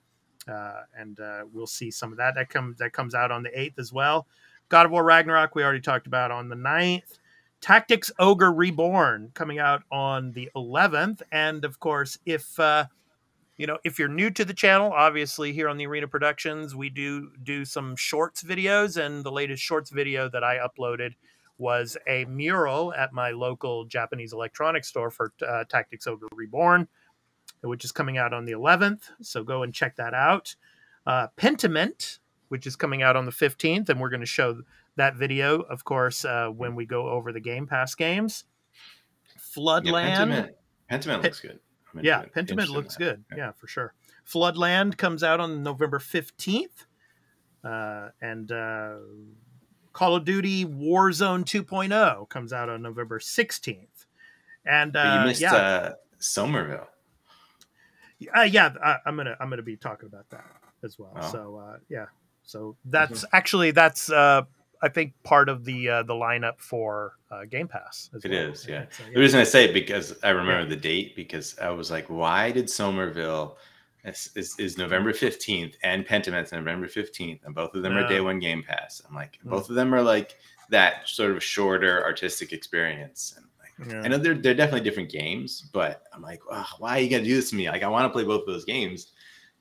[0.48, 2.34] uh, and uh, we'll see some of that.
[2.34, 4.26] That comes that comes out on the eighth as well.
[4.70, 7.18] God of War Ragnarok, we already talked about on the 9th.
[7.60, 12.58] Tactics Ogre Reborn coming out on the 11th, and of course, if
[13.56, 16.88] you know if you're new to the channel obviously here on the arena productions we
[16.88, 21.14] do do some shorts videos and the latest shorts video that i uploaded
[21.56, 26.88] was a mural at my local japanese electronics store for uh, tactics ogre reborn
[27.62, 30.54] which is coming out on the 11th so go and check that out.
[31.06, 34.62] Uh, pentiment which is coming out on the 15th and we're going to show
[34.96, 38.44] that video of course uh, when we go over the game pass games.
[39.26, 40.16] Yeah, floodland.
[40.16, 40.50] Pentiment,
[40.90, 41.60] Pentiment looks good.
[41.96, 43.24] I'm yeah, Pentiment looks good.
[43.30, 43.36] Yeah.
[43.36, 43.52] Yeah.
[43.52, 43.94] for sure.
[44.28, 46.86] Floodland comes out on November 15th.
[47.62, 48.96] Uh, and uh,
[49.92, 54.06] Call of Duty Warzone 2.0 comes out on November 16th.
[54.66, 56.88] And But you uh, missed yeah, uh, Somerville.
[58.36, 60.44] uh, yeah, I, I'm gonna I'm gonna be talking about that
[60.82, 61.12] as well.
[61.14, 61.32] Oh.
[61.32, 62.06] So uh, yeah,
[62.44, 64.42] so that's actually that's uh,
[64.84, 68.10] I think part of the uh, the lineup for uh, Game Pass.
[68.14, 68.50] As It well.
[68.50, 68.84] is, yeah.
[68.90, 72.08] So, The reason I say it because I remember the date because I was like,
[72.10, 73.56] why did Somerville
[74.04, 78.20] is, is, is November 15th and Pentiment's November 15th and both of them are day
[78.20, 79.00] one game pass.
[79.08, 79.50] I'm like, Hmm.
[79.50, 80.36] both of them are like
[80.70, 83.34] that sort of shorter artistic experience.
[83.36, 83.46] And
[83.88, 87.24] like, I know they're they're definitely different games, but I'm like, oh, why you gotta
[87.24, 87.68] do this to me?
[87.70, 89.12] Like, I want to play both of those games.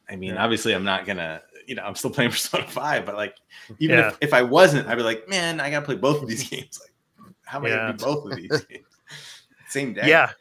[0.10, 0.44] I mean, Yeah.
[0.44, 3.36] obviously, I'm not gonna, you know, I'm still playing Persona Five, but like,
[3.80, 4.08] even Yeah.
[4.10, 6.80] if, if I wasn't, I'd be like, man, I gotta play both of these games.
[6.82, 8.86] Like, how am I gonna do both of these games?
[9.70, 10.08] Same day.
[10.08, 10.32] Yeah.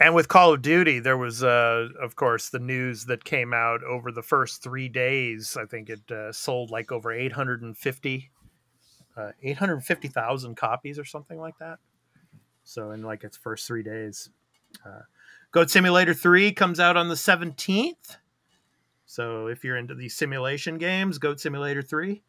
[0.00, 3.84] And with Call of Duty, there was, uh, of course, the news that came out
[3.84, 5.56] over the first three days.
[5.56, 8.30] I think it uh, sold like over 850,
[9.16, 11.78] uh, 850,000 copies or something like that.
[12.64, 14.30] So in like its first three days.
[14.84, 15.02] Uh,
[15.52, 18.16] Goat Simulator 3 comes out on the 17th.
[19.12, 22.22] So if you're into these simulation games, Goat Simulator 3.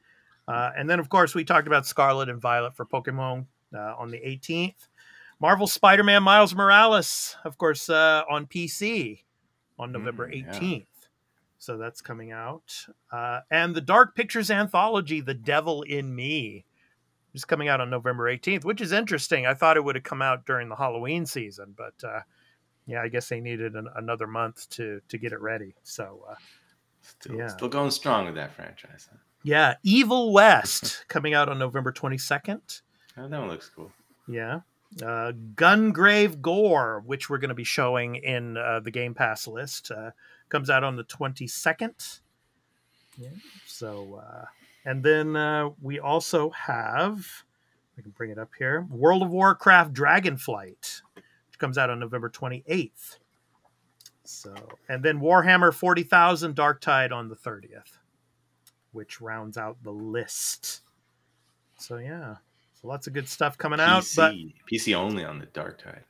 [0.49, 4.11] Uh, and then, of course, we talked about Scarlet and Violet for Pokemon uh, on
[4.11, 4.89] the 18th.
[5.39, 9.23] Marvel Spider Man Miles Morales, of course, uh, on PC
[9.79, 10.51] on November Mm, yeah.
[10.51, 10.85] 18th.
[11.57, 12.75] So that's coming out.
[13.09, 16.65] Uh, and the Dark Pictures anthology, The Devil in Me,
[17.33, 19.45] is coming out on November 18th, which is interesting.
[19.45, 22.19] I thought it would have come out during the Halloween season, but uh,
[22.85, 25.75] yeah, I guess they needed an, another month to, to get it ready.
[25.83, 26.35] So, uh,
[27.03, 27.47] Still, Yeah.
[27.47, 29.07] still going strong with that franchise.
[29.11, 29.17] Huh?
[29.43, 32.81] yeah, Evil West coming out on November 22nd.
[33.17, 33.91] Oh, that one looks cool.
[34.27, 34.61] Yeah.
[35.01, 39.91] Uh, Gungrave Gore, which we're going to be showing in uh, the Game Pass list,
[39.91, 40.11] uh,
[40.49, 42.19] comes out on the 22nd.
[43.17, 43.29] Yeah.
[43.67, 44.45] So, uh,
[44.85, 47.25] and then uh, we also have,
[47.97, 52.29] I can bring it up here World of Warcraft Dragonflight, which comes out on November
[52.29, 53.17] 28th.
[54.25, 54.53] So,
[54.87, 57.97] and then Warhammer 40,000 Dark Tide on the 30th,
[58.91, 60.81] which rounds out the list.
[61.77, 62.35] So, yeah.
[62.81, 64.33] So lots of good stuff coming out, PC, but
[64.71, 66.03] PC only on the Dark Tide.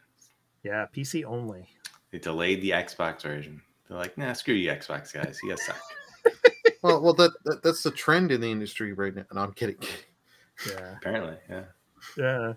[0.63, 1.67] yeah, PC only.
[2.11, 3.61] They delayed the Xbox version.
[3.87, 5.39] They're like, nah, screw you, Xbox guys.
[5.43, 5.77] You guys suck.
[6.81, 9.23] Well, well, that, that that's the trend in the industry right now.
[9.33, 9.77] No, I'm kidding.
[10.69, 11.63] Yeah, Apparently, yeah.
[12.17, 12.53] yeah.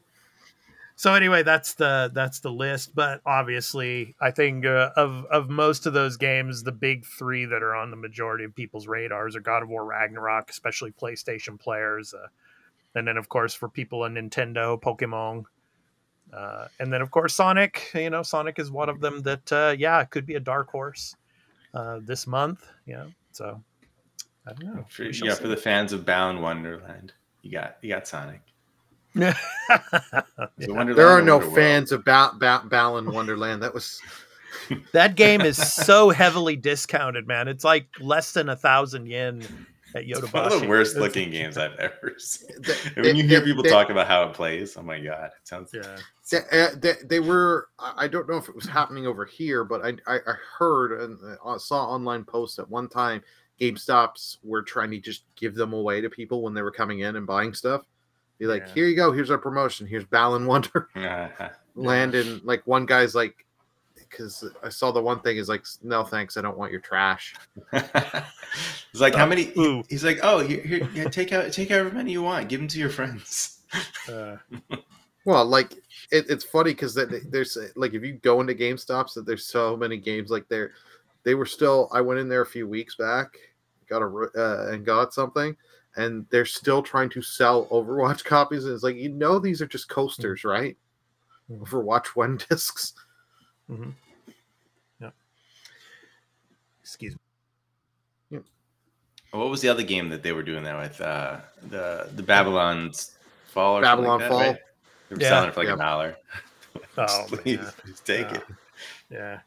[0.98, 2.94] So anyway, that's the that's the list.
[2.94, 7.62] But obviously, I think uh, of of most of those games, the big three that
[7.62, 12.14] are on the majority of people's radars are God of War Ragnarok, especially PlayStation players,
[12.14, 12.28] uh,
[12.94, 15.44] and then of course for people on Nintendo, Pokemon.
[16.32, 17.90] Uh, and then, of course, Sonic.
[17.94, 21.14] You know, Sonic is one of them that, uh, yeah, could be a dark horse
[21.72, 22.66] uh, this month.
[22.84, 23.62] Yeah, so
[24.46, 24.84] I don't know.
[24.88, 25.40] For, yeah, see.
[25.40, 28.40] for the fans of Balan Wonderland, you got you got Sonic.
[29.16, 29.36] Yeah.
[30.60, 33.62] Wonderland There are no fans of ba- ba- Balan Wonderland.
[33.62, 34.00] That was
[34.92, 37.48] that game is so heavily discounted, man.
[37.48, 39.42] It's like less than a thousand yen
[39.94, 40.08] at Yodobashi.
[40.08, 40.32] It's Yodobashi.
[40.34, 42.50] one of the worst looking games I've ever seen.
[42.60, 45.26] They- when you hear they- people they- talk about how it plays, oh my god,
[45.40, 45.70] it sounds.
[45.72, 45.96] Yeah.
[46.30, 47.68] they, uh, they, they were.
[47.78, 51.00] I I don't know if it was happening over here, but I I, I heard
[51.00, 53.22] and uh, saw online posts at one time.
[53.60, 57.16] GameStops were trying to just give them away to people when they were coming in
[57.16, 57.80] and buying stuff.
[58.38, 58.74] Be like, Yeah.
[58.74, 59.12] here you go.
[59.12, 59.86] Here's our promotion.
[59.86, 60.90] Here's Balan Wonderland.
[61.76, 63.44] And like one guy's like,
[63.94, 67.34] because I saw the one thing is like, no thanks, I don't want your trash.
[67.72, 69.52] it's like how many?
[69.58, 69.82] Ooh.
[69.88, 72.48] He's like, oh, here, here, yeah, take out, take however many you want.
[72.48, 73.52] Give them to your friends.
[74.08, 74.36] Uh,
[75.26, 75.72] Well, like
[76.12, 79.76] it, it's funny because that there's like if you go into GameStops, that there's so
[79.76, 80.70] many games like there.
[81.24, 81.90] They were still.
[81.92, 83.36] I went in there a few weeks back,
[83.88, 85.56] got a uh, and got something,
[85.96, 88.64] and they're still trying to sell Overwatch copies.
[88.64, 90.76] And it's like you know these are just coasters, right?
[91.50, 91.60] Mhm.
[91.66, 92.94] Overwatch one discs.
[93.70, 93.92] mhm.
[95.00, 95.10] Yeah.
[96.82, 97.18] Excuse me.
[98.30, 98.38] Yeah.
[99.38, 101.00] What was the other game that they were doing that with?
[101.00, 101.40] Uh,
[101.70, 103.12] the the Babylon's
[103.48, 103.78] Fall.
[103.78, 104.40] Or Babylon like that, Fall.
[104.40, 104.58] right?
[105.08, 105.28] They were Yeah.
[105.28, 105.74] selling it for like Yeah.
[105.74, 106.16] a dollar.
[106.98, 107.72] Oh, please, man.
[107.82, 108.36] please take Yeah.
[108.38, 108.44] it.
[109.10, 109.40] Yeah.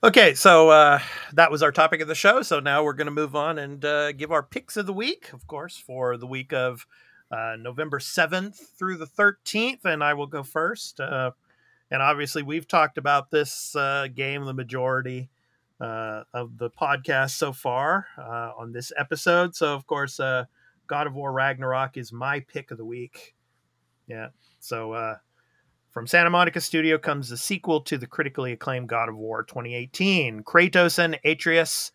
[0.00, 1.00] Okay, so uh,
[1.32, 2.40] that was our topic of the show.
[2.42, 5.32] So now we're going to move on and uh, give our picks of the week,
[5.32, 6.86] of course, for the week of
[7.32, 9.84] uh, November 7th through the 13th.
[9.84, 11.00] And I will go first.
[11.00, 11.32] Uh,
[11.90, 15.30] and obviously, we've talked about this uh, game the majority
[15.80, 19.56] uh, of the podcast so far on this episode.
[19.56, 23.34] So, of course, God of War Ragnarok is my pick of the week.
[24.06, 24.28] Yeah.
[24.60, 25.16] So,
[25.90, 30.42] from Santa Monica Studio comes the sequel to the critically acclaimed God of War 2018.
[30.42, 31.92] Kratos and Atreus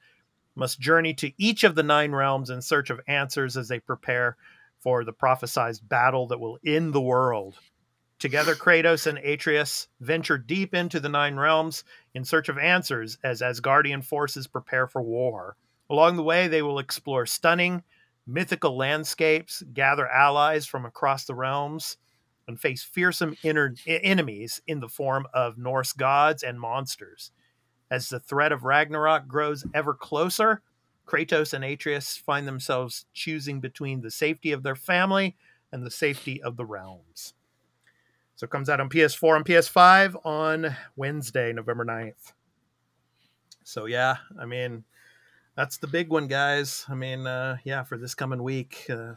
[0.56, 4.36] must journey to each of the nine realms in search of answers as they prepare
[4.80, 7.60] for the prophesized battle that will end the world.
[8.20, 11.84] Together, Kratos and Atreus venture deep into the nine realms
[12.14, 15.56] in search of answers as Asgardian forces prepare for war.
[15.90, 17.84] Along the way, they will explore stunning,
[18.26, 21.98] mythical landscapes, gather allies from across the realms,
[22.48, 27.32] and face fearsome inner enemies in the form of Norse gods and monsters.
[27.90, 30.62] As the threat of Ragnarok grows ever closer,
[31.06, 35.36] Kratos and Atreus find themselves choosing between the safety of their family
[35.72, 37.34] and the Safety of the Realms.
[38.36, 42.34] So it comes out on PS4 and PS5 on Wednesday, November 9th.
[43.64, 44.84] So yeah, I mean,
[45.56, 46.86] that's the big one, guys.
[46.90, 49.14] I mean, uh, yeah, for this coming week, uh,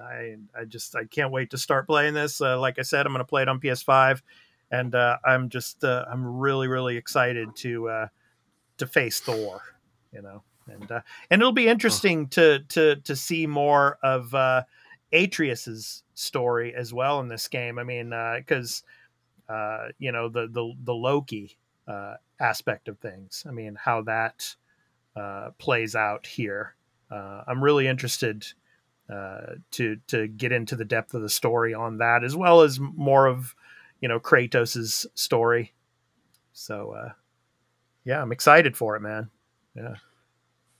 [0.00, 2.40] I I just I can't wait to start playing this.
[2.40, 4.22] Uh, like I said, I'm going to play it on PS5,
[4.70, 8.06] and uh, I'm just uh, I'm really really excited to uh,
[8.78, 9.60] to face Thor,
[10.12, 14.62] you know, and uh, and it'll be interesting to to to see more of uh,
[15.12, 17.78] Atreus's story as well in this game.
[17.78, 18.84] I mean, because
[19.48, 21.56] uh, you know the the the Loki
[21.88, 23.44] uh, aspect of things.
[23.48, 24.54] I mean, how that
[25.16, 26.74] uh, plays out here.
[27.10, 28.46] Uh, I'm really interested
[29.12, 32.78] uh, to to get into the depth of the story on that, as well as
[32.78, 33.54] more of
[34.00, 35.72] you know Kratos's story.
[36.52, 37.12] So uh,
[38.04, 39.28] yeah, I'm excited for it, man.
[39.74, 39.94] Yeah.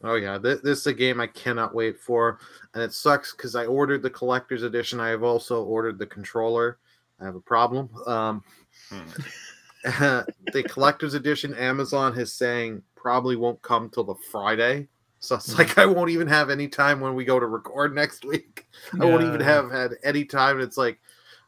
[0.02, 2.38] Oh yeah, this, this is a game I cannot wait for,
[2.72, 4.98] and it sucks because I ordered the collector's edition.
[4.98, 6.78] I have also ordered the controller.
[7.20, 7.90] I have a problem.
[8.06, 8.42] Um,
[9.82, 14.88] the collector's edition, Amazon is saying probably won't come till the Friday.
[15.20, 18.24] So it's like I won't even have any time when we go to record next
[18.24, 18.66] week.
[19.00, 20.60] I won't even have had any time.
[20.60, 21.00] It's like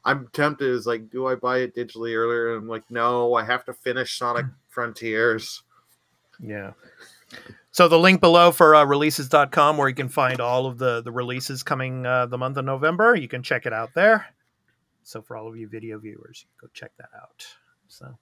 [0.05, 0.69] I'm tempted.
[0.69, 2.55] Is like, do I buy it digitally earlier?
[2.55, 5.63] And I'm like, no, I have to finish Sonic Frontiers.
[6.41, 6.73] Yeah.
[7.71, 11.13] So the link below for uh, releases.com where you can find all of the the
[11.13, 13.15] releases coming uh, the month of November.
[13.15, 14.27] You can check it out there.
[15.03, 17.47] So for all of you video viewers, go check that out.
[17.89, 18.19] So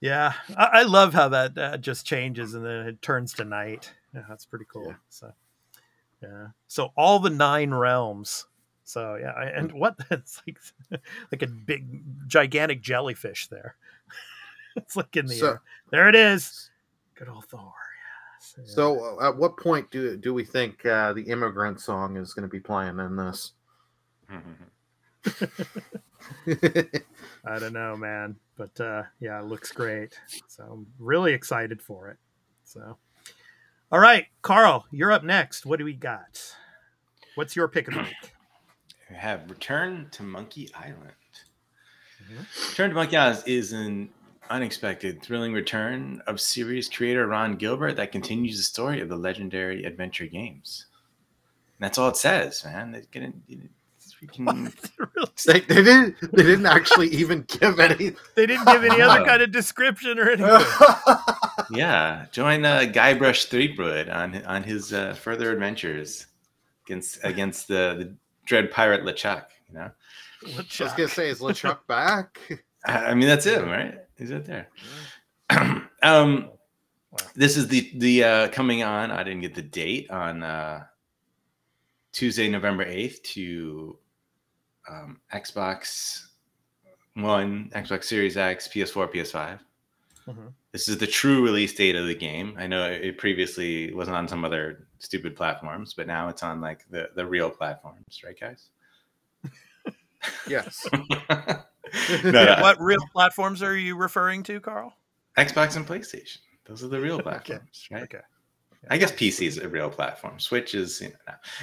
[0.00, 3.92] yeah, I, I love how that uh, just changes and then it turns to night.
[4.14, 4.86] Yeah, that's pretty cool.
[4.88, 4.94] Yeah.
[5.08, 5.32] So
[6.22, 8.46] yeah, so all the nine realms.
[8.84, 10.58] So yeah, I- and what it's like
[11.32, 13.76] like a big gigantic jellyfish there.
[14.76, 15.62] it's like in the So- air.
[15.90, 16.70] There it is.
[17.14, 17.72] Good old Thor.
[18.40, 18.54] Yes.
[18.58, 18.74] Yeah.
[18.74, 22.48] So uh, at what point do do we think uh, the immigrant song is going
[22.48, 23.52] to be playing in this?
[26.46, 30.18] I don't know, man, but uh, yeah, it looks great.
[30.48, 32.16] So I'm really excited for it.
[32.64, 32.96] So,
[33.90, 35.64] all right, Carl, you're up next.
[35.64, 36.54] What do we got?
[37.34, 38.32] What's your pick of the week?
[39.10, 41.12] We have Return to Monkey Island.
[42.30, 42.68] Mhm.
[42.70, 44.10] Return to Monkey Island is an
[44.50, 49.84] unexpected, thrilling return of series creator Ron Gilbert that continues the story of the legendary
[49.84, 50.86] adventure games.
[51.78, 52.94] And that's all it says, man.
[52.94, 53.68] It's gonna, it's freaking-
[54.98, 55.30] Really?
[55.46, 58.12] they, they didn't they didn't actually even give any.
[58.34, 60.66] They didn't give any other kind of description or anything.
[61.70, 66.26] yeah, join uh, Guybrush Threepwood on on his uh, further adventures
[66.86, 68.14] against against the, the
[68.44, 69.46] dread pirate LeChuck.
[69.68, 69.90] You know,
[70.44, 72.40] I was gonna say, is LeChuck back?
[72.84, 73.98] I I mean that's it, right?
[74.16, 74.68] He's right there.
[76.02, 76.50] um,
[77.10, 77.18] Wow.
[77.34, 79.10] this is the the uh, coming on.
[79.10, 80.84] I didn't get the date on uh,
[82.12, 83.98] Tuesday, November eighth to
[84.88, 86.26] um, Xbox
[87.14, 89.60] One, Xbox Series X, PS4, PS5.
[90.26, 90.52] Mhm.
[90.72, 92.54] This is the true release date of the game.
[92.58, 96.84] I know it previously wasn't on some other stupid platforms, but now it's on like
[96.90, 98.68] the the real platforms, right, guys?
[100.48, 100.86] yes.
[100.92, 104.92] no, no, What real platforms are you referring to, Carl?
[105.38, 106.38] Xbox and PlayStation.
[106.66, 108.02] Those are the real platforms, right?
[108.02, 108.20] Okay.
[108.90, 110.38] I guess PC is a real platform.
[110.38, 111.14] Switch is, you know,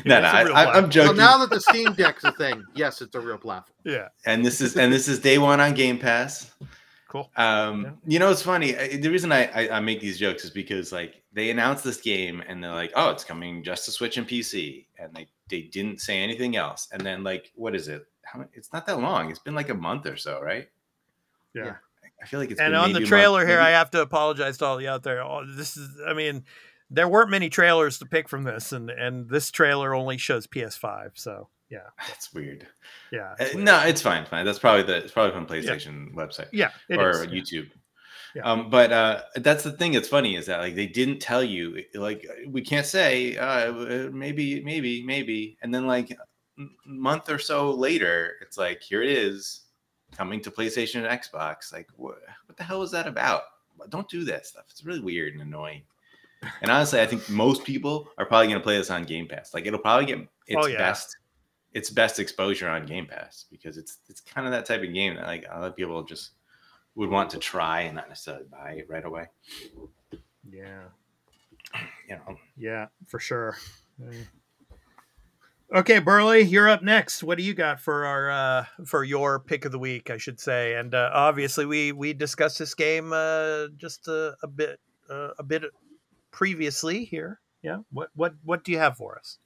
[0.06, 0.84] no, Yeah, no, no real I, I'm platform.
[0.84, 1.18] So joking.
[1.18, 3.76] now that the Steam Deck's a thing, yes, it's a real platform.
[3.84, 4.10] Yeah.
[4.26, 6.52] and this is and this is day one on Game Pass.
[7.08, 7.30] Cool.
[7.38, 7.92] Um, Yeah.
[8.06, 8.74] you know, it's funny.
[8.74, 12.44] The reason I, I I make these jokes is because like they announced this game
[12.48, 16.02] and they're like, oh, it's coming just to Switch and PC, and they they didn't
[16.02, 16.90] say anything else.
[16.92, 18.06] And then like, what is it?
[18.24, 19.30] How it's not that long.
[19.30, 20.68] It's been like a month or so, right?
[21.54, 21.76] Yeah.
[22.22, 23.70] I feel like it's and been on maybe the a month, trailer here, maybe- I
[23.72, 25.22] have to apologize to all you out there.
[25.24, 26.44] Oh, this is, I mean,
[26.90, 31.12] there weren't many trailers to pick from this, and and this trailer only shows PS5.
[31.16, 32.68] So yeah, that's weird.
[33.12, 33.66] yeah, Uh, it's weird.
[33.66, 34.26] no, it's fine.
[34.26, 34.46] Fine.
[34.46, 36.50] That's probably the it's probably from PlayStation website.
[36.52, 37.28] yeah, or is.
[37.28, 37.70] YouTube.
[38.36, 38.42] Yeah.
[38.44, 41.82] Um, but uh, that's the thing that's funny is that like they didn't tell you
[41.94, 43.72] like we can't say uh,
[44.12, 49.10] maybe maybe maybe and then like a month or so later it's like here it
[49.10, 49.62] is
[50.18, 53.44] coming to PlayStation and Xbox like what what the hell is that about
[53.88, 55.84] don't do that stuff it's really weird and annoying
[56.62, 59.54] and honestly I think most people are probably going to play this on Game Pass
[59.54, 60.78] like it'll probably get its Oh, yeah.
[60.78, 61.18] best
[61.74, 65.16] its best exposure on Game Pass because it's it's kind of that type of game
[65.16, 66.32] that like a lot of people just
[66.96, 69.26] would want to try and not necessarily buy it right away.
[70.50, 70.84] yeah,
[72.10, 73.58] You know, yeah, for sure.
[75.74, 77.24] Okay, Burley, you're up next.
[77.24, 80.10] What do you got for our uh, for your pick of the week?
[80.10, 84.48] I should say, and uh, obviously we we discussed this game uh, just a, a
[84.48, 84.80] bit
[85.10, 85.64] uh, a bit
[86.36, 87.40] previously here.
[87.64, 89.40] Yeah, what what what do you have for us?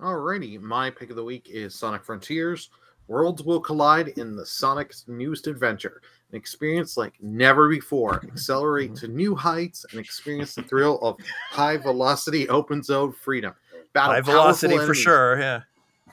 [0.00, 2.70] Alrighty, my pick of the week is Sonic Frontiers.
[3.06, 6.00] Worlds will collide in the Sonic's newest adventure.
[6.30, 8.24] An experience like never before.
[8.24, 11.16] Accelerate to new heights and experience the thrill of
[11.50, 13.54] high velocity open zone freedom.
[13.92, 15.38] Battle High velocity powerful for sure.
[15.38, 15.60] Yeah.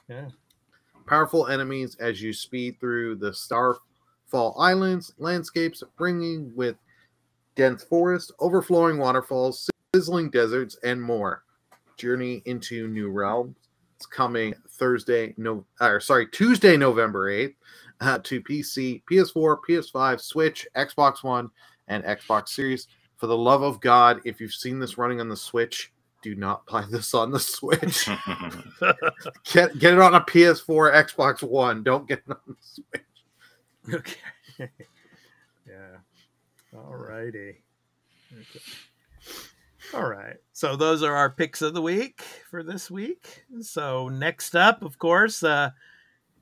[0.10, 0.28] Yeah.
[1.08, 6.76] Powerful enemies as you speed through the Starfall Islands landscapes, bringing with
[7.56, 11.44] dense forest, overflowing waterfalls, sizzling deserts, and more.
[11.98, 13.56] Journey into new realms.
[13.98, 17.56] It's coming Thursday, no, or sorry, Tuesday, November eighth,
[18.00, 21.52] uh, to PC, PS4, PS5, Switch, Xbox One,
[21.88, 22.88] and Xbox Series.
[23.18, 25.92] For the love of God, if you've seen this running on the Switch,
[26.24, 28.08] do not buy this on the Switch.
[29.54, 31.84] get get it on a PS4, Xbox One.
[31.84, 33.04] Don't get it on the Switch.
[33.94, 34.16] Okay.
[35.68, 35.98] yeah.
[36.74, 37.64] All righty.
[38.32, 38.62] Okay.
[39.94, 40.38] All right.
[40.54, 43.44] So those are our picks of the week for this week.
[43.62, 45.72] So next up, of course, uh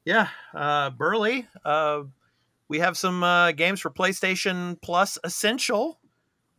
[0.06, 2.04] yeah, uh Burley, uh
[2.68, 6.00] we have some uh games for PlayStation Plus Essential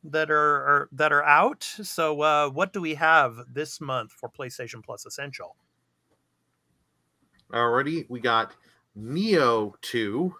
[0.02, 1.62] that are, are that are out.
[1.62, 5.54] So uh what do we have this month for PlayStation Plus Essential?
[7.54, 8.54] Already, we got
[8.98, 10.34] Nioh 2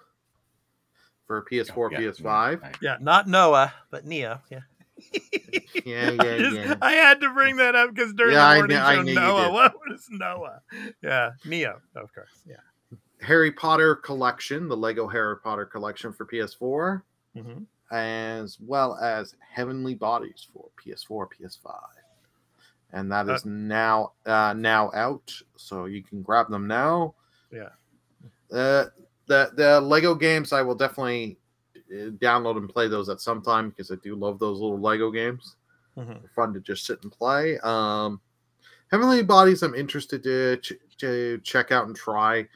[1.31, 2.61] for PS4, Yeah, PS5.
[2.62, 2.77] right.
[2.82, 4.40] Yeah, not Noah, but Nioh.
[4.51, 4.59] Yeah.
[5.86, 6.74] Yeah, I yeah, just- yeah.
[6.82, 9.15] I had to bring that up because during Yeah, the morning knew- I show, knew
[9.15, 9.52] Noah.
[9.52, 10.61] What was Noah?
[11.02, 12.31] Yeah, Nioh, of course.
[12.44, 12.57] Yeah.
[13.20, 17.02] Harry Potter collection, the Lego Harry Potter collection for PS4,
[17.36, 17.62] hmm
[17.93, 21.74] as well as Heavenly Bodies for PS4, PS5.
[22.93, 27.15] And that is Uh, now uh, now out, so you can grab them now.
[27.52, 27.69] Yeah.
[28.52, 28.86] Uh,
[29.31, 31.39] the the Lego games, I will definitely
[31.77, 35.11] uh, download and play those at some time because I do love those little Lego
[35.11, 35.57] games.
[35.97, 37.59] hmm fun to just sit and play.
[37.61, 38.20] Um,
[38.90, 42.47] Heavenly Bodies, I'm interested to, ch- to check out and try.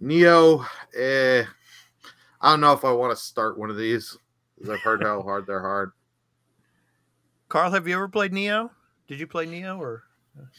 [0.00, 0.64] Nioh,
[0.96, 1.44] eh,
[2.40, 4.16] I don't know if I want to start one of these
[4.54, 5.90] because I've heard how hard they're hard.
[7.48, 8.70] Carl, Carl, have you ever played Nioh?
[9.08, 10.04] Did you play Nioh or?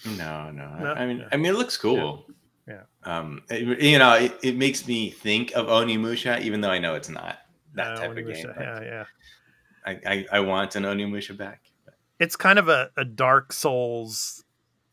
[0.06, 0.68] No, no.
[0.80, 0.94] No?
[0.94, 2.26] I mean, I mean, it looks cool.
[2.28, 2.34] Yeah.
[3.04, 6.96] Um, it- you know, it, it makes me think of Onimusha, even though I know
[6.96, 7.40] it's not
[7.74, 8.46] that No, type of game.
[8.60, 9.06] Yeah, yeah.
[9.86, 11.62] I, I, I want an Onimusha back.
[12.20, 14.44] It's kind of a, a Dark Souls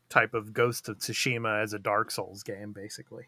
[0.09, 3.25] type of Ghost of Tsushima as a Dark Souls game, basically.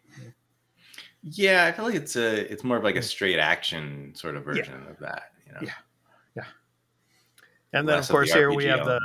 [1.22, 4.43] Yeah, I feel like it's a, it's more of like a straight action sort of
[4.43, 5.31] version of that.
[5.45, 5.59] You know.
[5.61, 6.43] Yeah.
[7.73, 8.99] And then, Less of of the course, here we have the,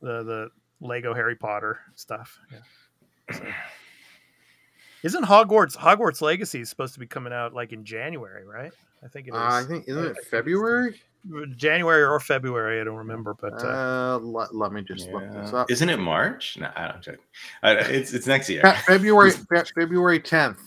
[0.00, 0.50] the the
[0.80, 2.38] Lego Harry Potter stuff.
[2.52, 3.34] Yeah.
[3.36, 3.44] So-
[5.02, 8.72] Isn't Hogwarts Hogwarts Legacy supposed to be coming out like in January, right?
[9.04, 9.36] I think it is.
[9.36, 11.00] Uh, I think isn't it February?
[11.56, 12.80] January or February.
[12.80, 15.70] I don't remember, but uh, Uh, let, let me just look this up.
[15.70, 16.56] Isn't it March?
[16.58, 17.18] No, I don't check.
[17.62, 18.62] It's it's next year.
[18.86, 20.58] February February 10th.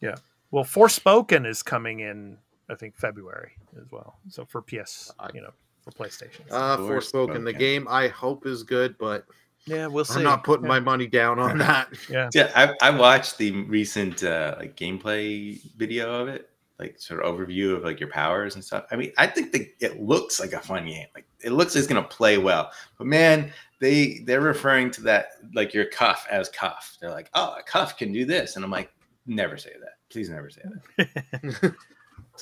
[0.00, 0.14] Yeah.
[0.50, 2.38] well, Forspoken is coming in.
[2.70, 4.16] I think February as well.
[4.28, 5.52] So for PS, I- you know,
[5.82, 6.40] for PlayStation.
[6.50, 7.00] Uh, Forspoken.
[7.38, 7.44] Forspoken.
[7.44, 9.24] The game I hope is good, but
[9.68, 10.18] yeah, we'll see.
[10.18, 10.68] I'm not putting yeah.
[10.68, 11.88] my money down on that.
[12.08, 12.30] Yeah.
[12.32, 17.34] Yeah, I, I watched the recent uh, like gameplay video of it, like sort of
[17.34, 18.86] overview of like your powers and stuff.
[18.90, 21.06] I mean, I think the, it looks like a fun game.
[21.14, 22.70] Like it looks like it's gonna play well.
[22.96, 26.96] But man, they they're referring to that like your cuff as cuff.
[27.00, 28.90] They're like, oh, a cuff can do this, and I'm like,
[29.26, 29.94] never say that.
[30.10, 30.62] Please never say
[30.96, 31.74] that.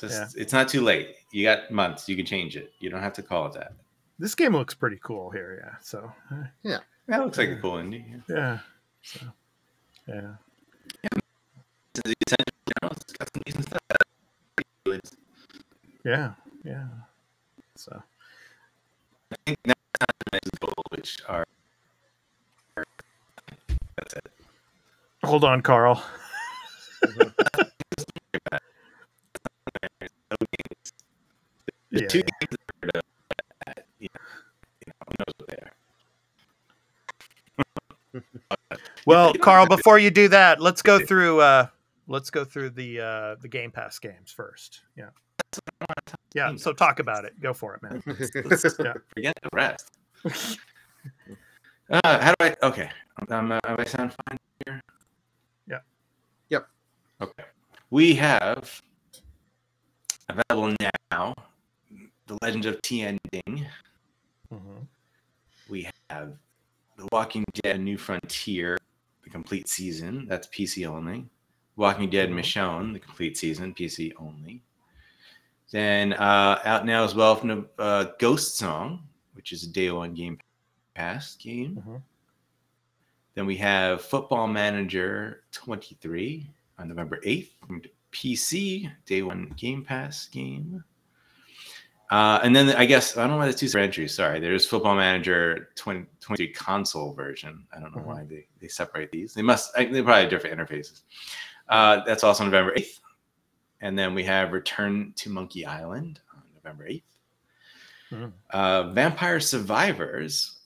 [0.03, 1.15] It's, just, it's not too late.
[1.31, 2.07] You got months.
[2.07, 2.71] You can change it.
[2.79, 3.73] You don't have to call it that.
[4.19, 5.63] This game looks pretty cool here.
[5.63, 5.77] Yeah.
[5.81, 6.43] So uh,
[7.07, 8.05] That looks like a cool indie.
[8.29, 8.35] Yeah.
[8.35, 8.59] yeah.
[9.01, 9.19] So
[10.07, 10.35] yeah.
[11.95, 13.81] It's essential, you know, it's got some decent stuff.
[16.05, 16.33] Yeah.
[16.63, 16.87] Yeah.
[17.75, 18.03] So
[19.31, 21.45] I think now it's time to which are
[23.97, 24.27] that's it.
[25.23, 26.03] hold on, Carl.
[31.91, 32.07] The Yeah.
[32.07, 33.01] two games that are,
[33.67, 34.21] uh, you know,
[34.85, 35.71] you know, who knows what they are.
[39.05, 41.67] Well, Carl, before you do that, let's go through uh
[42.07, 44.81] let's go through the uh the Game Pass games first.
[44.95, 45.09] Yeah.
[46.33, 47.39] Yeah, so talk about it.
[47.39, 48.03] Go for it, man.
[48.79, 48.93] Yeah.
[49.13, 49.91] Forget the rest.
[51.89, 52.55] uh, how do I?
[52.63, 52.89] Okay,
[53.29, 54.81] um, uh, I sound fine here.
[55.67, 55.79] Yeah.
[56.49, 56.67] Yep.
[57.21, 57.43] Okay.
[57.89, 58.81] We have
[60.29, 60.75] available
[61.11, 61.33] now
[62.27, 63.65] the Legend of Tian Ding.
[64.53, 64.87] Mhm.
[65.69, 66.33] We have
[66.97, 68.77] The Walking Dead: New Frontier,
[69.23, 70.25] the complete season.
[70.27, 71.29] That's PC only.
[71.75, 74.63] Walking Dead: Michonne, the complete season, PC only.
[75.71, 79.03] Then uh, out now as well from the uh, Ghost Song,
[79.33, 80.39] which is a day one Game
[80.95, 81.83] Pass game.
[81.87, 82.01] Mhm.
[83.35, 86.49] Then we have Football Manager 23
[86.79, 87.51] on November 8th.
[88.11, 90.83] PC, day one Game Pass game.
[92.09, 94.13] Uh, and then I guess I don't know why there's two separate entries.
[94.15, 97.65] Sorry, there's Football Manager 20, 23 console version.
[97.75, 98.05] I don't know Mhm.
[98.05, 99.33] why they, they separate these.
[99.33, 99.73] They must.
[99.75, 101.01] They probably have different interfaces.
[101.67, 102.99] Uh, that's also November 8th.
[103.81, 107.03] And then we have Return to Monkey Island on November 8th.
[108.11, 108.31] Mhm.
[108.51, 110.61] Uh, Vampire Survivors,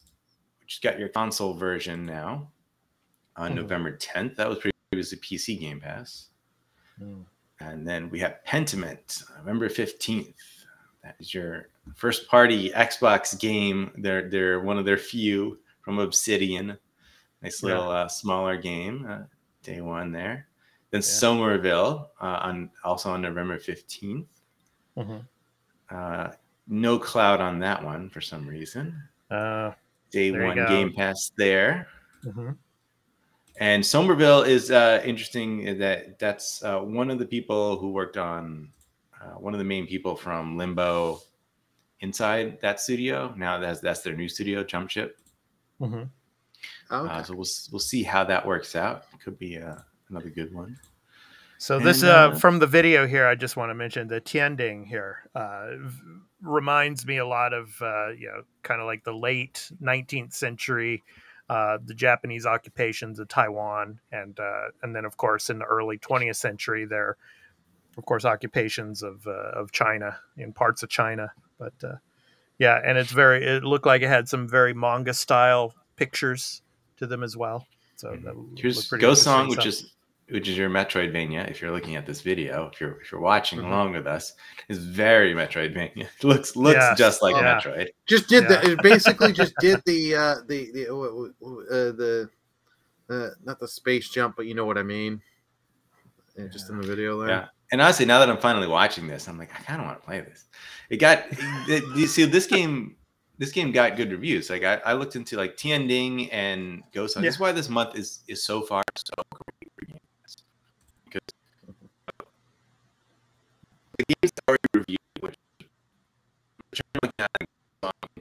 [0.60, 2.52] which got your console version now
[3.36, 3.56] on Mhm.
[3.56, 4.36] November 10th.
[4.36, 4.60] That was
[4.92, 6.28] previously PC Game Pass.
[7.02, 7.26] Mm.
[7.60, 10.36] And then we have Pentiment, November 15th.
[11.04, 13.92] That is your first party Xbox game.
[13.98, 16.78] They're they're one of their few from Obsidian.
[17.42, 19.06] Nice little uh, smaller game.
[19.10, 19.24] Uh,
[19.64, 20.48] day one there.
[20.92, 24.26] Then Somerville uh, on also on November 15th.
[24.98, 25.26] Mhm.
[25.90, 26.32] Uh,
[26.68, 29.02] no cloud on that one for some reason.
[29.30, 29.72] Uh,
[30.12, 30.56] Day one.
[30.68, 31.88] Game Pass there.
[32.24, 32.56] mhm.
[33.60, 38.18] And Somerville is uh, interesting in that that's uh, one of the people who worked
[38.18, 38.70] on
[39.22, 41.22] uh, one of the main people from Limbo
[42.00, 43.34] inside that studio.
[43.38, 45.12] Now that's that's their new studio, Jumpship.
[45.80, 46.10] Mhm.
[46.92, 47.14] Okay.
[47.14, 49.06] Uh, so we'll we'll see how that works out.
[49.24, 49.76] Could be uh,
[50.10, 50.78] another good one.
[51.58, 54.20] So this And, uh, uh, from the video here, I just want to mention the
[54.20, 56.02] Tianding here uh, v-
[56.42, 61.04] reminds me a lot of uh, you know kind of like the late 19th century,
[61.50, 66.00] uh, the Japanese occupations of Taiwan, and uh, and then of course in the early
[66.00, 67.18] 20th century, there,
[67.98, 71.32] of course, occupations of uh, of China in parts of China.
[71.58, 71.96] But uh,
[72.58, 76.62] yeah, and it's very it looked like it had some very manga style pictures
[76.98, 77.68] to them as well.
[77.96, 78.56] So that looked Mm-hmm.
[78.58, 79.92] Here's Ghost Song, which is
[80.30, 81.50] which is your Metroidvania.
[81.52, 83.66] If you're looking at this video, if you're if you're watching Mhm.
[83.66, 84.34] along with us,
[84.70, 86.08] is very Metroidvania.
[86.24, 87.60] looks looks Yes, just like yeah.
[87.60, 87.90] Metroid.
[88.08, 88.62] just did Yeah.
[88.62, 92.30] the it basically just did the uh the the uh, the
[93.10, 95.22] uh, not the space jump but you know what i mean
[96.38, 97.48] Yeah, just in the video there Yeah.
[97.72, 100.06] And honestly, now that I'm finally watching this, I'm like, I kind of want to
[100.06, 100.46] play this.
[100.90, 101.24] It got,
[101.70, 102.98] it, you see, this game,
[103.38, 104.50] this game got good reviews.
[104.50, 107.20] Like I, I looked into like Tianding and Ghost.
[107.22, 110.44] This is why this month is is so far so great for games.
[111.06, 111.22] Because
[113.98, 115.36] the games already reviewed, which,
[116.70, 117.32] which are looking at,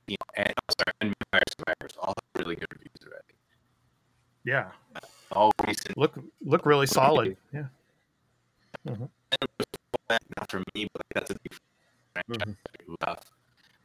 [0.07, 3.35] you know, and sorry, and Vampire Survivors, all have really good reviews already.
[4.45, 4.71] yeah,
[5.33, 7.37] All recent look look really solid.
[7.53, 7.65] Yeah.
[8.85, 11.59] Not for me, but that's a big
[12.15, 13.19] franchise that people love.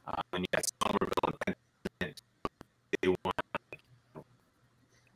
[0.06, 1.56] Uh, and you got Somerville and
[3.02, 3.36] they want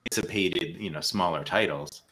[0.07, 2.02] anticipated, you know, smaller titles.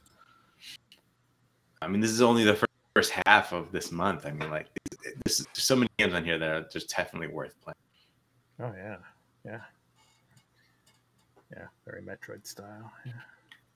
[1.82, 4.26] I mean, this is only the fir- first half of this month.
[4.26, 7.28] I mean, like, this, this, there's so many games on here that are just definitely
[7.28, 7.74] worth playing.
[8.60, 8.96] Oh yeah,
[9.44, 9.60] yeah,
[11.52, 11.66] yeah.
[11.86, 12.90] Very Metroid style.
[13.06, 13.12] Yeah.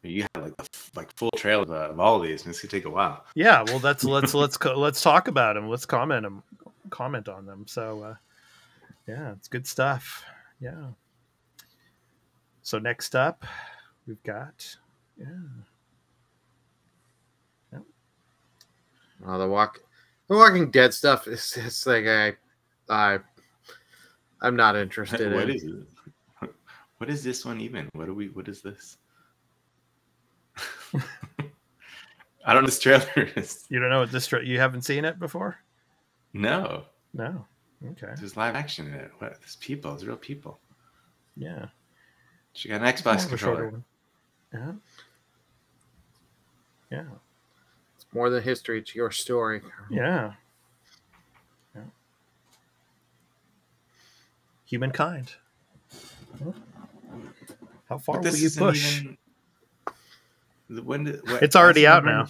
[0.03, 2.51] You have like the f- like full trail of, uh, of all of these, and
[2.51, 3.24] this could take a while.
[3.35, 3.62] Yeah.
[3.62, 5.69] Well, that's let's let's co- let's talk about them.
[5.69, 6.43] Let's comment them,
[6.91, 7.66] comment on them.
[7.69, 8.15] So, uh,
[9.07, 10.24] yeah, it's good stuff.
[10.61, 10.89] Yeah.
[12.62, 13.45] So next up,
[14.07, 14.77] we've got
[15.19, 15.27] yeah.
[19.24, 19.81] Oh, the walk,
[20.29, 22.33] the Walking Dead stuff is it's like I,
[22.89, 23.19] I,
[24.41, 25.57] I'm not interested what in.
[25.57, 25.74] is it?
[26.99, 27.89] What is this one even?
[27.95, 28.29] What do we?
[28.29, 28.99] What is this?
[32.44, 32.66] I don't know.
[32.66, 33.06] This trailer
[33.36, 35.59] is You don't know what this tra- you haven't seen it before?
[36.32, 36.85] no.
[37.14, 37.44] No.
[37.90, 38.12] Okay.
[38.16, 39.10] There's live action in it.
[39.19, 39.39] What?
[39.40, 39.90] There's people.
[39.90, 40.59] There's real people.
[41.36, 41.66] Yeah.
[42.55, 43.82] She got an Xbox Kind of controller.
[44.52, 44.59] Yeah.
[44.60, 44.73] Uh-huh.
[46.90, 47.05] Yeah.
[47.97, 48.78] It's more than history.
[48.78, 49.62] It's your story.
[49.90, 50.32] Yeah.
[51.74, 51.82] yeah.
[54.66, 55.35] Humankind.
[57.89, 59.01] How far will you push?
[59.01, 59.22] even- The-
[60.81, 62.27] When did, what, It's already out now.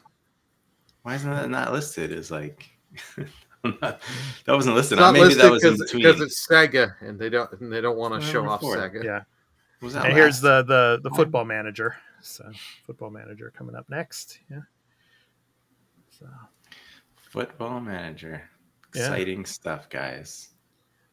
[1.03, 2.13] Why isn't that not listed?
[2.13, 2.69] Is like
[3.65, 4.01] not- that
[4.49, 4.99] wasn't listed.
[4.99, 6.23] Not Maybe listed that was in because between.
[6.23, 8.77] it's Sega, and they don't and they don't want to show off before.
[8.77, 9.03] Sega.
[9.05, 9.23] Yeah.
[9.81, 11.97] What was that And here's the the the football manager.
[12.21, 12.51] So
[12.87, 14.39] football manager coming up next.
[14.51, 14.61] Yeah.
[16.19, 16.27] So
[17.17, 18.49] football manager.
[18.95, 19.03] Yeah.
[19.03, 20.51] Exciting stuff, guys.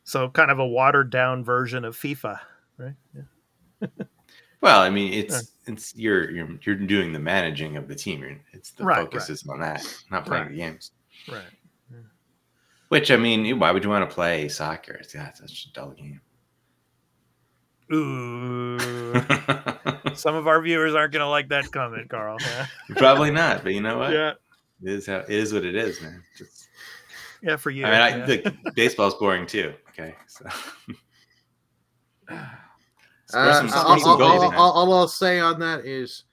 [0.04, 2.40] so kind of a watered down version of FIFA,
[2.78, 2.94] right?
[3.16, 3.88] Yeah.
[4.62, 8.40] Well, I mean, it's it's you're you're you're doing the managing of the team.
[8.52, 9.30] It's the Right, focus right.
[9.30, 10.52] is on that, not playing Right.
[10.52, 10.92] the games.
[11.32, 11.44] Right.
[12.90, 14.94] Which I mean, why would you want to play soccer?
[14.94, 16.22] It's yeah, it's such a dull game.
[17.94, 18.78] Ooh.
[20.16, 22.38] Some of our viewers aren't going to like that comment, Carl.
[22.42, 22.66] Yeah.
[22.98, 24.12] Probably not, but you know what?
[24.12, 24.34] yeah.
[24.84, 26.24] It is how it is what it is, man.
[26.38, 26.68] Just-
[27.42, 27.86] Yeah, for you.
[27.86, 28.26] I mean, I yeah.
[28.26, 29.74] think baseball's boring too.
[29.90, 30.46] Okay, so
[33.34, 36.24] Uh, some all, all- all- all- all I'll say on that is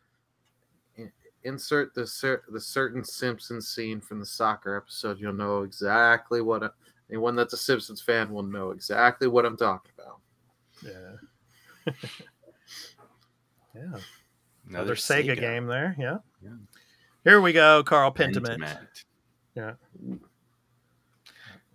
[1.45, 5.21] insert the cer- the certain Simpsons scene from the soccer episode.
[5.21, 6.71] You'll know exactly what I-
[7.11, 10.21] anyone that's a Simpsons fan will know exactly what I'm talking about.
[10.83, 11.93] Yeah.
[13.75, 13.99] yeah.
[14.69, 15.95] Another, Sega, game there.
[15.99, 16.19] Yeah.
[16.43, 16.51] Yeah.
[17.25, 18.59] Here we go, Carl Pentiment.
[18.61, 19.05] Pentiment.
[19.55, 19.73] Yeah.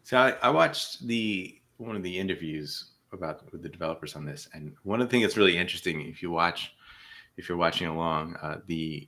[0.03, 4.48] So I, I watched the one of the interviews about with the developers on this,
[4.54, 6.74] and one of the things that's really interesting if you watch,
[7.38, 9.08] if you're watching along, uh, the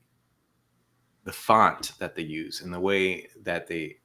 [1.25, 3.97] the font that they use and the way that they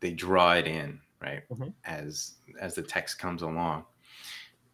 [0.00, 1.72] they draw it in, right, Mhm.
[1.84, 3.84] as as the text comes along.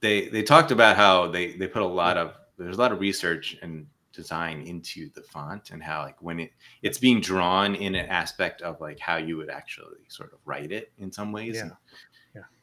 [0.01, 3.01] They they talked about how they they put a lot of there's a lot of
[3.01, 6.53] research and design into the font and how like when it
[6.83, 10.71] it's being drawn in an aspect of like how you would actually sort of write
[10.71, 11.71] it in some ways Yeah.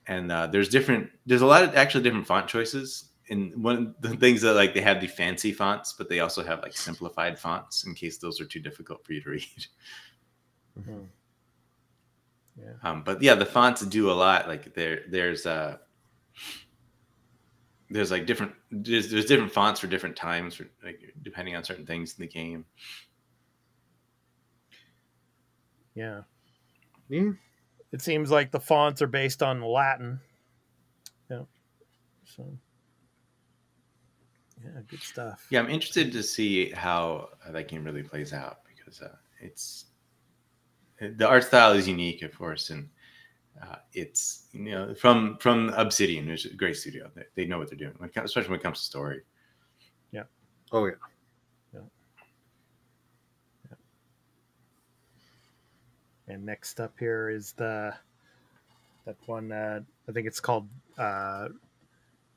[0.07, 4.01] And, uh, there's different there's a lot of actually different font choices and one of
[4.01, 7.37] the things that like they have the fancy fonts but they also have like simplified
[7.39, 9.65] fonts in case those are too difficult for you to read
[10.79, 11.07] Mhm.
[12.57, 12.73] Yeah.
[12.83, 15.77] um, but yeah the fonts do a lot like there there's uh
[17.89, 21.85] there's like different there's, there's different fonts for different times for like depending on certain
[21.85, 22.65] things in the game
[25.93, 26.21] Yeah.
[27.09, 27.31] Yeah.
[27.91, 30.19] It seems like the fonts are based on Latin.
[31.29, 31.43] Yeah.
[32.25, 32.45] So.
[34.63, 35.47] Yeah, good stuff.
[35.49, 39.85] Yeah, I'm interested to see how uh, that game really plays out because uh, it's
[40.99, 42.87] the art style is unique, of course, and
[43.61, 47.09] uh, it's you know from from Obsidian, which is a great studio.
[47.15, 49.21] They, they know what they're doing, when it comes, especially when it comes to story.
[50.11, 50.23] Yeah.
[50.71, 50.93] Oh yeah.
[56.31, 57.93] And next up here is the
[59.05, 59.51] that one.
[59.51, 60.67] Uh, I think it's called
[60.97, 61.49] uh,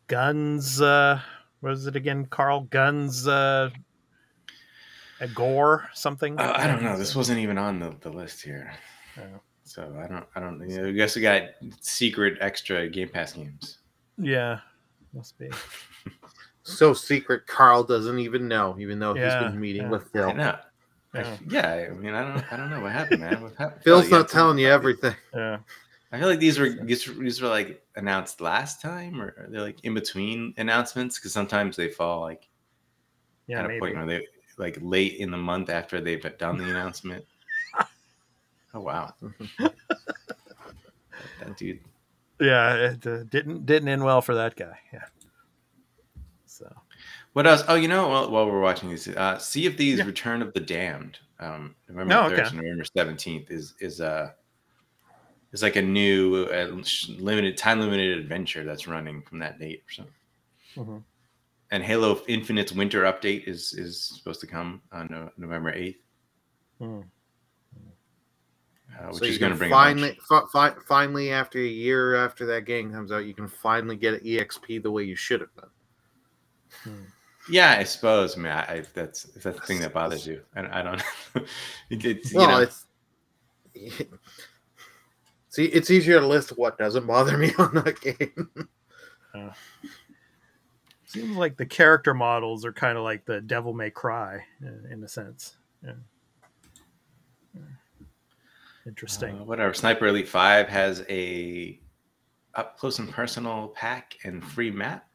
[0.09, 0.81] Guns.
[0.81, 1.21] Uh,
[1.61, 2.27] what is it again?
[2.27, 3.29] Carl Guns.
[3.29, 3.71] Uh,
[5.21, 6.37] a gore something.
[6.39, 6.99] Uh, I don't know.
[6.99, 8.73] This wasn't even on the, the list here,
[9.16, 9.41] Oh.
[9.62, 10.69] so I don't I don't.
[10.69, 11.43] You know, I guess we got
[11.81, 13.79] secret extra Game Pass games.
[14.19, 14.59] Yeah,
[15.12, 15.51] must be.
[16.66, 19.91] So secret, Carl doesn't even know, even though Yeah, he's been meeting yeah.
[19.91, 20.35] with I Phil.
[20.35, 20.57] know.
[21.15, 21.36] I- Yeah.
[21.49, 23.43] yeah, I mean, I don't I don't know what happened, man.
[23.43, 23.82] What happened?
[23.85, 25.15] Phil's Yeah, not telling you everything.
[25.35, 25.59] Yeah.
[26.12, 29.82] I feel like these were these, these were like announced last time, or they're like
[29.85, 32.49] in between announcements because sometimes they fall like
[33.47, 33.81] Yeah, at a maybe.
[33.81, 34.27] point where they
[34.57, 37.24] like late in the month after they've done the announcement.
[38.74, 39.12] oh wow,
[39.59, 41.81] that dude.
[42.41, 44.78] Yeah, it uh, didn't didn't end well for that guy.
[44.93, 45.05] Yeah.
[46.47, 46.73] So
[47.35, 47.65] What else?
[47.66, 50.06] Oh, you know, while, while we're watching these, uh, see if these Yeah.
[50.06, 52.48] Return of the Damned, um, November Oh, third okay.
[52.48, 54.31] to November seventeenth is is uh
[55.52, 56.81] is like a new uh,
[57.19, 60.15] limited time limited adventure that's running from that date or something.
[60.77, 61.05] Mhm.
[61.73, 66.02] And Halo Infinite's winter update is is supposed to come on no, November eighth,
[66.78, 67.01] hmm.
[68.97, 72.47] uh, which so is going to bring finally, fi- fi- finally, after a year after
[72.47, 75.55] that game comes out, you can finally get an EXP the way you should have
[75.56, 75.70] done.
[77.49, 78.37] Yeah, I suppose.
[78.37, 80.41] I mean, I, I, that's that's the thing that bothers you.
[80.57, 81.03] I, I don't.
[81.91, 82.87] it, it's, you Well, know, it's
[85.51, 88.69] see, it's easier to list what doesn't bother me on that game.
[91.05, 95.05] seems like the character models are kind of like the Devil May Cry in, in
[95.05, 95.57] a sense.
[95.85, 95.93] Yeah.
[97.55, 97.61] Yeah.
[98.87, 99.41] Interesting.
[99.41, 99.75] Uh, whatever.
[99.75, 101.79] Sniper Elite Five has a
[102.55, 105.07] up close and personal pack and free map.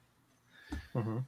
[0.94, 1.24] Mhm.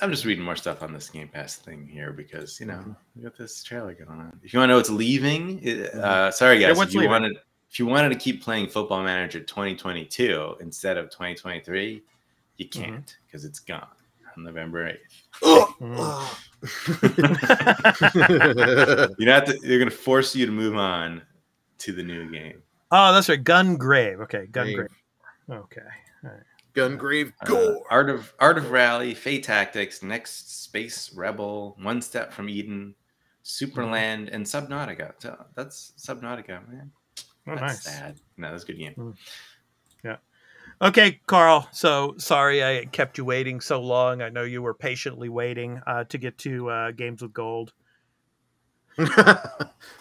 [0.00, 3.22] I'm just reading more stuff on this Game Pass thing here because you know we
[3.22, 4.38] got this trailer going on.
[4.42, 5.60] If you want to know what's leaving,
[5.94, 7.10] uh, sorry Yeah, guys, what's if you leaving?
[7.12, 7.36] wanted
[7.70, 12.02] if you wanted to keep playing Football Manager 2022 instead of 2023,
[12.56, 12.82] you Mm-hmm.
[12.82, 13.86] can't because it's gone
[14.36, 14.92] on November
[15.42, 15.74] 8th.
[15.80, 16.38] Mhm.
[19.18, 19.58] You have to.
[19.62, 21.22] They're gonna force you to move on
[21.78, 22.62] to the new game.
[22.90, 23.42] Oh, that's right.
[23.42, 24.20] Gungrave.
[24.22, 24.74] Okay, Gungrave.
[24.76, 24.88] Grave.
[25.50, 25.80] Okay.
[26.24, 26.40] All right.
[26.74, 27.74] Gungrave, Uh!
[27.90, 32.94] Art of Art of Rally, Fae Tactics, Next Space Rebel, One Step from Eden,
[33.44, 35.12] Supraland, and Subnautica.
[35.18, 36.90] So that's Subnautica, man.
[37.46, 37.82] Oh, That's nice.
[37.82, 38.16] sad.
[38.38, 39.14] No, that's a good game.
[40.02, 40.16] Yeah.
[40.82, 41.68] Okay, Carl.
[41.72, 44.22] So sorry I kept you waiting so long.
[44.22, 47.72] I know you were patiently waiting uh, to get to uh, Games with Gold.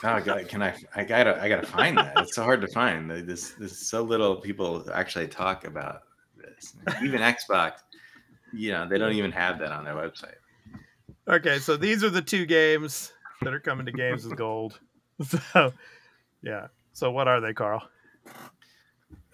[0.05, 0.75] Oh God, can I?
[0.95, 2.13] I gotta, I gotta find that.
[2.17, 3.09] It's so hard to find.
[3.09, 6.12] This, this so little people actually talk about this.
[7.03, 7.73] Even Xbox,
[8.53, 10.35] you know, they don't even have that on their website.
[11.27, 13.11] Okay, so these are the two games
[13.41, 14.79] that are coming to Games with Gold.
[15.53, 15.71] So,
[16.41, 16.67] yeah.
[16.93, 17.81] So what are they, Carl?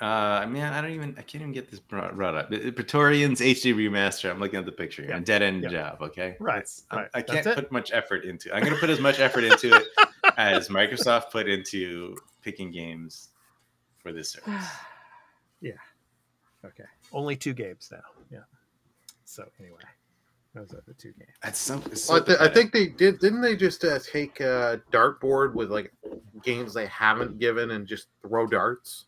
[0.01, 1.15] Uh, man, I don't even.
[1.17, 2.49] I can't even get this brought, brought up.
[2.49, 4.29] Praetorians HD remaster.
[4.29, 5.03] I'm looking at the picture.
[5.03, 5.15] here.
[5.15, 5.97] A dead end job.
[6.01, 6.35] Okay.
[6.39, 8.53] Right, That's- I'm- I can't put much effort into.
[8.55, 9.87] I'm gonna put as much effort into it
[10.37, 13.29] as Microsoft put into picking games
[14.01, 14.65] for this service.
[15.61, 15.73] Yeah.
[16.65, 16.85] Okay.
[17.11, 18.01] Only two games now.
[18.31, 18.39] Yeah.
[19.25, 19.79] So anyway,
[20.53, 21.31] those are the two games.
[21.43, 21.81] That's so.
[21.93, 23.19] So Well, I, th- I think they did.
[23.19, 25.91] Didn't they just uh, take a dartboard with like
[26.43, 29.05] games they haven't given and just throw darts?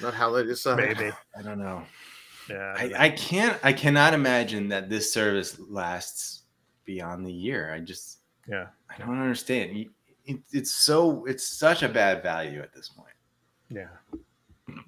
[0.00, 1.10] Not how they just uh, Maybe.
[1.38, 1.82] I don't know.
[2.48, 2.74] Yeah.
[2.76, 3.58] I, I can't.
[3.64, 6.42] I cannot imagine that this service lasts
[6.84, 7.72] beyond the year.
[7.72, 8.18] I just.
[8.48, 8.66] yeah.
[8.88, 9.88] I don't understand.
[10.24, 11.24] It, it's so.
[11.26, 13.08] It's such a bad value at this point.
[13.68, 13.88] Yeah.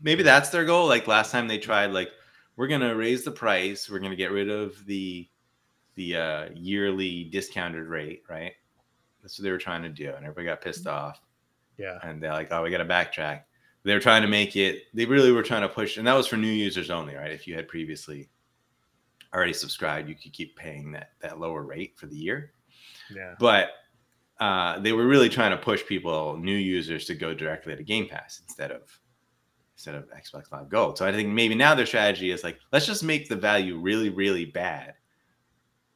[0.03, 0.87] Maybe that's their goal.
[0.87, 2.11] Like last time they tried, like
[2.57, 5.29] we're gonna raise the price, we're gonna get rid of the
[5.95, 8.53] the uh, yearly discounted rate, right?
[9.23, 11.21] That's what they were trying to do, and everybody got pissed off,
[11.77, 11.99] Yeah.
[12.03, 13.43] and they're like, "Oh, we got to backtrack."
[13.83, 14.85] They were trying to make it.
[14.95, 17.33] They really were trying to push, and that was for new users only, right?
[17.33, 18.29] If you had previously
[19.35, 22.53] already subscribed, you could keep paying that that lower rate for the year
[23.11, 23.35] Yeah.
[23.39, 23.71] but
[24.41, 28.09] uh, they were really trying to push people, new users, to go directly to Game
[28.09, 28.83] Pass instead of
[29.79, 30.99] instead of Xbox Live Gold.
[30.99, 34.09] So I think maybe now their strategy is like, let's just make the value really,
[34.09, 34.95] really bad,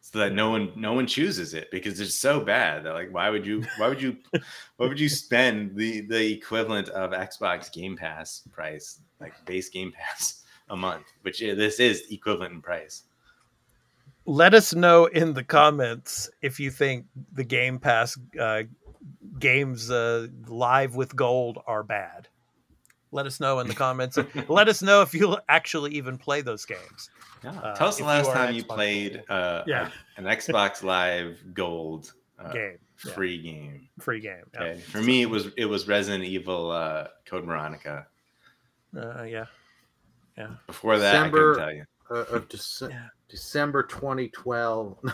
[0.01, 3.29] so that no one no one chooses it because it's so bad that like, why
[3.29, 4.17] would you why would you
[4.77, 9.91] why would you spend the the equivalent of Xbox Game Pass price, like base Game
[9.93, 13.03] Pass, a month, which this is equivalent in price.
[14.25, 18.63] Let us know in the comments if you think the Game Pass uh,
[19.41, 22.29] games uh, live with gold are bad.
[23.13, 24.19] Let us know in the comments.
[24.49, 27.11] Let us know if you'll actually even play those games.
[27.45, 27.51] Yeah.
[27.53, 29.91] Uh, Tell us the if you last time you Xbox played uh, Yeah.
[30.17, 32.79] a- an Xbox Live Gold uh, Game.
[33.05, 33.13] Yeah.
[33.13, 33.89] free game.
[34.01, 34.45] Free game.
[34.55, 34.61] Yeah.
[34.63, 34.81] Okay.
[34.81, 38.07] For me, it was it was Resident Evil uh, Code Veronica.
[38.97, 39.45] Uh, yeah.
[40.67, 41.85] Before that, December- I couldn't tell you.
[42.11, 43.09] uh, of Dece- Yeah.
[43.29, 44.99] December 2012.
[45.05, 45.13] No,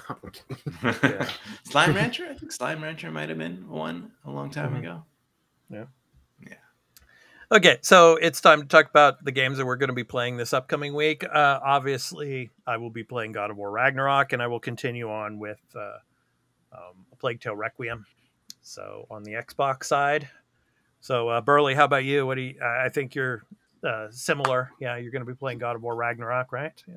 [0.82, 1.26] I'm.
[1.64, 2.26] Slime Rancher.
[2.30, 4.78] I think Slime Rancher might have been one a long time Mhm.
[4.80, 5.86] ago.
[7.50, 10.36] Okay, so it's time to talk about the games that we're going to be playing
[10.36, 11.24] this upcoming week.
[11.24, 15.38] Uh, obviously, I will be playing God of War Ragnarok, and I will continue on
[15.38, 15.96] with uh,
[16.74, 18.04] um, A Plague Tale Requiem.
[18.60, 20.28] So on the Xbox side.
[21.00, 22.26] So uh, Burley, how about you?
[22.26, 22.60] What do you?
[22.62, 23.44] I think you're
[23.82, 24.70] uh, similar.
[24.78, 26.72] Yeah, you're going to be playing God of War Ragnarok, right?
[26.86, 26.96] Yeah.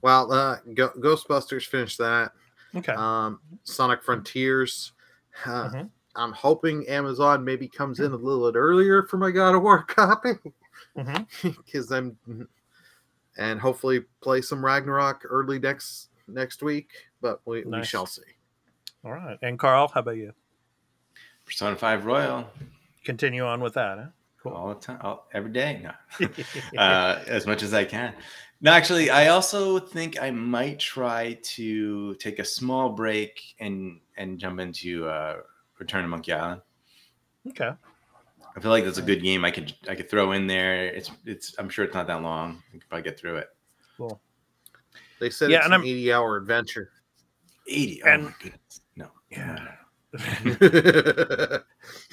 [0.00, 2.32] Well, uh, Go- Ghostbusters finished that.
[2.74, 2.92] Okay.
[2.92, 4.92] Um, Sonic Frontiers.
[5.44, 5.90] Mhm.
[6.14, 9.82] I'm hoping Amazon maybe comes in a little bit earlier for my God of War
[9.88, 10.32] copy
[10.96, 11.26] Mhm.
[11.64, 12.16] because I'm,
[13.38, 16.90] and hopefully play some Ragnarok early next next week.
[17.20, 18.22] But we, we shall see.
[19.04, 19.38] All right.
[19.42, 20.32] And Carl, how about you?
[21.46, 22.46] Persona Five Royal
[23.04, 23.98] Continue on with that.
[23.98, 24.06] Huh?
[24.42, 24.52] Cool.
[24.52, 25.80] all the time, all, every day.
[26.20, 26.28] No.
[26.78, 28.14] uh, as much as I can.
[28.60, 34.38] No, actually, I also think I might try to take a small break and and
[34.38, 35.36] jump into uh,
[35.82, 36.62] Return to Monkey Island.
[37.48, 37.72] okay.
[38.54, 39.44] I feel like that's a good game.
[39.44, 40.86] I could I could throw in there.
[40.86, 41.54] It's it's.
[41.58, 42.62] I'm sure it's not that long.
[42.68, 43.48] I could probably get through it.
[43.96, 44.20] Cool.
[45.20, 46.90] They said Yeah, it's and an I'm- 80 hour adventure.
[47.66, 48.02] Eighty.
[48.04, 48.80] And- oh my goodness.
[48.96, 49.10] No.
[49.30, 49.68] Yeah.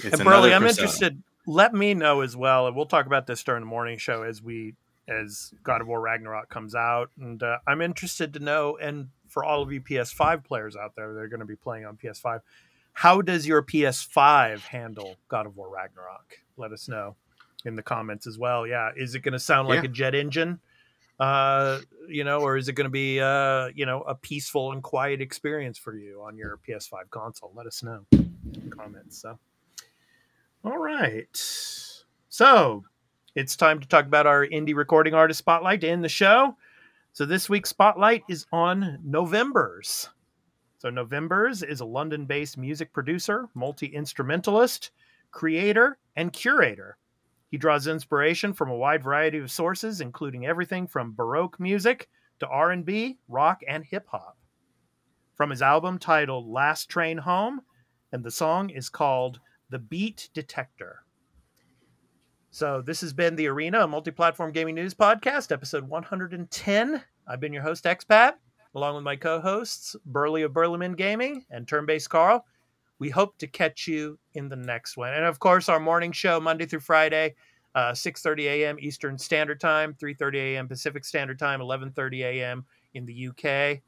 [0.04, 1.22] and Burley, another I'm interested.
[1.46, 4.42] Let me know as well, and we'll talk about this during the morning show as
[4.42, 4.76] we
[5.08, 7.10] as God of War Ragnarok comes out.
[7.20, 11.14] And uh, I'm interested to know, and for all of you PS5 players out there,
[11.14, 12.40] they're going to be playing on PS5.
[13.00, 16.36] How does your PS5 handle God of War Ragnarok?
[16.58, 17.16] Let us know
[17.64, 18.68] in the comments as well.
[18.68, 19.90] Yeah, is it going to sound like Yeah.
[19.90, 20.60] a jet engine?
[21.18, 24.84] Uh, you know, or is it going to be uh, you know, a peaceful and
[24.84, 27.54] quiet experience for you on your PS5 console?
[27.56, 28.34] Let us know in
[28.70, 29.18] the comments.
[29.18, 29.40] So,
[30.66, 31.26] all right.
[32.28, 32.84] So,
[33.34, 36.58] it's time to talk about our indie recording artist spotlight to end the show.
[37.14, 40.10] So, this week's spotlight is on Novembers.
[40.80, 44.92] So, Novembers is a London based music producer, multi instrumentalist,
[45.30, 46.98] creator, and curator.
[47.52, 52.08] He draws inspiration from a wide variety of sources, including everything from Baroque music
[52.40, 54.38] to R&B, rock, and hip hop.
[55.36, 57.60] From his album titled Last Train Home,
[58.14, 61.04] and the song is called The Beat Detector.
[62.52, 67.04] So this has been the Arena, a multi-platform gaming news podcast, episode 110.
[67.28, 68.36] I've been your host, Expat,
[68.76, 72.46] along with my co-hosts, Burley of Burleman Gaming and Turn-Based Carl.
[73.00, 75.14] We hope to catch you in the next one.
[75.14, 77.36] And of course, our morning show, Monday through Friday,
[77.76, 78.78] uh, 6.30 a.m.
[78.80, 80.68] Eastern Standard Time, 3.30 a.m.
[80.68, 82.66] Pacific Standard Time, 11.30 a.m.
[82.94, 83.82] in the UK.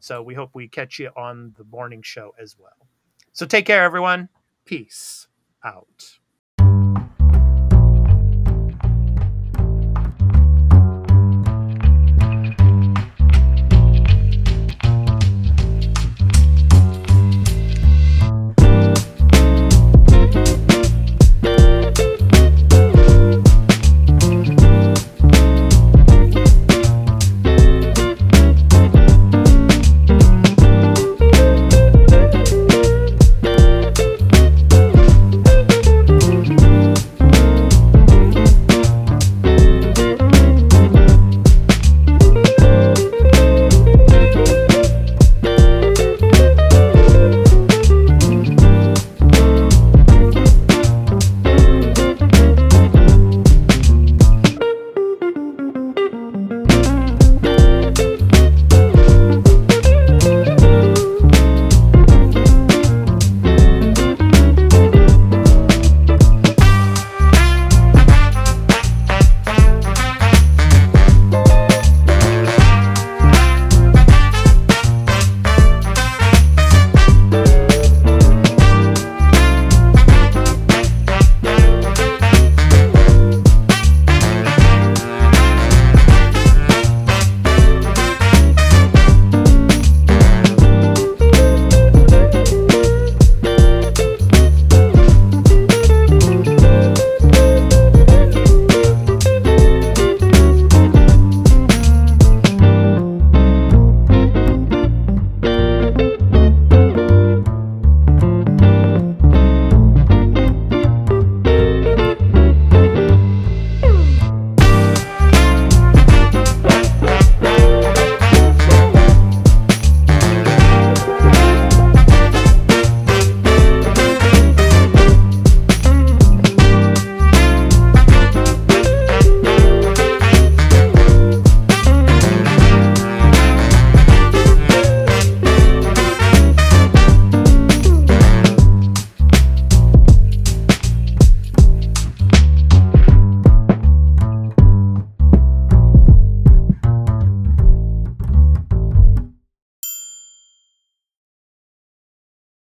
[0.00, 2.88] So we hope we catch you on the morning show as well.
[3.32, 4.28] So take care, everyone.
[4.64, 5.28] Peace
[5.64, 6.18] out.